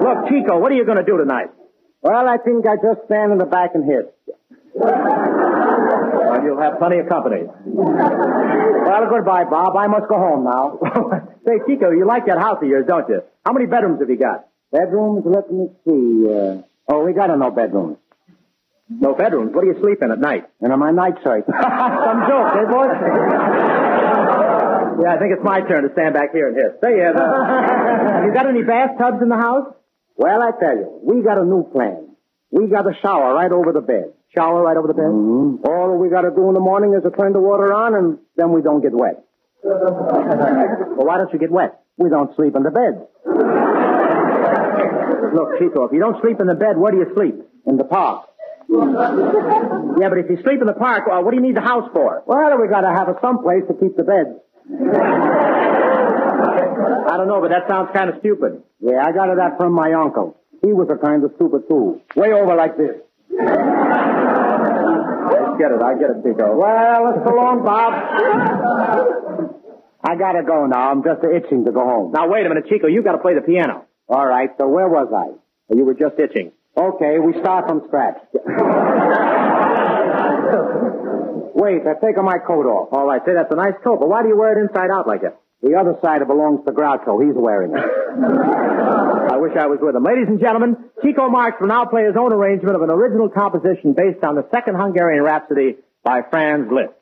Look, 0.03 0.29
Chico, 0.29 0.59
what 0.59 0.73
are 0.73 0.75
you 0.75 0.85
to 0.85 1.05
do 1.05 1.19
tonight? 1.19 1.51
Well, 2.01 2.27
I 2.29 2.37
think 2.39 2.67
I 2.67 2.77
just 2.77 3.07
stand 3.07 3.33
in 3.33 3.39
the 3.39 3.47
back 3.47 3.75
and 3.75 3.85
hit. 3.85 4.15
Well, 4.75 6.43
you'll 6.45 6.61
have 6.61 6.79
plenty 6.79 6.99
of 6.99 7.09
company. 7.09 7.43
Well, 7.65 9.07
goodbye, 9.11 9.45
Bob. 9.45 9.77
I 9.77 9.87
must 9.87 10.09
go 10.09 10.17
home 10.17 10.45
now. 10.45 10.79
Say, 11.47 11.61
Chico, 11.67 11.91
you 11.91 12.07
like 12.07 12.27
that 12.27 12.39
house 12.39 12.59
of 12.63 12.69
yours, 12.69 12.87
don't 12.87 13.09
you? 13.09 13.23
How 13.45 13.53
many 13.53 13.67
bedrooms 13.67 14.01
have 14.01 14.09
you 14.09 14.17
got? 14.17 14.47
Bedrooms? 14.73 15.25
Let 15.27 15.51
me 15.53 15.69
see. 15.85 16.27
Uh... 16.29 16.63
Oh, 16.89 17.05
we 17.05 17.13
got 17.13 17.37
no 17.39 17.51
bedrooms. 17.51 17.99
No 18.89 19.15
bedrooms? 19.15 19.55
What 19.55 19.63
do 19.63 19.69
you 19.69 19.79
sleep 19.81 20.03
in 20.03 20.11
at 20.11 20.19
night? 20.19 20.45
In 20.61 20.77
my 20.79 20.91
night 20.91 21.15
shirt. 21.23 21.45
Some 21.47 22.27
joke, 22.29 22.57
eh, 22.57 22.65
boy? 22.69 22.87
yeah, 25.03 25.15
I 25.15 25.19
think 25.19 25.33
it's 25.33 25.45
my 25.45 25.61
turn 25.63 25.85
to 25.85 25.93
stand 25.93 26.15
back 26.15 26.33
here 26.33 26.49
and 26.49 26.57
hit. 26.57 26.79
Say, 26.83 27.01
uh, 27.01 27.13
have 27.15 28.25
you 28.25 28.33
got 28.35 28.47
any 28.49 28.63
bathtubs 28.63 29.23
in 29.23 29.29
the 29.29 29.37
house? 29.37 29.73
Well, 30.17 30.43
I 30.43 30.51
tell 30.59 30.77
you, 30.77 31.01
we 31.03 31.23
got 31.23 31.39
a 31.39 31.45
new 31.45 31.63
plan. 31.73 32.09
We 32.51 32.67
got 32.69 32.87
a 32.87 32.93
shower 33.01 33.35
right 33.35 33.51
over 33.51 33.73
the 33.73 33.81
bed. 33.81 34.13
Shower 34.35 34.63
right 34.63 34.77
over 34.77 34.89
the 34.89 34.95
bed? 34.95 35.07
Mm-hmm. 35.09 35.65
All 35.65 35.97
we 35.97 36.11
got 36.11 36.23
to 36.23 36.31
do 36.31 36.49
in 36.49 36.55
the 36.55 36.61
morning 36.61 36.93
is 36.95 37.03
to 37.03 37.11
turn 37.11 37.33
the 37.33 37.41
water 37.41 37.73
on, 37.73 37.95
and 37.95 38.19
then 38.37 38.53
we 38.53 38.63
don't 38.63 38.83
get 38.83 38.93
wet. 38.93 39.25
well, 39.65 41.07
why 41.07 41.17
don't 41.19 41.33
you 41.33 41.39
get 41.39 41.51
wet? 41.51 41.81
We 41.97 42.11
don't 42.11 42.35
sleep 42.37 42.55
in 42.57 42.63
the 42.63 42.71
bed. 42.71 43.07
Look, 45.35 45.59
Chico, 45.59 45.85
if 45.85 45.93
you 45.93 46.01
don't 46.01 46.21
sleep 46.21 46.41
in 46.41 46.47
the 46.47 46.55
bed, 46.55 46.77
where 46.77 46.93
do 46.93 46.99
you 46.99 47.07
sleep? 47.15 47.37
In 47.67 47.77
the 47.77 47.85
park. 47.85 48.29
Yeah, 48.73 50.09
but 50.09 50.19
if 50.19 50.31
you 50.31 50.39
sleep 50.43 50.61
in 50.61 50.67
the 50.67 50.73
park, 50.73 51.07
well, 51.07 51.23
what 51.23 51.31
do 51.31 51.37
you 51.37 51.43
need 51.43 51.57
the 51.57 51.61
house 51.61 51.91
for? 51.93 52.23
Well, 52.27 52.57
we 52.59 52.69
got 52.69 52.81
to 52.81 52.89
have 52.89 53.09
a 53.09 53.19
someplace 53.21 53.65
to 53.69 53.75
keep 53.75 53.97
the 53.97 54.03
beds. 54.03 54.41
I 57.13 57.17
don't 57.19 57.29
know, 57.29 57.41
but 57.41 57.51
that 57.51 57.69
sounds 57.69 57.91
kind 57.93 58.09
of 58.09 58.17
stupid. 58.21 58.63
Yeah, 58.81 59.05
I 59.05 59.13
got 59.13 59.29
it 59.29 59.37
that 59.37 59.59
from 59.59 59.75
my 59.75 59.93
uncle. 59.93 60.41
He 60.63 60.73
was 60.73 60.89
a 60.89 60.97
kind 60.97 61.23
of 61.25 61.33
stupid 61.37 61.69
too. 61.69 62.01
Way 62.17 62.33
over 62.33 62.57
like 62.57 62.77
this. 62.79 62.97
I 63.39 63.45
get 65.59 65.73
it. 65.73 65.83
I 65.83 65.95
get 65.99 66.11
it, 66.11 66.23
Chico. 66.25 66.57
Well, 66.57 67.13
it's 67.15 67.25
so 67.29 67.35
long, 67.35 67.63
Bob. 67.65 67.93
I 70.05 70.17
gotta 70.17 70.43
go 70.43 70.67
now. 70.67 70.91
I'm 70.91 71.03
just 71.05 71.23
itching 71.23 71.65
to 71.67 71.73
go 71.73 71.85
home. 71.85 72.13
Now, 72.13 72.29
wait 72.29 72.47
a 72.47 72.49
minute, 72.49 72.67
Chico. 72.69 72.87
You 72.87 73.03
gotta 73.03 73.19
play 73.19 73.35
the 73.35 73.43
piano. 73.43 73.85
All 74.09 74.27
right. 74.27 74.51
So 74.59 74.67
where 74.69 74.89
was 74.89 75.13
I? 75.13 75.35
You 75.75 75.85
were 75.85 75.95
just 75.95 76.19
itching. 76.19 76.53
Okay, 76.77 77.19
we 77.19 77.33
start 77.41 77.69
from 77.69 77.83
scratch. 77.87 78.17
Wait, 81.55 81.83
I've 81.87 82.01
taken 82.01 82.25
my 82.25 82.39
coat 82.39 82.65
off. 82.67 82.89
All 82.93 83.07
right, 83.07 83.21
say 83.27 83.35
that's 83.35 83.53
a 83.53 83.57
nice 83.57 83.75
coat, 83.85 84.01
but 84.01 84.09
why 84.09 84.23
do 84.23 84.29
you 84.29 84.37
wear 84.37 84.59
it 84.59 84.63
inside 84.63 84.91
out 84.91 85.07
like 85.07 85.21
that? 85.23 85.39
The 85.63 85.77
other 85.77 85.97
side 86.03 86.27
belongs 86.27 86.65
to 86.67 86.73
Groucho. 86.73 87.23
He's 87.25 87.37
wearing 87.37 87.71
it. 87.71 87.79
I 87.79 89.37
wish 89.37 89.53
I 89.57 89.67
was 89.67 89.79
with 89.81 89.95
him. 89.95 90.03
Ladies 90.03 90.27
and 90.29 90.41
gentlemen, 90.41 90.77
Chico 91.05 91.29
Marx 91.29 91.61
will 91.61 91.69
now 91.69 91.85
play 91.85 92.05
his 92.05 92.17
own 92.19 92.33
arrangement 92.33 92.75
of 92.75 92.83
an 92.83 92.91
original 92.91 93.29
composition 93.29 93.93
based 93.93 94.25
on 94.25 94.35
the 94.35 94.49
second 94.51 94.75
Hungarian 94.75 95.23
Rhapsody 95.23 95.77
by 96.03 96.23
Franz 96.29 96.67
Liszt. 96.73 96.99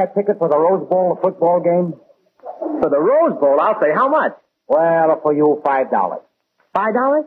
Buy 0.00 0.10
a 0.10 0.14
ticket 0.14 0.38
for 0.38 0.48
the 0.48 0.58
Rose 0.58 0.88
Bowl 0.88 1.18
football 1.20 1.60
game? 1.60 1.94
For 2.80 2.90
the 2.90 2.98
Rose 2.98 3.38
Bowl, 3.40 3.60
I'll 3.60 3.80
say 3.80 3.92
how 3.94 4.08
much? 4.08 4.32
Well, 4.68 5.20
for 5.22 5.34
you, 5.34 5.60
five 5.64 5.90
dollars. 5.90 6.20
Five 6.74 6.94
dollars? 6.94 7.24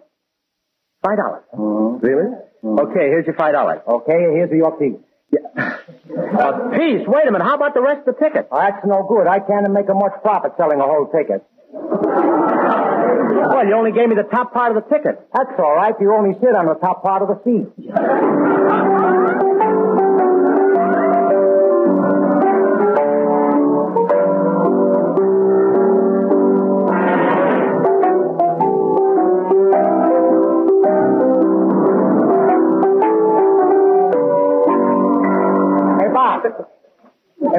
Five 1.03 1.17
dollars. 1.17 1.43
Mm-hmm. 1.53 2.05
Really? 2.05 2.29
Mm-hmm. 2.63 2.79
Okay, 2.79 3.07
here's 3.11 3.25
your 3.25 3.35
five 3.35 3.53
dollars. 3.53 3.81
Okay, 3.87 4.19
here's 4.33 4.51
your 4.51 4.77
piece. 4.77 4.99
Yeah. 5.31 5.39
a 5.57 6.69
piece? 6.71 7.05
Wait 7.07 7.27
a 7.27 7.31
minute. 7.31 7.43
How 7.43 7.55
about 7.55 7.73
the 7.73 7.81
rest 7.81 8.07
of 8.07 8.15
the 8.15 8.23
ticket? 8.23 8.47
Oh, 8.51 8.57
that's 8.57 8.85
no 8.85 9.05
good. 9.07 9.27
I 9.27 9.39
can't 9.39 9.69
make 9.71 9.89
a 9.89 9.93
much 9.93 10.13
profit 10.21 10.53
selling 10.57 10.79
a 10.79 10.85
whole 10.85 11.09
ticket. 11.11 11.43
Well, 13.43 13.67
you 13.67 13.75
only 13.75 13.91
gave 13.91 14.07
me 14.09 14.15
the 14.15 14.23
top 14.23 14.53
part 14.53 14.75
of 14.75 14.81
the 14.81 14.89
ticket. 14.89 15.19
That's 15.33 15.51
all 15.59 15.75
right. 15.75 15.93
You 15.99 16.13
only 16.13 16.33
sit 16.39 16.55
on 16.55 16.65
the 16.65 16.75
top 16.75 17.03
part 17.03 17.21
of 17.21 17.27
the 17.27 17.37
seat. 17.43 17.67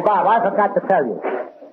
Bob, 0.04 0.26
I 0.26 0.40
forgot 0.48 0.74
to 0.74 0.80
tell 0.88 1.04
you. 1.04 1.20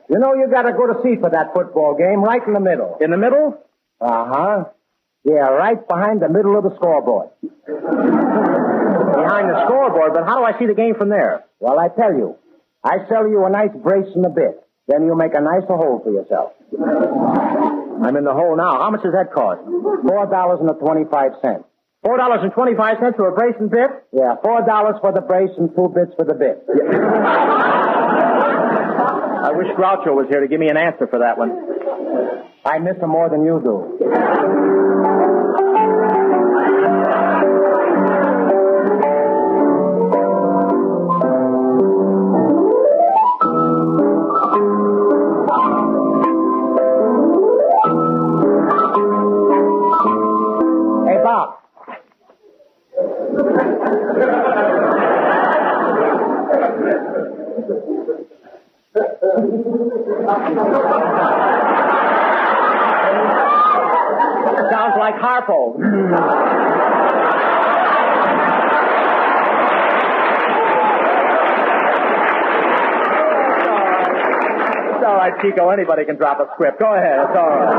You 0.10 0.20
know 0.20 0.34
you 0.34 0.48
gotta 0.52 0.74
go 0.74 0.88
to 0.92 1.02
seat 1.04 1.20
for 1.22 1.30
that 1.30 1.54
football 1.54 1.96
game, 1.96 2.22
right 2.24 2.42
in 2.46 2.54
the 2.54 2.60
middle. 2.60 2.98
In 3.00 3.12
the 3.12 3.18
middle? 3.18 3.58
Uh-huh. 4.00 4.66
Yeah, 5.24 5.48
right 5.54 5.78
behind 5.88 6.22
the 6.22 6.30
middle 6.30 6.58
of 6.58 6.64
the 6.64 6.76
scoreboard. 6.76 7.30
behind 7.68 9.50
the 9.50 9.66
scoreboard, 9.68 10.14
but 10.14 10.26
how 10.26 10.40
do 10.40 10.46
I 10.46 10.58
see 10.60 10.66
the 10.66 10.74
game 10.74 10.96
from 10.96 11.10
there? 11.10 11.44
Well, 11.60 11.78
I 11.80 11.90
tell 11.90 12.12
you. 12.14 12.36
I 12.84 13.06
sell 13.08 13.28
you 13.28 13.46
a 13.46 13.50
nice 13.50 13.70
brace 13.84 14.10
and 14.16 14.26
a 14.26 14.30
bit. 14.30 14.60
Then 14.88 15.06
you'll 15.06 15.16
make 15.16 15.34
a 15.36 15.42
nicer 15.42 15.78
hole 15.78 16.02
for 16.04 16.12
yourself. 16.12 16.54
I'm 18.04 18.16
in 18.18 18.24
the 18.26 18.34
hole 18.34 18.58
now. 18.58 18.82
How 18.82 18.90
much 18.90 19.04
does 19.04 19.14
that 19.14 19.32
cost? 19.32 19.62
Four 19.64 20.26
dollars 20.26 20.60
and 20.60 20.70
twenty-five 20.80 21.34
cents. 21.42 21.64
Four 22.04 22.18
dollars 22.18 22.40
and 22.42 22.52
twenty-five 22.52 22.98
cents 23.00 23.16
for 23.16 23.30
a 23.30 23.34
brace 23.38 23.56
and 23.60 23.70
bit? 23.70 23.92
Yeah, 24.12 24.36
four 24.42 24.66
dollars 24.66 24.96
for 25.00 25.12
the 25.14 25.22
brace 25.22 25.52
and 25.58 25.70
two 25.76 25.88
bits 25.94 26.12
for 26.18 26.26
the 26.26 26.34
bit. 26.34 26.66
Wish 29.62 29.78
Groucho 29.78 30.16
was 30.16 30.26
here 30.28 30.40
to 30.42 30.48
give 30.48 30.60
me 30.60 30.70
an 30.70 30.78
answer 30.78 31.06
for 31.06 31.20
that 31.20 31.38
one. 31.38 31.52
I 32.66 32.80
miss 32.80 32.98
him 32.98 33.10
more 33.10 33.30
than 33.30 33.46
you 33.46 33.62
do. 33.62 34.91
Sounds 64.72 64.96
like 65.00 65.16
Harpo. 65.16 65.78
It's 74.92 75.06
all 75.06 75.16
right, 75.16 75.34
Chico. 75.42 75.70
Anybody 75.70 76.06
can 76.06 76.18
drop 76.18 76.40
a 76.40 76.48
script. 76.54 76.80
Go 76.80 76.94
ahead. 76.94 77.20
It's 77.20 77.36
all 77.36 77.50
right. 77.50 77.74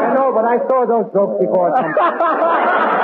I 0.00 0.14
know, 0.14 0.32
but 0.32 0.44
I 0.44 0.58
saw 0.68 0.86
those 0.86 1.12
jokes 1.12 1.40
before. 1.40 2.96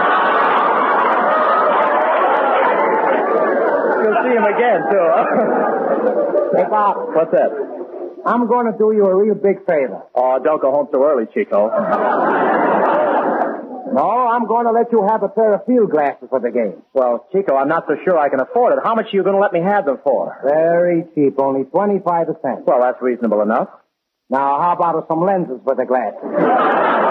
You'll 4.07 4.23
see 4.23 4.35
him 4.39 4.47
again, 4.47 4.81
too. 4.87 5.07
hey, 6.63 6.67
Bob. 6.71 7.11
What's 7.11 7.33
that? 7.35 7.51
I'm 8.25 8.47
going 8.47 8.71
to 8.71 8.79
do 8.79 8.93
you 8.95 9.07
a 9.07 9.15
real 9.15 9.35
big 9.35 9.67
favor. 9.67 10.03
Oh, 10.15 10.39
don't 10.43 10.63
go 10.63 10.71
home 10.71 10.87
so 10.93 11.03
early, 11.03 11.27
Chico. 11.35 11.67
No, 13.93 14.29
I'm 14.29 14.47
going 14.47 14.67
to 14.67 14.73
let 14.73 14.93
you 14.93 15.07
have 15.09 15.23
a 15.23 15.29
pair 15.29 15.55
of 15.55 15.65
field 15.65 15.91
glasses 15.91 16.29
for 16.29 16.39
the 16.39 16.51
game. 16.51 16.83
Well, 16.93 17.27
Chico, 17.33 17.57
I'm 17.57 17.69
not 17.69 17.87
so 17.89 17.97
sure 18.05 18.19
I 18.19 18.29
can 18.29 18.41
afford 18.41 18.75
it. 18.75 18.81
How 18.85 18.95
much 18.95 19.07
are 19.07 19.17
you 19.17 19.23
going 19.23 19.35
to 19.37 19.41
let 19.41 19.53
me 19.53 19.61
have 19.61 19.87
them 19.87 19.99
for? 20.05 20.39
Very 20.45 21.05
cheap, 21.15 21.39
only 21.39 21.65
25 21.65 22.27
cents. 22.43 22.63
Well, 22.67 22.81
that's 22.81 23.01
reasonable 23.01 23.43
enough. 23.43 23.69
Now, 24.29 24.61
how 24.61 24.73
about 24.73 25.07
some 25.09 25.21
lenses 25.21 25.61
for 25.65 25.75
the 25.75 25.85
glasses? 25.85 26.23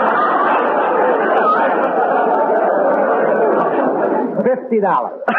Fifty 4.45 4.79
dollars. 4.79 5.21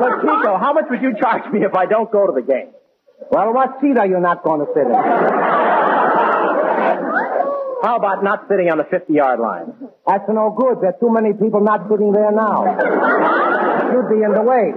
But 0.00 0.22
Chico, 0.22 0.56
how 0.56 0.72
much 0.72 0.86
would 0.88 1.02
you 1.02 1.12
charge 1.20 1.52
me 1.52 1.60
if 1.62 1.74
I 1.74 1.84
don't 1.84 2.10
go 2.10 2.24
to 2.26 2.32
the 2.32 2.40
game? 2.40 2.72
Well, 3.30 3.52
what 3.52 3.78
seat 3.82 3.98
are 3.98 4.06
you 4.06 4.18
not 4.18 4.42
going 4.42 4.60
to 4.64 4.66
sit 4.72 4.86
in? 4.86 4.94
How 7.82 7.96
about 7.96 8.24
not 8.24 8.48
sitting 8.48 8.70
on 8.70 8.78
the 8.78 8.84
50-yard 8.84 9.40
line? 9.40 9.74
That's 10.06 10.24
no 10.28 10.56
good. 10.56 10.80
There 10.80 10.88
are 10.88 10.98
too 11.00 11.12
many 11.12 11.34
people 11.34 11.60
not 11.60 11.88
sitting 11.90 12.12
there 12.12 12.32
now. 12.32 12.64
You'd 13.92 14.08
be 14.08 14.24
in 14.24 14.32
the 14.32 14.40
way. 14.42 14.72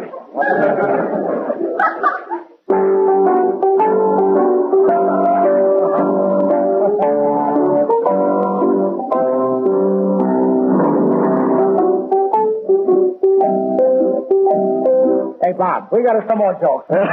Hey, 15.44 15.52
Bob, 15.52 15.89
we 15.91 16.02
got 16.04 16.16
us 16.16 16.24
some 16.30 16.38
more 16.38 16.54
jokes. 16.54 16.88
well, 16.89 17.04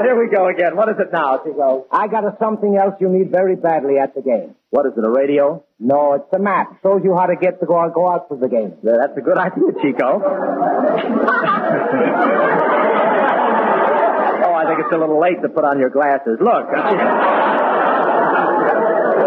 here 0.00 0.16
we 0.16 0.32
go 0.32 0.48
again. 0.48 0.74
What 0.74 0.88
is 0.88 0.96
it 0.98 1.12
now, 1.12 1.36
Chico? 1.44 1.84
I 1.92 2.08
got 2.08 2.24
a 2.24 2.34
something 2.40 2.74
else 2.74 2.94
you 3.00 3.10
need 3.10 3.30
very 3.30 3.54
badly 3.54 3.98
at 3.98 4.14
the 4.14 4.22
game. 4.22 4.54
What 4.70 4.86
is 4.86 4.92
it, 4.96 5.04
a 5.04 5.10
radio? 5.10 5.62
No, 5.78 6.14
it's 6.14 6.32
a 6.32 6.38
map. 6.38 6.80
Shows 6.82 7.02
you 7.04 7.14
how 7.14 7.26
to 7.26 7.36
get 7.36 7.60
to 7.60 7.66
go, 7.66 7.86
go 7.94 8.10
out 8.10 8.28
for 8.28 8.38
the 8.38 8.48
game. 8.48 8.72
Yeah, 8.82 8.96
that's 8.96 9.12
a 9.12 9.20
good 9.20 9.36
idea, 9.36 9.76
Chico. 9.82 10.24
oh, 10.24 10.24
I 14.56 14.64
think 14.72 14.80
it's 14.88 14.94
a 14.94 14.96
little 14.96 15.20
late 15.20 15.42
to 15.42 15.50
put 15.50 15.64
on 15.68 15.78
your 15.78 15.90
glasses. 15.90 16.40
Look. 16.40 16.64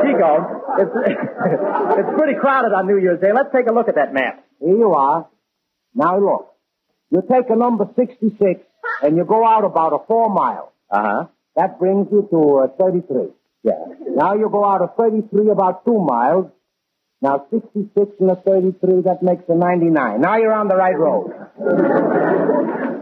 Chico, 0.09 0.41
it's, 0.81 0.89
it's 2.01 2.09
pretty 2.17 2.33
crowded 2.41 2.73
on 2.73 2.87
New 2.87 2.97
Year's 2.97 3.21
Day. 3.21 3.29
Let's 3.31 3.53
take 3.53 3.69
a 3.69 3.73
look 3.73 3.89
at 3.89 3.95
that 4.01 4.11
map. 4.11 4.43
Here 4.59 4.75
you 4.75 4.93
are. 4.93 5.29
Now 5.93 6.17
look. 6.17 6.48
You 7.11 7.21
take 7.29 7.49
a 7.49 7.55
number 7.55 7.89
66 7.95 8.61
and 9.01 9.17
you 9.17 9.25
go 9.25 9.45
out 9.45 9.63
about 9.65 9.93
a 9.93 10.05
four 10.07 10.29
mile. 10.29 10.71
Uh-huh. 10.91 11.25
That 11.55 11.79
brings 11.79 12.07
you 12.11 12.27
to 12.29 12.59
uh, 12.59 12.67
33. 12.79 13.33
Yeah. 13.63 13.73
Now 14.15 14.35
you 14.35 14.49
go 14.49 14.63
out 14.63 14.81
of 14.81 14.95
33 14.95 15.49
about 15.49 15.85
two 15.85 15.99
miles. 15.99 16.51
Now 17.21 17.45
66 17.51 17.91
and 18.21 18.31
a 18.31 18.35
33, 18.35 19.01
that 19.03 19.21
makes 19.21 19.43
a 19.49 19.55
99. 19.55 20.21
Now 20.21 20.37
you're 20.37 20.53
on 20.53 20.69
the 20.69 20.77
right 20.77 20.97
road. 20.97 21.27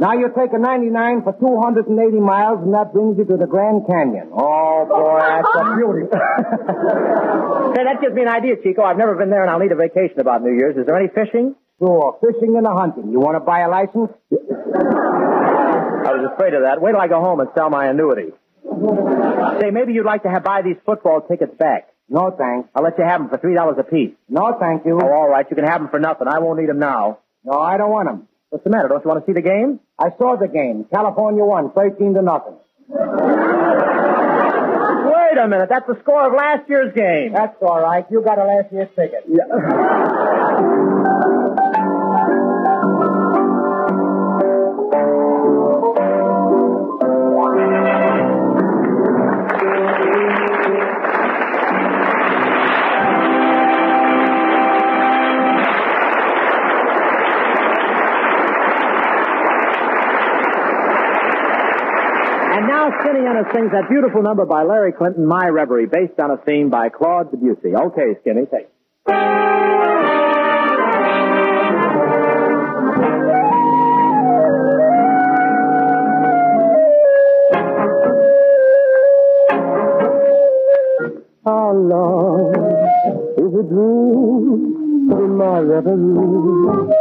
now 0.02 0.14
you 0.14 0.34
take 0.34 0.54
a 0.54 0.58
99 0.58 1.22
for 1.22 1.34
280 1.38 2.18
miles 2.18 2.58
and 2.64 2.74
that 2.74 2.94
brings 2.94 3.20
you 3.20 3.26
to 3.26 3.38
the 3.38 3.46
Grand 3.46 3.86
Canyon. 3.86 4.32
Oh 4.34 4.90
boy, 4.90 5.22
that's 5.22 5.54
a 5.54 5.76
beauty. 5.78 6.10
Say, 7.78 7.84
that 7.86 8.02
gives 8.02 8.16
me 8.16 8.24
an 8.24 8.30
idea, 8.30 8.56
Chico. 8.64 8.82
I've 8.82 8.98
never 8.98 9.14
been 9.14 9.30
there 9.30 9.44
and 9.44 9.52
I'll 9.52 9.60
need 9.60 9.72
a 9.72 9.78
vacation 9.78 10.20
about 10.20 10.42
New 10.42 10.58
Year's. 10.58 10.78
Is 10.78 10.88
there 10.88 10.98
any 10.98 11.10
fishing? 11.14 11.54
Sure, 11.80 12.18
fishing 12.22 12.56
and 12.58 12.66
the 12.66 12.72
hunting. 12.74 13.12
You 13.12 13.20
want 13.20 13.36
to 13.36 13.40
buy 13.40 13.62
a 13.62 13.70
license? 13.70 14.10
I 14.34 16.12
was 16.14 16.32
afraid 16.34 16.54
of 16.56 16.64
that. 16.64 16.82
Wait 16.82 16.92
till 16.94 17.00
I 17.02 17.08
go 17.08 17.20
home 17.22 17.40
and 17.40 17.50
sell 17.56 17.70
my 17.70 17.86
annuity. 17.88 18.32
Say, 19.62 19.70
maybe 19.72 19.94
you'd 19.94 20.06
like 20.06 20.24
to 20.24 20.30
have 20.30 20.44
buy 20.44 20.62
these 20.64 20.78
football 20.86 21.22
tickets 21.22 21.54
back. 21.58 21.90
No, 22.10 22.32
thanks. 22.32 22.70
I'll 22.74 22.84
let 22.84 22.98
you 22.98 23.04
have 23.04 23.20
them 23.22 23.30
for 23.30 23.38
three 23.38 23.54
dollars 23.54 23.78
apiece. 23.78 24.12
No, 24.30 24.58
thank 24.60 24.86
you. 24.86 25.00
Oh, 25.02 25.06
all 25.08 25.28
right. 25.30 25.46
You 25.50 25.56
can 25.56 25.66
have 25.66 25.82
them 25.82 25.90
for 25.90 26.00
nothing. 26.00 26.28
I 26.28 26.40
won't 26.40 26.60
need 26.60 26.70
them 26.70 26.80
now. 26.80 27.20
No, 27.44 27.60
I 27.60 27.78
don't 27.78 27.92
want 27.92 28.08
them. 28.08 28.28
What's 28.50 28.64
the 28.64 28.70
matter? 28.70 28.88
Don't 28.88 29.04
you 29.04 29.10
want 29.10 29.26
to 29.26 29.30
see 29.30 29.34
the 29.34 29.42
game? 29.42 29.80
I 30.00 30.10
saw 30.18 30.38
the 30.38 30.48
game. 30.48 30.86
California 30.92 31.44
won, 31.44 31.72
13 31.72 32.14
to 32.14 32.22
nothing. 32.22 32.56
Wait 32.88 32.98
a 35.38 35.48
minute. 35.48 35.68
That's 35.70 35.86
the 35.88 35.98
score 36.02 36.28
of 36.28 36.34
last 36.34 36.70
year's 36.70 36.94
game. 36.96 37.34
That's 37.34 37.56
all 37.62 37.82
right. 37.82 38.06
You 38.10 38.22
got 38.24 38.40
a 38.40 38.46
last 38.46 38.72
year's 38.72 38.88
ticket. 38.96 39.26
And 39.28 39.38
Skinny 63.02 63.26
Ennis 63.26 63.48
sings 63.54 63.72
that 63.72 63.90
beautiful 63.90 64.22
number 64.22 64.46
by 64.46 64.64
Larry 64.64 64.92
Clinton, 64.92 65.26
My 65.26 65.48
Reverie, 65.48 65.86
based 65.86 66.20
on 66.20 66.32
a 66.32 66.38
theme 66.38 66.70
by 66.70 66.90
Claude 66.90 67.32
Debussy. 67.32 67.76
Okay, 67.76 68.16
Skinny, 68.22 68.46
take. 68.52 68.68
How 81.46 81.72
long 81.72 82.52
is 83.38 83.54
a 83.56 83.64
dream 83.64 85.12
in 85.12 85.38
my 85.38 85.60
reverie? 85.60 86.92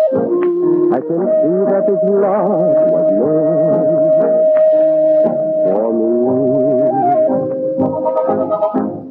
I 0.94 1.00
can 1.02 1.22
see 1.26 1.58
that 1.66 1.82
this 1.88 2.02
love 2.06 2.78
was 2.94 3.08
made 3.18 3.75
for 5.72 5.90
me. 5.92 6.06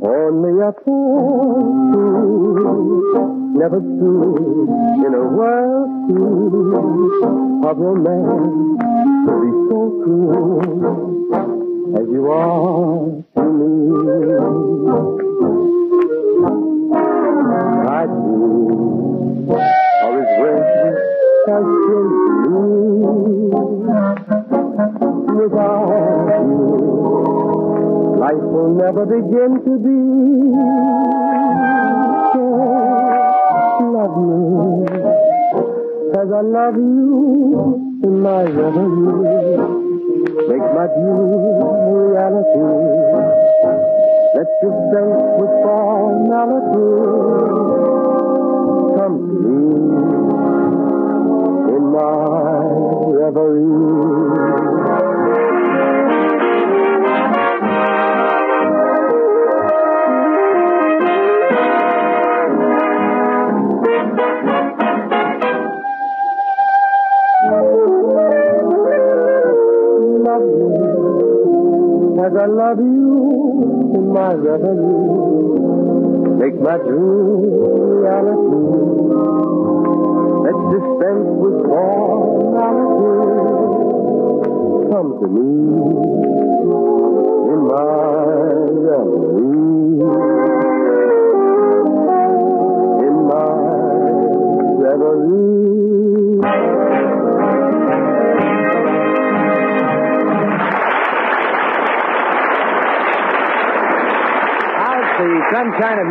Only 0.07 0.53
a 0.61 0.71
fool 0.83 2.05
never 3.55 3.79
stood 3.79 4.69
in 5.05 5.11
a 5.13 5.25
world 5.37 5.89
full 6.07 7.65
of 7.69 7.77
romance 7.77 8.75
be 9.25 9.51
so 9.69 9.79
true 10.03 10.59
as 11.97 12.05
you 12.11 12.23
are 12.31 12.74
begin 29.05 29.51
to 29.65 29.73
be. 29.85 29.99
So, 32.33 32.41
love 33.95 34.15
me 34.17 34.85
as 36.19 36.29
I 36.31 36.41
love 36.41 36.75
you 36.75 37.99
in 38.03 38.21
my 38.21 38.43
reverie. 38.43 39.75
Make 40.49 40.67
my 40.73 40.87
dream 40.87 41.93
reality. 41.93 42.67
Let's 44.35 44.53
dispense 44.61 45.21
with 45.39 45.53
formality. 45.63 47.24
My 76.65 76.77
dream 76.77 77.44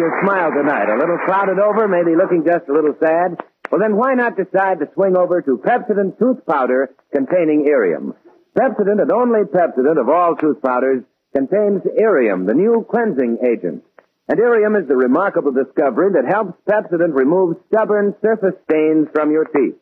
your 0.05 0.21
smile 0.23 0.53
tonight? 0.53 0.93
A 0.93 1.01
little 1.01 1.19
clouded 1.25 1.59
over, 1.59 1.89
maybe 1.89 2.17
looking 2.17 2.45
just 2.45 2.69
a 2.69 2.73
little 2.73 2.95
sad? 3.01 3.41
Well, 3.73 3.81
then 3.81 3.97
why 3.97 4.13
not 4.13 4.37
decide 4.37 4.79
to 4.81 4.93
swing 4.93 5.17
over 5.17 5.41
to 5.41 5.57
Pepsodent 5.57 6.19
tooth 6.19 6.45
powder 6.45 6.93
containing 7.13 7.65
Irium? 7.67 8.13
Pepsodent 8.53 9.01
and 9.01 9.11
only 9.11 9.49
Pepsodent 9.49 9.99
of 9.99 10.09
all 10.09 10.37
tooth 10.37 10.61
powders 10.61 11.03
contains 11.35 11.83
Irium, 11.99 12.45
the 12.45 12.55
new 12.55 12.87
cleansing 12.89 13.39
agent. 13.43 13.83
And 14.29 14.39
Irium 14.39 14.77
is 14.77 14.87
the 14.87 14.97
remarkable 14.97 15.53
discovery 15.53 16.13
that 16.13 16.29
helps 16.29 16.53
Pepsodent 16.69 17.15
remove 17.15 17.57
stubborn 17.69 18.15
surface 18.23 18.55
stains 18.69 19.09
from 19.13 19.33
your 19.33 19.45
teeth. 19.45 19.77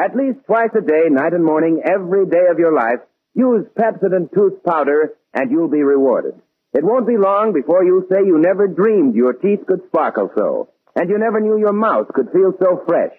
At 0.00 0.16
least 0.16 0.38
twice 0.46 0.70
a 0.76 0.80
day, 0.80 1.08
night 1.08 1.32
and 1.32 1.44
morning, 1.44 1.82
every 1.84 2.26
day 2.26 2.46
of 2.50 2.58
your 2.58 2.74
life, 2.74 3.00
use 3.34 3.66
Pepsodent 3.76 4.32
tooth 4.32 4.62
powder 4.64 5.14
and 5.32 5.50
you'll 5.50 5.68
be 5.68 5.82
rewarded. 5.82 6.34
It 6.72 6.84
won't 6.84 7.06
be 7.06 7.16
long 7.16 7.52
before 7.52 7.84
you 7.84 8.06
say 8.08 8.24
you 8.24 8.38
never 8.38 8.68
dreamed 8.68 9.14
your 9.16 9.32
teeth 9.32 9.66
could 9.66 9.82
sparkle 9.88 10.30
so, 10.36 10.68
and 10.94 11.10
you 11.10 11.18
never 11.18 11.40
knew 11.40 11.58
your 11.58 11.72
mouth 11.72 12.08
could 12.08 12.30
feel 12.30 12.52
so 12.60 12.82
fresh, 12.86 13.12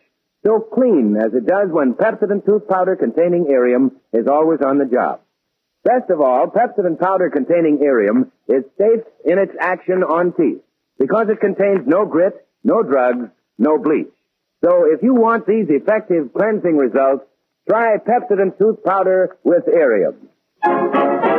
so 0.45 0.59
clean 0.59 1.17
as 1.17 1.33
it 1.33 1.45
does 1.45 1.69
when 1.69 1.93
Pepsodent 1.93 2.45
tooth 2.45 2.67
powder 2.67 2.95
containing 2.95 3.47
Irium 3.49 3.97
is 4.13 4.27
always 4.27 4.61
on 4.65 4.77
the 4.77 4.85
job. 4.85 5.19
Best 5.83 6.09
of 6.09 6.21
all, 6.21 6.47
Pepsodent 6.47 6.99
powder 6.99 7.29
containing 7.29 7.79
Irium 7.81 8.31
is 8.47 8.63
safe 8.77 9.03
in 9.25 9.37
its 9.37 9.53
action 9.59 10.03
on 10.03 10.33
teeth 10.33 10.61
because 10.97 11.27
it 11.29 11.41
contains 11.41 11.85
no 11.85 12.05
grit, 12.05 12.47
no 12.63 12.83
drugs, 12.83 13.29
no 13.57 13.77
bleach. 13.77 14.13
So 14.63 14.85
if 14.85 15.01
you 15.01 15.15
want 15.15 15.47
these 15.47 15.65
effective 15.69 16.33
cleansing 16.33 16.77
results, 16.77 17.25
try 17.67 17.97
Pepsodent 17.97 18.57
tooth 18.57 18.83
powder 18.83 19.37
with 19.43 19.67
Irium. 19.67 21.30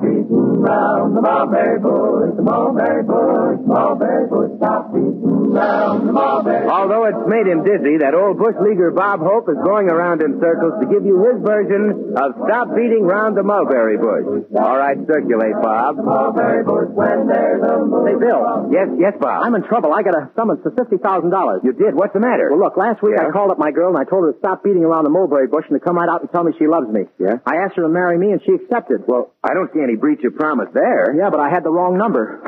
Stop 0.00 0.14
beating 0.14 0.49
round 0.60 1.16
the 1.16 1.22
mulberry 1.22 1.80
bush, 1.80 2.36
the 2.36 2.42
mulberry 2.42 3.02
bush, 3.04 3.58
mulberry 3.64 4.26
bush. 4.28 4.50
Stop 4.60 4.92
beating 4.92 5.50
round 5.50 6.08
the 6.08 6.12
mulberry 6.12 6.68
Although 6.68 7.04
it's 7.08 7.24
made 7.26 7.46
him 7.48 7.64
dizzy, 7.64 7.98
that 8.04 8.14
old 8.14 8.38
bush 8.38 8.54
leaguer 8.60 8.90
Bob 8.92 9.20
Hope 9.20 9.48
is 9.48 9.56
going 9.64 9.88
around 9.88 10.22
in 10.22 10.38
circles 10.40 10.76
to 10.80 10.86
give 10.86 11.04
you 11.04 11.16
his 11.24 11.40
version 11.42 12.14
of 12.16 12.36
Stop 12.44 12.76
Beating 12.76 13.02
Round 13.02 13.36
the 13.36 13.42
Mulberry 13.42 13.96
Bush. 13.96 14.44
All 14.54 14.76
right, 14.76 14.96
circulate, 15.08 15.56
Bob. 15.64 15.96
mulberry 15.96 16.62
bush 16.62 16.92
when 16.92 17.26
there's 17.26 17.62
a 17.64 17.74
Hey, 18.04 18.16
Bill. 18.20 18.68
Yes, 18.70 18.88
yes, 18.98 19.14
Bob. 19.20 19.42
I'm 19.44 19.54
in 19.54 19.64
trouble. 19.64 19.92
I 19.92 20.02
got 20.02 20.14
a 20.14 20.28
summons 20.36 20.60
for 20.62 20.70
$50,000. 20.72 21.64
You 21.64 21.72
did? 21.72 21.94
What's 21.94 22.12
the 22.12 22.20
matter? 22.20 22.50
Well, 22.50 22.60
look, 22.60 22.76
last 22.76 23.02
week 23.02 23.16
I 23.18 23.30
called 23.30 23.50
up 23.50 23.58
my 23.58 23.70
girl 23.70 23.88
and 23.94 23.98
I 23.98 24.04
told 24.04 24.24
her 24.28 24.32
to 24.32 24.38
stop 24.38 24.62
beating 24.64 24.84
around 24.84 25.04
the 25.04 25.10
mulberry 25.10 25.46
bush 25.48 25.64
and 25.68 25.78
to 25.78 25.82
come 25.84 25.96
right 25.96 26.08
out 26.08 26.20
and 26.20 26.30
tell 26.30 26.44
me 26.44 26.52
she 26.58 26.66
loves 26.66 26.88
me. 26.88 27.06
Yeah? 27.18 27.38
I 27.46 27.64
asked 27.64 27.76
her 27.76 27.82
to 27.82 27.88
marry 27.88 28.18
me 28.18 28.32
and 28.32 28.40
she 28.44 28.52
accepted. 28.52 29.04
Well, 29.06 29.32
I 29.42 29.54
don't 29.54 29.72
see 29.72 29.80
any 29.80 29.96
breach 29.96 30.20
of 30.24 30.34
promise 30.36 30.49
there. 30.74 31.14
Yeah, 31.16 31.30
but 31.30 31.38
I 31.40 31.48
had 31.50 31.62
the 31.64 31.70
wrong 31.70 31.96
number. 31.98 32.40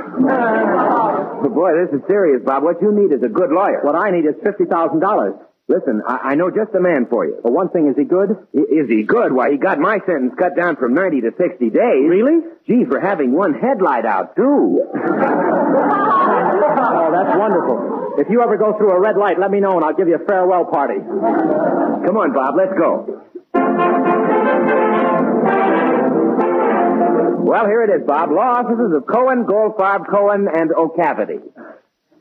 Boy, 1.48 1.70
this 1.86 1.92
is 2.00 2.06
serious, 2.08 2.42
Bob. 2.44 2.62
What 2.62 2.80
you 2.82 2.92
need 2.92 3.12
is 3.12 3.22
a 3.22 3.28
good 3.28 3.50
lawyer. 3.50 3.80
What 3.82 3.94
I 3.94 4.10
need 4.10 4.24
is 4.26 4.34
$50,000. 4.44 5.38
Listen, 5.68 6.02
I, 6.06 6.32
I 6.32 6.34
know 6.34 6.50
just 6.50 6.72
the 6.72 6.80
man 6.80 7.06
for 7.08 7.24
you. 7.24 7.38
For 7.42 7.50
one 7.52 7.68
thing, 7.70 7.86
is 7.88 7.94
he 7.96 8.04
good? 8.04 8.30
I- 8.54 8.58
Is 8.82 8.88
he 8.88 9.04
good? 9.04 9.32
Why, 9.32 9.50
he 9.52 9.56
got 9.58 9.78
my 9.78 9.98
sentence 10.06 10.34
cut 10.38 10.56
down 10.56 10.76
from 10.76 10.92
90 10.94 11.20
to 11.22 11.30
60 11.38 11.70
days. 11.70 12.04
Really? 12.08 12.40
Gee, 12.66 12.84
for 12.84 12.98
having 13.00 13.32
one 13.32 13.54
headlight 13.54 14.04
out, 14.04 14.34
too. 14.36 14.80
Oh, 14.92 14.98
that's 17.12 17.36
wonderful. 17.38 18.14
If 18.18 18.28
you 18.28 18.42
ever 18.42 18.56
go 18.58 18.76
through 18.76 18.90
a 18.90 19.00
red 19.00 19.16
light, 19.16 19.38
let 19.38 19.50
me 19.50 19.60
know 19.60 19.76
and 19.76 19.84
I'll 19.84 19.94
give 19.94 20.08
you 20.08 20.16
a 20.16 20.24
farewell 20.26 20.64
party. 20.66 20.98
Come 21.00 22.16
on, 22.18 22.32
Bob, 22.34 22.56
let's 22.56 22.74
go. 22.76 23.22
Well, 27.42 27.66
here 27.66 27.82
it 27.82 27.90
is, 27.90 28.06
Bob. 28.06 28.30
Law 28.30 28.62
offices 28.62 28.94
of 28.96 29.04
Cohen, 29.04 29.44
Goldfarb, 29.44 30.08
Cohen, 30.08 30.46
and 30.46 30.70
O'Cavity. 30.70 31.40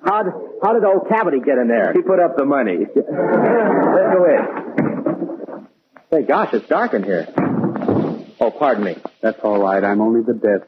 How 0.04 0.24
did, 0.24 0.34
how 0.64 0.74
did 0.74 0.84
old 0.84 1.08
Cavity 1.10 1.40
get 1.40 1.60
in 1.60 1.68
there? 1.68 1.94
He 1.94 2.02
put 2.02 2.20
up 2.20 2.38
the 2.38 2.46
money. 2.46 2.80
let's 2.96 3.08
go 3.08 4.26
in. 4.26 5.68
Hey, 6.10 6.24
gosh, 6.24 6.50
it's 6.54 6.68
dark 6.68 6.96
in 6.96 7.04
here. 7.04 7.28
Oh, 8.40 8.50
pardon 8.50 8.84
me. 8.84 8.98
That's 9.22 9.40
all 9.44 9.62
right. 9.62 9.84
I'm 9.84 10.02
only 10.02 10.22
the 10.22 10.34
dead. 10.34 10.64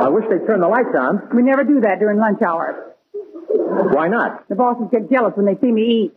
I 0.00 0.08
wish 0.08 0.24
they'd 0.30 0.46
turn 0.46 0.60
the 0.60 0.68
lights 0.68 0.94
on. 0.98 1.28
We 1.34 1.42
never 1.42 1.64
do 1.64 1.82
that 1.82 1.98
during 1.98 2.18
lunch 2.18 2.40
hour. 2.40 2.94
Why 3.48 4.08
not? 4.08 4.48
The 4.48 4.54
bosses 4.54 4.88
get 4.90 5.10
jealous 5.10 5.34
when 5.36 5.44
they 5.44 5.60
see 5.60 5.70
me 5.70 5.82
eat. 5.82 6.14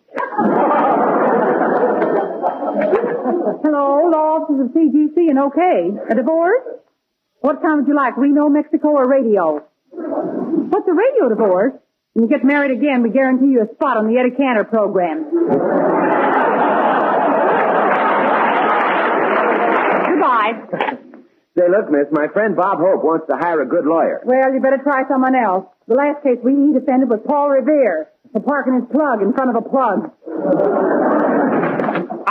Hello, 3.39 4.09
law 4.11 4.43
offices 4.43 4.67
of 4.67 4.71
CGC 4.75 5.29
and 5.29 5.39
OK. 5.39 5.61
A 6.11 6.15
divorce? 6.15 6.83
What 7.39 7.61
kind 7.61 7.79
would 7.79 7.87
you 7.87 7.95
like, 7.95 8.17
Reno, 8.17 8.49
Mexico, 8.49 8.89
or 8.89 9.07
radio? 9.07 9.63
What's 9.91 10.87
a 10.87 10.93
radio 10.93 11.29
divorce? 11.29 11.73
When 12.13 12.27
you 12.27 12.29
get 12.29 12.43
married 12.43 12.71
again, 12.75 13.01
we 13.01 13.11
guarantee 13.11 13.47
you 13.47 13.61
a 13.61 13.73
spot 13.75 13.95
on 13.95 14.11
the 14.11 14.19
Eddie 14.19 14.35
Cantor 14.35 14.65
program. 14.65 15.23
Goodbye. 20.03 20.53
Say, 21.57 21.63
look, 21.71 21.89
miss, 21.91 22.07
my 22.11 22.27
friend 22.33 22.55
Bob 22.57 22.79
Hope 22.79 23.03
wants 23.03 23.27
to 23.29 23.37
hire 23.39 23.61
a 23.61 23.65
good 23.65 23.85
lawyer. 23.85 24.21
Well, 24.25 24.53
you 24.53 24.59
better 24.59 24.83
try 24.83 25.07
someone 25.07 25.35
else. 25.35 25.65
The 25.87 25.95
last 25.95 26.23
case 26.23 26.37
we 26.43 26.51
he 26.51 26.73
defended 26.73 27.09
was 27.09 27.21
Paul 27.25 27.49
Revere 27.49 28.09
for 28.33 28.41
parking 28.41 28.75
his 28.75 28.87
plug 28.91 29.21
in 29.21 29.31
front 29.31 29.55
of 29.55 29.63
a 29.63 29.69
plug. 29.69 30.11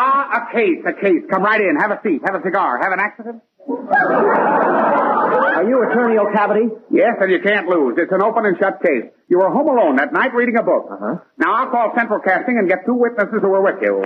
Ah, 0.00 0.46
a 0.46 0.54
case, 0.54 0.78
a 0.86 0.92
case. 0.92 1.26
Come 1.28 1.42
right 1.42 1.60
in. 1.60 1.74
Have 1.76 1.90
a 1.90 2.00
seat. 2.04 2.22
Have 2.24 2.36
a 2.38 2.42
cigar. 2.44 2.78
Have 2.80 2.92
an 2.92 3.00
accident? 3.00 3.42
Are 3.68 5.64
you 5.68 5.82
Attorney 5.90 6.16
O'Cavity? 6.18 6.68
Yes, 6.90 7.16
and 7.20 7.30
you 7.32 7.40
can't 7.42 7.66
lose. 7.66 7.98
It's 7.98 8.12
an 8.12 8.22
open 8.22 8.46
and 8.46 8.56
shut 8.58 8.80
case. 8.80 9.10
You 9.28 9.38
were 9.38 9.50
home 9.50 9.66
alone 9.68 9.96
that 9.96 10.12
night 10.12 10.32
reading 10.34 10.56
a 10.56 10.62
book. 10.62 10.86
Uh-huh. 10.90 11.16
Now 11.36 11.52
I'll 11.54 11.70
call 11.70 11.92
Central 11.96 12.20
Casting 12.20 12.56
and 12.58 12.68
get 12.68 12.86
two 12.86 12.94
witnesses 12.94 13.40
who 13.42 13.48
were 13.48 13.60
with 13.60 13.82
you. 13.82 14.02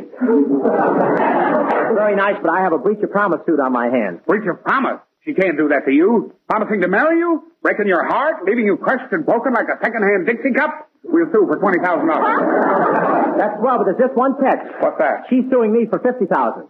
Very 1.95 2.17
nice, 2.17 2.37
but 2.41 2.51
I 2.51 2.63
have 2.63 2.73
a 2.73 2.79
breach 2.79 3.03
of 3.05 3.11
promise 3.11 3.41
suit 3.47 3.61
on 3.61 3.73
my 3.73 3.87
hands. 3.89 4.21
Breach 4.27 4.49
of 4.49 4.65
promise. 4.65 4.99
She 5.25 5.35
can't 5.35 5.57
do 5.57 5.69
that 5.69 5.85
to 5.87 5.93
you. 5.93 6.35
Promising 6.49 6.81
to 6.83 6.89
marry 6.89 7.19
you? 7.19 7.45
Breaking 7.63 7.87
your 7.87 8.05
heart? 8.07 8.45
Leaving 8.45 8.67
you 8.67 8.77
crushed 8.77 9.13
and 9.13 9.25
broken 9.25 9.53
like 9.55 9.69
a 9.71 9.79
second-hand 9.81 10.27
Dixie 10.27 10.53
cup? 10.53 10.91
We'll 11.05 11.31
sue 11.31 11.47
for 11.47 11.59
$20,000. 11.59 11.79
That's 13.39 13.55
well, 13.63 13.79
but 13.79 13.85
there's 13.87 13.99
just 13.99 14.15
one 14.17 14.35
catch. 14.43 14.67
What's 14.81 14.99
that? 14.99 15.27
She's 15.31 15.45
suing 15.51 15.73
me 15.73 15.87
for 15.87 15.99
fifty 15.99 16.27
thousand. 16.27 16.69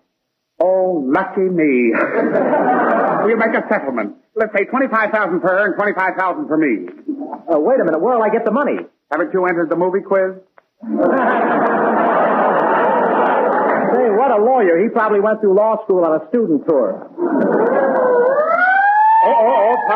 Oh, 0.61 1.03
lucky 1.05 1.40
me. 1.48 1.92
we'll 3.24 3.36
make 3.40 3.57
a 3.57 3.64
settlement. 3.68 4.16
Let's 4.36 4.53
say 4.57 4.64
25000 4.64 5.40
for 5.40 5.48
her 5.48 5.64
and 5.66 5.74
25000 5.74 6.46
for 6.46 6.57
me. 6.57 6.86
Uh, 7.50 7.59
wait 7.59 7.80
a 7.80 7.84
minute, 7.84 8.00
where'll 8.00 8.22
I 8.22 8.28
get 8.30 8.44
the 8.44 8.53
money? 8.53 8.76
Haven't 9.11 9.32
you 9.34 9.44
entered 9.46 9.70
the 9.70 9.76
movie 9.76 10.00
quiz? 10.00 10.36
Say, 13.92 14.09
what 14.09 14.30
a 14.30 14.40
lawyer. 14.42 14.80
He 14.82 14.88
probably 14.88 15.20
went 15.20 15.40
through 15.40 15.55
law 15.57 15.82
school 15.84 16.05
on 16.05 16.20
a 16.20 16.28
student 16.28 16.64
tour. 16.66 17.11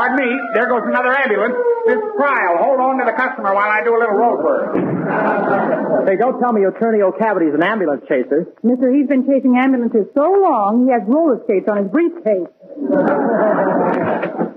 Pardon 0.07 0.23
me. 0.23 0.39
There 0.55 0.67
goes 0.69 0.83
another 0.87 1.11
ambulance. 1.11 1.55
This 1.87 1.99
trial. 2.17 2.59
Hold 2.63 2.81
on 2.81 2.99
to 2.99 3.05
the 3.07 3.17
customer 3.17 3.55
while 3.55 3.71
I 3.71 3.83
do 3.83 3.91
a 3.91 3.99
little 3.99 4.15
road 4.15 4.39
work. 4.45 6.07
Hey, 6.07 6.17
don't 6.17 6.39
tell 6.41 6.53
me 6.53 6.61
your 6.61 6.71
Attorney 6.71 7.03
O'Cavity's 7.03 7.55
an 7.55 7.63
ambulance 7.63 8.03
chaser. 8.09 8.47
Mister, 8.63 8.93
he's 8.93 9.09
been 9.09 9.27
chasing 9.27 9.59
ambulances 9.59 10.07
so 10.15 10.23
long, 10.23 10.87
he 10.87 10.93
has 10.93 11.03
roller 11.07 11.43
skates 11.45 11.67
on 11.69 11.83
his 11.83 11.91
briefcase. 11.91 12.47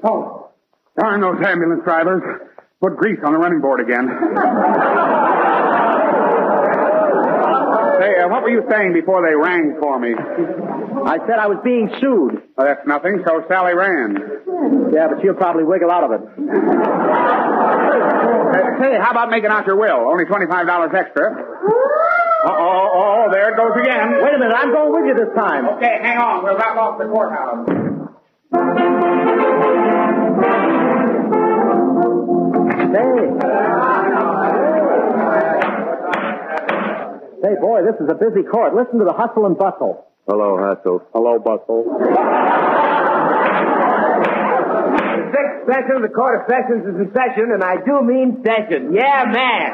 Oh, 0.03 0.51
darn 0.99 1.21
those 1.21 1.41
ambulance 1.43 1.83
drivers. 1.83 2.21
Put 2.81 2.95
grease 2.97 3.19
on 3.25 3.33
the 3.33 3.39
running 3.39 3.61
board 3.61 3.81
again. 3.81 4.07
Hey, 7.99 8.15
uh, 8.23 8.29
what 8.29 8.43
were 8.43 8.49
you 8.49 8.63
saying 8.71 8.93
before 8.93 9.21
they 9.27 9.35
rang 9.35 9.75
for 9.79 9.99
me? 9.99 10.13
I 10.15 11.17
said 11.27 11.35
I 11.39 11.47
was 11.47 11.59
being 11.63 11.89
sued. 11.99 12.41
Oh, 12.57 12.63
that's 12.63 12.87
nothing. 12.87 13.21
So 13.27 13.43
Sally 13.47 13.73
ran. 13.75 14.15
Yeah, 14.93 15.07
but 15.11 15.21
she'll 15.21 15.33
probably 15.35 15.63
wiggle 15.65 15.91
out 15.91 16.03
of 16.07 16.11
it. 16.15 16.21
Uh, 16.23 16.39
say, 18.79 18.95
how 18.99 19.11
about 19.11 19.29
making 19.29 19.49
out 19.51 19.65
your 19.67 19.75
will? 19.75 20.07
Only 20.07 20.23
$25 20.25 20.93
extra. 20.95 21.27
Uh 22.45 22.55
oh, 22.55 22.87
oh, 22.95 23.27
there 23.31 23.51
it 23.51 23.57
goes 23.57 23.75
again. 23.81 24.15
Wait 24.23 24.33
a 24.33 24.39
minute, 24.39 24.55
I'm 24.55 24.71
going 24.71 24.91
with 24.95 25.05
you 25.11 25.15
this 25.25 25.35
time. 25.35 25.67
Okay, 25.75 25.99
hang 26.01 26.17
on. 26.17 26.43
We'll 26.43 26.55
wrap 26.55 26.77
off 26.77 26.97
the 26.97 27.05
courthouse. 27.05 27.67
Say, 32.89 33.11
boy, 37.41 37.81
this 37.83 37.95
is 38.01 38.09
a 38.09 38.15
busy 38.15 38.43
court. 38.43 38.75
Listen 38.75 38.99
to 38.99 39.05
the 39.05 39.13
hustle 39.13 39.45
and 39.45 39.57
bustle. 39.57 40.05
Hello, 40.27 40.57
hustle. 40.59 41.01
Hello, 41.13 41.39
bustle. 41.39 41.85
The 45.09 45.31
sixth 45.31 45.65
session 45.65 45.95
of 45.97 46.03
the 46.03 46.13
Court 46.13 46.41
of 46.41 46.47
Sessions 46.51 46.83
is 46.85 46.95
in 46.99 47.11
session, 47.13 47.51
and 47.53 47.63
I 47.63 47.77
do 47.81 48.01
mean 48.03 48.43
session. 48.45 48.93
Yeah, 48.93 49.25
man. 49.25 49.73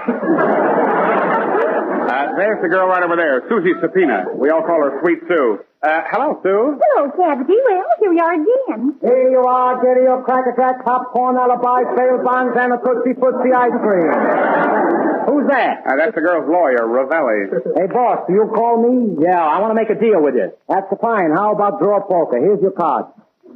Uh, 2.06 2.38
there's 2.38 2.62
the 2.62 2.70
girl 2.70 2.88
right 2.88 3.04
over 3.04 3.16
there, 3.16 3.42
Susie 3.50 3.74
Subpoena. 3.82 4.26
We 4.36 4.50
all 4.50 4.62
call 4.62 4.80
her 4.84 5.02
Sweet 5.02 5.20
Sue. 5.28 5.60
Uh, 5.82 6.02
hello, 6.12 6.40
Sue. 6.44 6.80
Hello, 6.80 7.12
Cavity. 7.18 7.58
Well, 7.66 7.86
here 8.00 8.12
we 8.12 8.20
are 8.20 8.34
again. 8.34 8.96
Here 9.02 9.30
you 9.32 9.42
are, 9.42 9.76
get 9.82 10.02
your 10.02 10.22
cracker 10.24 10.54
jack, 10.56 10.86
popcorn, 10.86 11.36
alibi, 11.36 11.84
fail 11.98 12.24
bonds, 12.24 12.56
and 12.58 12.74
a 12.74 12.78
Tootsie 12.78 13.20
Footsie 13.20 13.54
ice 13.54 13.76
cream. 13.82 15.15
Who's 15.26 15.48
that? 15.50 15.82
Uh, 15.86 15.96
that's 15.98 16.14
the 16.16 16.22
girl's 16.22 16.48
lawyer, 16.48 16.86
Ravelli. 16.86 17.50
Hey, 17.78 17.88
boss, 17.88 18.26
do 18.28 18.34
you 18.34 18.50
call 18.54 18.78
me? 18.78 19.18
Yeah, 19.26 19.42
I 19.42 19.60
want 19.60 19.72
to 19.72 19.76
make 19.80 19.90
a 19.90 20.00
deal 20.00 20.22
with 20.22 20.36
you. 20.36 20.52
That's 20.70 20.86
fine. 21.02 21.32
How 21.36 21.54
about 21.54 21.80
draw 21.80 22.00
poker? 22.02 22.38
Here's 22.38 22.62
your 22.62 22.72
card. 22.72 23.06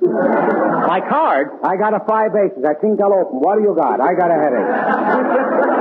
My 0.02 1.02
card? 1.08 1.60
I 1.64 1.76
got 1.78 1.94
a 1.94 2.00
five 2.08 2.32
aces. 2.36 2.64
I 2.66 2.74
think 2.80 3.02
I'll 3.02 3.14
open. 3.14 3.40
What 3.40 3.58
do 3.58 3.64
you 3.64 3.76
got? 3.76 4.00
I 4.02 4.14
got 4.16 4.32
a 4.32 4.38
headache. 4.40 5.80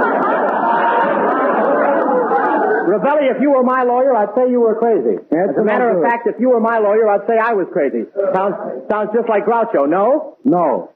Ravelli, 2.89 3.31
if 3.31 3.41
you 3.41 3.51
were 3.53 3.63
my 3.63 3.83
lawyer, 3.85 4.15
I'd 4.17 4.35
say 4.35 4.51
you 4.51 4.61
were 4.61 4.75
crazy. 4.77 5.21
As 5.31 5.57
a 5.57 5.63
matter 5.63 5.89
of 5.93 6.03
fact, 6.03 6.27
if 6.27 6.37
you 6.41 6.51
were 6.51 6.61
my 6.61 6.79
lawyer, 6.79 7.09
I'd 7.09 7.27
say 7.29 7.37
I 7.39 7.53
was 7.53 7.69
crazy. 7.73 8.05
Sounds 8.35 8.57
sounds 8.91 9.11
just 9.15 9.29
like 9.29 9.45
Groucho. 9.45 9.87
No? 9.89 10.39
No. 10.45 10.91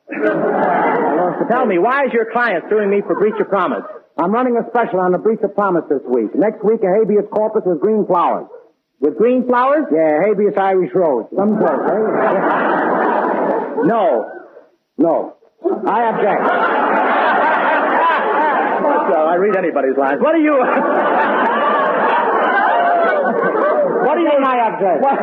Tell 1.49 1.67
me, 1.67 1.79
why 1.79 2.07
is 2.07 2.13
your 2.13 2.33
client 2.33 2.65
suing 2.71 2.91
me 2.91 3.03
for 3.07 3.15
breach 3.15 3.39
of 3.41 3.49
promise? 3.49 3.85
I'm 4.17 4.33
running 4.33 4.57
a 4.57 4.69
special 4.71 5.01
on 5.01 5.13
the 5.13 5.19
breach 5.19 5.41
of 5.43 5.55
promise 5.55 5.85
this 5.89 6.03
week. 6.07 6.35
Next 6.35 6.63
week, 6.65 6.81
a 6.85 6.91
habeas 6.93 7.25
corpus 7.33 7.63
with 7.65 7.81
green 7.81 8.07
flowers. 8.07 8.47
With 9.01 9.17
green 9.17 9.47
flowers? 9.47 9.87
Yeah, 9.91 10.23
habeas 10.27 10.57
Irish 10.57 10.95
rose. 10.95 11.27
Some 11.35 11.59
joke, 11.59 11.83
eh? 11.89 11.97
no. 13.89 14.31
No. 14.99 15.37
I 15.65 16.05
object. 16.11 16.43
well, 19.11 19.27
I 19.29 19.35
read 19.37 19.57
anybody's 19.57 19.97
lines. 19.97 20.21
What 20.21 20.35
are 20.35 20.39
you... 20.39 20.59
What 24.03 24.17
do 24.17 24.23
you 24.23 24.29
I 24.29 24.59
object? 24.67 25.01
What, 25.01 25.17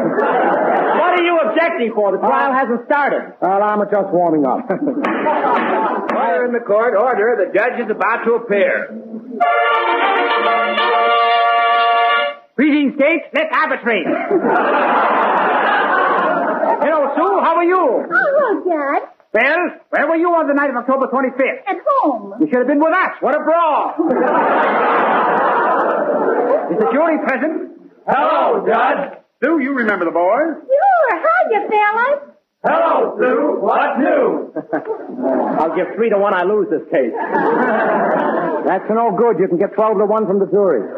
what 0.99 1.11
are 1.15 1.23
you 1.23 1.39
objecting 1.39 1.93
for? 1.95 2.11
The 2.11 2.17
trial 2.19 2.51
uh, 2.51 2.59
hasn't 2.59 2.83
started. 2.85 3.33
Well, 3.39 3.63
I'm 3.63 3.79
just 3.89 4.09
warming 4.11 4.45
up. 4.45 4.67
Order 4.69 6.45
in 6.45 6.51
the 6.51 6.59
court. 6.65 6.95
Order. 6.99 7.37
The 7.39 7.47
judge 7.55 7.79
is 7.79 7.89
about 7.89 8.25
to 8.25 8.33
appear. 8.43 8.91
Greetings, 12.55 12.95
Gates. 12.99 13.25
Let's 13.33 13.55
arbitrate. 13.55 14.05
Hello, 16.79 17.11
Sue. 17.15 17.39
How 17.43 17.55
are 17.55 17.63
you? 17.63 17.79
Oh, 17.79 18.03
hello, 18.11 18.63
Judge. 18.63 19.03
Well, 19.31 19.59
where 19.91 20.07
were 20.07 20.15
you 20.15 20.27
on 20.29 20.47
the 20.47 20.53
night 20.53 20.69
of 20.69 20.75
October 20.75 21.07
25th? 21.07 21.63
At 21.67 21.77
home. 21.85 22.33
You 22.41 22.47
should 22.47 22.57
have 22.59 22.67
been 22.67 22.79
with 22.79 22.93
us. 22.93 23.11
What 23.21 23.35
a 23.35 23.39
brawl. 23.43 23.93
Is 26.71 26.77
the 26.79 26.89
jury 26.91 27.17
present? 27.25 27.71
Hello, 28.07 28.65
Judge. 28.65 29.18
Sue, 29.41 29.59
you 29.61 29.73
remember 29.73 30.03
the 30.05 30.11
boys? 30.11 30.55
Sure. 30.67 31.15
Hiya, 31.15 31.69
fellas. 31.69 32.19
Hello, 32.61 33.15
Sue. 33.17 33.55
What 33.63 33.99
new? 33.99 34.51
I'll 35.59 35.73
give 35.75 35.95
three 35.95 36.09
to 36.09 36.17
one 36.17 36.33
I 36.33 36.43
lose 36.43 36.67
this 36.69 36.83
case. 36.91 37.13
That's 38.67 38.83
no 38.89 39.11
good. 39.15 39.39
You 39.39 39.47
can 39.47 39.57
get 39.57 39.71
12 39.73 39.97
to 39.99 40.05
one 40.05 40.27
from 40.27 40.39
the 40.39 40.45
jury. 40.47 40.83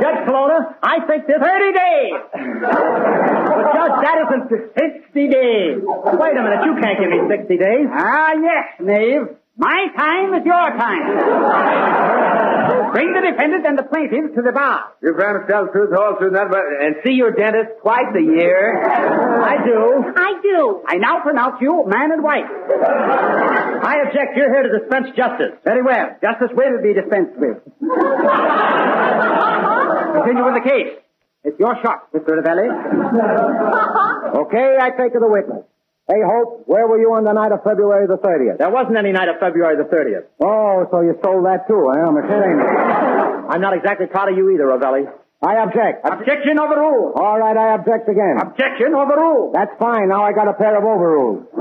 Judge 0.00 0.24
Colonna, 0.24 0.76
I 0.82 1.04
think 1.06 1.26
this 1.26 1.36
30 1.36 1.72
days. 1.76 2.14
But 2.32 3.66
Judge, 3.76 3.96
that 4.00 4.16
isn't 4.24 4.48
60 4.48 5.28
days. 5.28 5.76
Wait 5.84 6.36
a 6.36 6.42
minute, 6.42 6.64
you 6.64 6.72
can't 6.80 6.96
give 6.98 7.10
me 7.10 7.20
60 7.28 7.56
days. 7.58 7.86
Ah, 7.92 8.32
yes, 8.40 8.64
knave. 8.80 9.28
My 9.56 9.88
time 9.96 10.34
is 10.34 10.44
your 10.46 10.70
time. 10.78 11.06
Bring 12.92 13.12
the 13.14 13.20
defendant 13.22 13.66
and 13.66 13.78
the 13.78 13.84
plaintiff 13.84 14.34
to 14.34 14.42
the 14.42 14.52
bar. 14.52 14.94
You 15.02 15.14
promise 15.14 15.46
to 15.46 15.52
tell 15.52 15.66
the 15.66 15.72
truth, 15.72 15.90
the 15.90 15.96
whole 15.96 16.16
truth, 16.18 16.32
nothing 16.32 16.50
but, 16.50 16.64
and 16.80 16.96
see 17.04 17.14
your 17.14 17.30
dentist 17.30 17.78
twice 17.82 18.10
a 18.16 18.22
year. 18.22 18.82
I 18.82 19.62
do. 19.62 20.10
I 20.16 20.40
do. 20.42 20.82
I 20.86 20.96
now 20.96 21.22
pronounce 21.22 21.60
you 21.60 21.84
man 21.86 22.10
and 22.10 22.22
wife. 22.22 22.50
I 22.50 24.02
object. 24.06 24.36
You're 24.36 24.50
here 24.50 24.62
to 24.66 24.78
dispense 24.80 25.14
justice. 25.16 25.54
Very 25.64 25.82
well. 25.82 26.16
Justice 26.22 26.50
will 26.50 26.82
be 26.82 26.94
dispensed 26.94 27.38
with. 27.38 27.62
Continue 30.18 30.44
with 30.44 30.56
the 30.58 30.66
case. 30.66 30.98
It's 31.44 31.58
your 31.58 31.74
shot, 31.82 32.12
Mr. 32.12 32.36
Ravelli. 32.36 32.68
okay, 34.46 34.76
I 34.80 34.90
take 34.90 35.12
the 35.14 35.26
witness. 35.26 35.64
Hey, 36.10 36.26
Hope, 36.26 36.66
where 36.66 36.90
were 36.90 36.98
you 36.98 37.14
on 37.14 37.22
the 37.22 37.30
night 37.30 37.54
of 37.54 37.62
February 37.62 38.10
the 38.10 38.18
30th? 38.18 38.58
There 38.58 38.66
wasn't 38.74 38.98
any 38.98 39.14
night 39.14 39.30
of 39.30 39.38
February 39.38 39.78
the 39.78 39.86
30th. 39.86 40.26
Oh, 40.42 40.82
so 40.90 41.06
you 41.06 41.14
stole 41.22 41.46
that 41.46 41.70
too, 41.70 41.86
eh? 41.86 42.02
I'm 42.02 42.18
ashamed. 42.18 42.58
I'm 43.54 43.62
not 43.62 43.78
exactly 43.78 44.10
proud 44.10 44.26
of 44.26 44.34
you 44.34 44.50
either, 44.50 44.66
Ravelli. 44.66 45.06
I 45.38 45.62
object. 45.62 46.02
Objection 46.02 46.58
overruled. 46.58 47.14
All 47.14 47.38
right, 47.38 47.54
I 47.54 47.78
object 47.78 48.10
again. 48.10 48.42
Objection 48.42 48.90
overruled. 48.90 49.54
That's 49.54 49.70
fine. 49.78 50.10
Now 50.10 50.26
I 50.26 50.34
got 50.34 50.50
a 50.50 50.54
pair 50.58 50.74
of 50.74 50.82
overrules. 50.82 51.46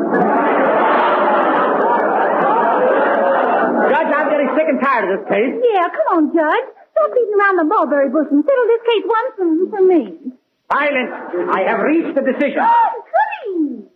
Judge, 3.94 4.10
I'm 4.18 4.28
getting 4.34 4.50
sick 4.58 4.66
and 4.66 4.82
tired 4.82 5.06
of 5.06 5.10
this 5.14 5.26
case. 5.30 5.54
Yeah, 5.62 5.86
come 5.94 6.08
on, 6.18 6.24
Judge. 6.34 6.68
Stop 6.98 7.14
beating 7.14 7.38
around 7.38 7.56
the 7.62 7.70
mulberry 7.70 8.10
bush 8.10 8.34
and 8.34 8.42
settle 8.42 8.66
this 8.66 8.82
case 8.82 9.06
once 9.06 9.34
and 9.46 9.70
for 9.70 9.84
me. 9.86 10.02
Silence. 10.74 11.14
I 11.54 11.70
have 11.70 11.80
reached 11.86 12.18
a 12.18 12.22
decision. 12.26 12.66
Oh, 12.66 12.90
goody. 13.06 13.89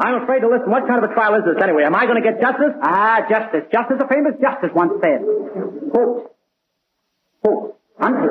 I'm 0.00 0.22
afraid 0.22 0.40
to 0.40 0.48
listen. 0.48 0.70
What 0.70 0.86
kind 0.86 1.02
of 1.04 1.10
a 1.10 1.14
trial 1.14 1.34
is 1.34 1.44
this 1.44 1.60
anyway? 1.62 1.82
Am 1.84 1.94
I 1.94 2.06
going 2.06 2.22
to 2.22 2.26
get 2.26 2.40
justice? 2.40 2.74
Ah, 2.82 3.26
justice. 3.28 3.64
Just 3.72 3.90
as 3.90 3.98
a 4.00 4.06
famous 4.06 4.34
justice 4.40 4.70
once 4.74 4.92
said. 5.02 5.20
Folks. 5.92 6.30
Folks. 7.42 7.76
Uncle. 7.98 8.28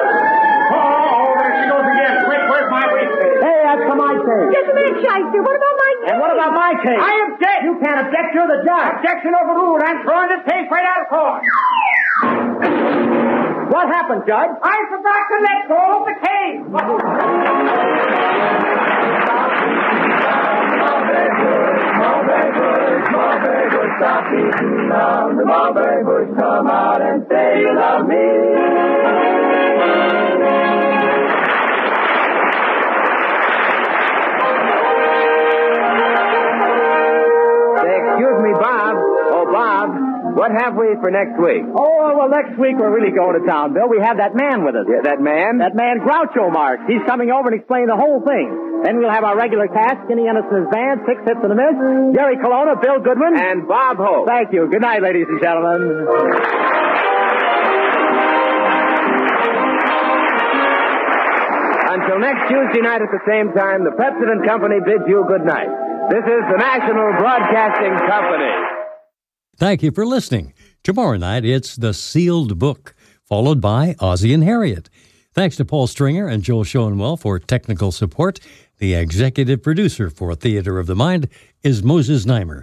Oh, 0.00 1.34
there 1.36 1.52
she 1.60 1.64
goes 1.68 1.86
again. 1.90 2.14
Where's 2.28 2.70
my 2.70 2.84
waistband? 2.92 3.36
Hey, 3.42 3.58
that's 3.64 3.84
for 3.84 3.96
my 3.98 4.12
case. 4.14 4.48
Just 4.54 4.68
a 4.70 4.74
minute, 4.74 4.96
Shyster. 5.02 5.40
What 5.42 5.56
about 5.56 5.76
my 5.80 5.90
And 6.08 6.16
what 6.20 6.30
about 6.32 6.52
my 6.54 6.70
case? 6.78 7.00
I 7.00 7.12
object. 7.28 7.60
You 7.66 7.74
can't 7.82 7.98
object. 8.06 8.28
You're 8.34 8.50
the 8.50 8.60
judge. 8.64 8.92
Objection 9.00 9.32
overruled. 9.34 9.82
I'm 9.82 9.98
throwing 10.04 10.28
this 10.30 10.44
case 10.46 10.66
right 10.70 10.86
out 10.86 11.00
of 11.04 11.08
court. 11.10 11.42
What 13.70 13.86
happened, 13.86 14.22
Judge? 14.26 14.50
I 14.64 14.76
forgot 14.90 15.22
to 15.30 15.36
let 15.46 15.68
go 15.68 15.78
of 15.98 16.06
the 16.10 16.16
case. 16.18 16.58
Stop 24.00 24.24
beating 24.30 24.90
around 24.90 25.36
the 25.36 25.44
mulberry 25.44 26.02
bush. 26.04 26.34
Come 26.36 26.66
out 26.68 27.02
and 27.02 27.26
say 27.28 27.60
you 27.60 27.74
love 27.76 28.08
me. 28.08 29.49
What 40.34 40.50
have 40.52 40.76
we 40.76 40.94
for 41.00 41.10
next 41.10 41.38
week? 41.40 41.64
Oh, 41.64 42.14
well, 42.16 42.30
next 42.30 42.58
week 42.58 42.78
we're 42.78 42.92
really 42.92 43.14
going 43.14 43.38
to 43.38 43.44
town, 43.46 43.74
Bill. 43.74 43.88
We 43.88 43.98
have 43.98 44.18
that 44.18 44.34
man 44.34 44.64
with 44.64 44.74
us. 44.76 44.86
Yeah, 44.86 45.02
that 45.04 45.20
man? 45.20 45.58
That 45.58 45.74
man, 45.74 46.00
Groucho 46.00 46.52
Marx. 46.52 46.82
He's 46.86 47.02
coming 47.06 47.30
over 47.30 47.50
and 47.50 47.58
explaining 47.58 47.88
the 47.88 47.98
whole 47.98 48.22
thing. 48.22 48.82
Then 48.84 48.98
we'll 48.98 49.12
have 49.12 49.24
our 49.24 49.36
regular 49.36 49.68
cast, 49.68 50.06
Skinny 50.06 50.26
Anderson's 50.26 50.70
band, 50.72 51.04
Six 51.04 51.20
Hits 51.26 51.40
in 51.42 51.48
the 51.52 51.58
Miss, 51.58 51.76
Jerry 52.16 52.40
Colonna, 52.40 52.80
Bill 52.80 53.00
Goodwin. 53.00 53.36
And 53.36 53.68
Bob 53.68 53.98
Hope. 53.98 54.26
Thank 54.26 54.52
you. 54.52 54.68
Good 54.70 54.82
night, 54.82 55.02
ladies 55.02 55.28
and 55.28 55.40
gentlemen. 55.40 56.08
Until 61.90 62.18
next 62.22 62.48
Tuesday 62.48 62.80
night 62.80 63.02
at 63.02 63.10
the 63.12 63.20
same 63.28 63.52
time, 63.52 63.84
the 63.84 63.90
Pepsi 63.92 64.24
Company 64.46 64.80
bids 64.80 65.04
you 65.06 65.26
good 65.28 65.44
night. 65.44 65.68
This 66.08 66.24
is 66.24 66.42
the 66.48 66.56
National 66.56 67.12
Broadcasting 67.18 67.94
Company. 68.08 68.79
Thank 69.60 69.82
you 69.82 69.90
for 69.90 70.06
listening. 70.06 70.54
Tomorrow 70.82 71.18
night, 71.18 71.44
it's 71.44 71.76
The 71.76 71.92
Sealed 71.92 72.58
Book, 72.58 72.94
followed 73.28 73.60
by 73.60 73.94
Ozzie 74.00 74.32
and 74.32 74.42
Harriet. 74.42 74.88
Thanks 75.34 75.54
to 75.56 75.66
Paul 75.66 75.86
Stringer 75.86 76.26
and 76.26 76.42
Joel 76.42 76.64
Schoenwell 76.64 77.20
for 77.20 77.38
technical 77.38 77.92
support. 77.92 78.40
The 78.78 78.94
executive 78.94 79.62
producer 79.62 80.08
for 80.08 80.34
Theater 80.34 80.78
of 80.78 80.86
the 80.86 80.96
Mind 80.96 81.28
is 81.62 81.82
Moses 81.82 82.24
Znaimer. 82.24 82.62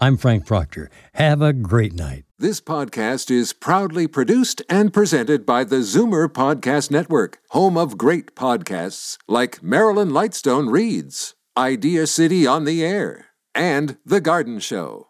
I'm 0.00 0.16
Frank 0.16 0.46
Proctor. 0.46 0.90
Have 1.12 1.42
a 1.42 1.52
great 1.52 1.92
night. 1.92 2.24
This 2.38 2.62
podcast 2.62 3.30
is 3.30 3.52
proudly 3.52 4.06
produced 4.06 4.62
and 4.70 4.94
presented 4.94 5.44
by 5.44 5.64
the 5.64 5.80
Zoomer 5.80 6.26
Podcast 6.26 6.90
Network, 6.90 7.40
home 7.50 7.76
of 7.76 7.98
great 7.98 8.34
podcasts 8.34 9.18
like 9.28 9.62
Marilyn 9.62 10.08
Lightstone 10.08 10.72
Reads, 10.72 11.34
Idea 11.54 12.06
City 12.06 12.46
on 12.46 12.64
the 12.64 12.82
Air, 12.82 13.26
and 13.54 13.98
The 14.06 14.22
Garden 14.22 14.58
Show. 14.58 15.09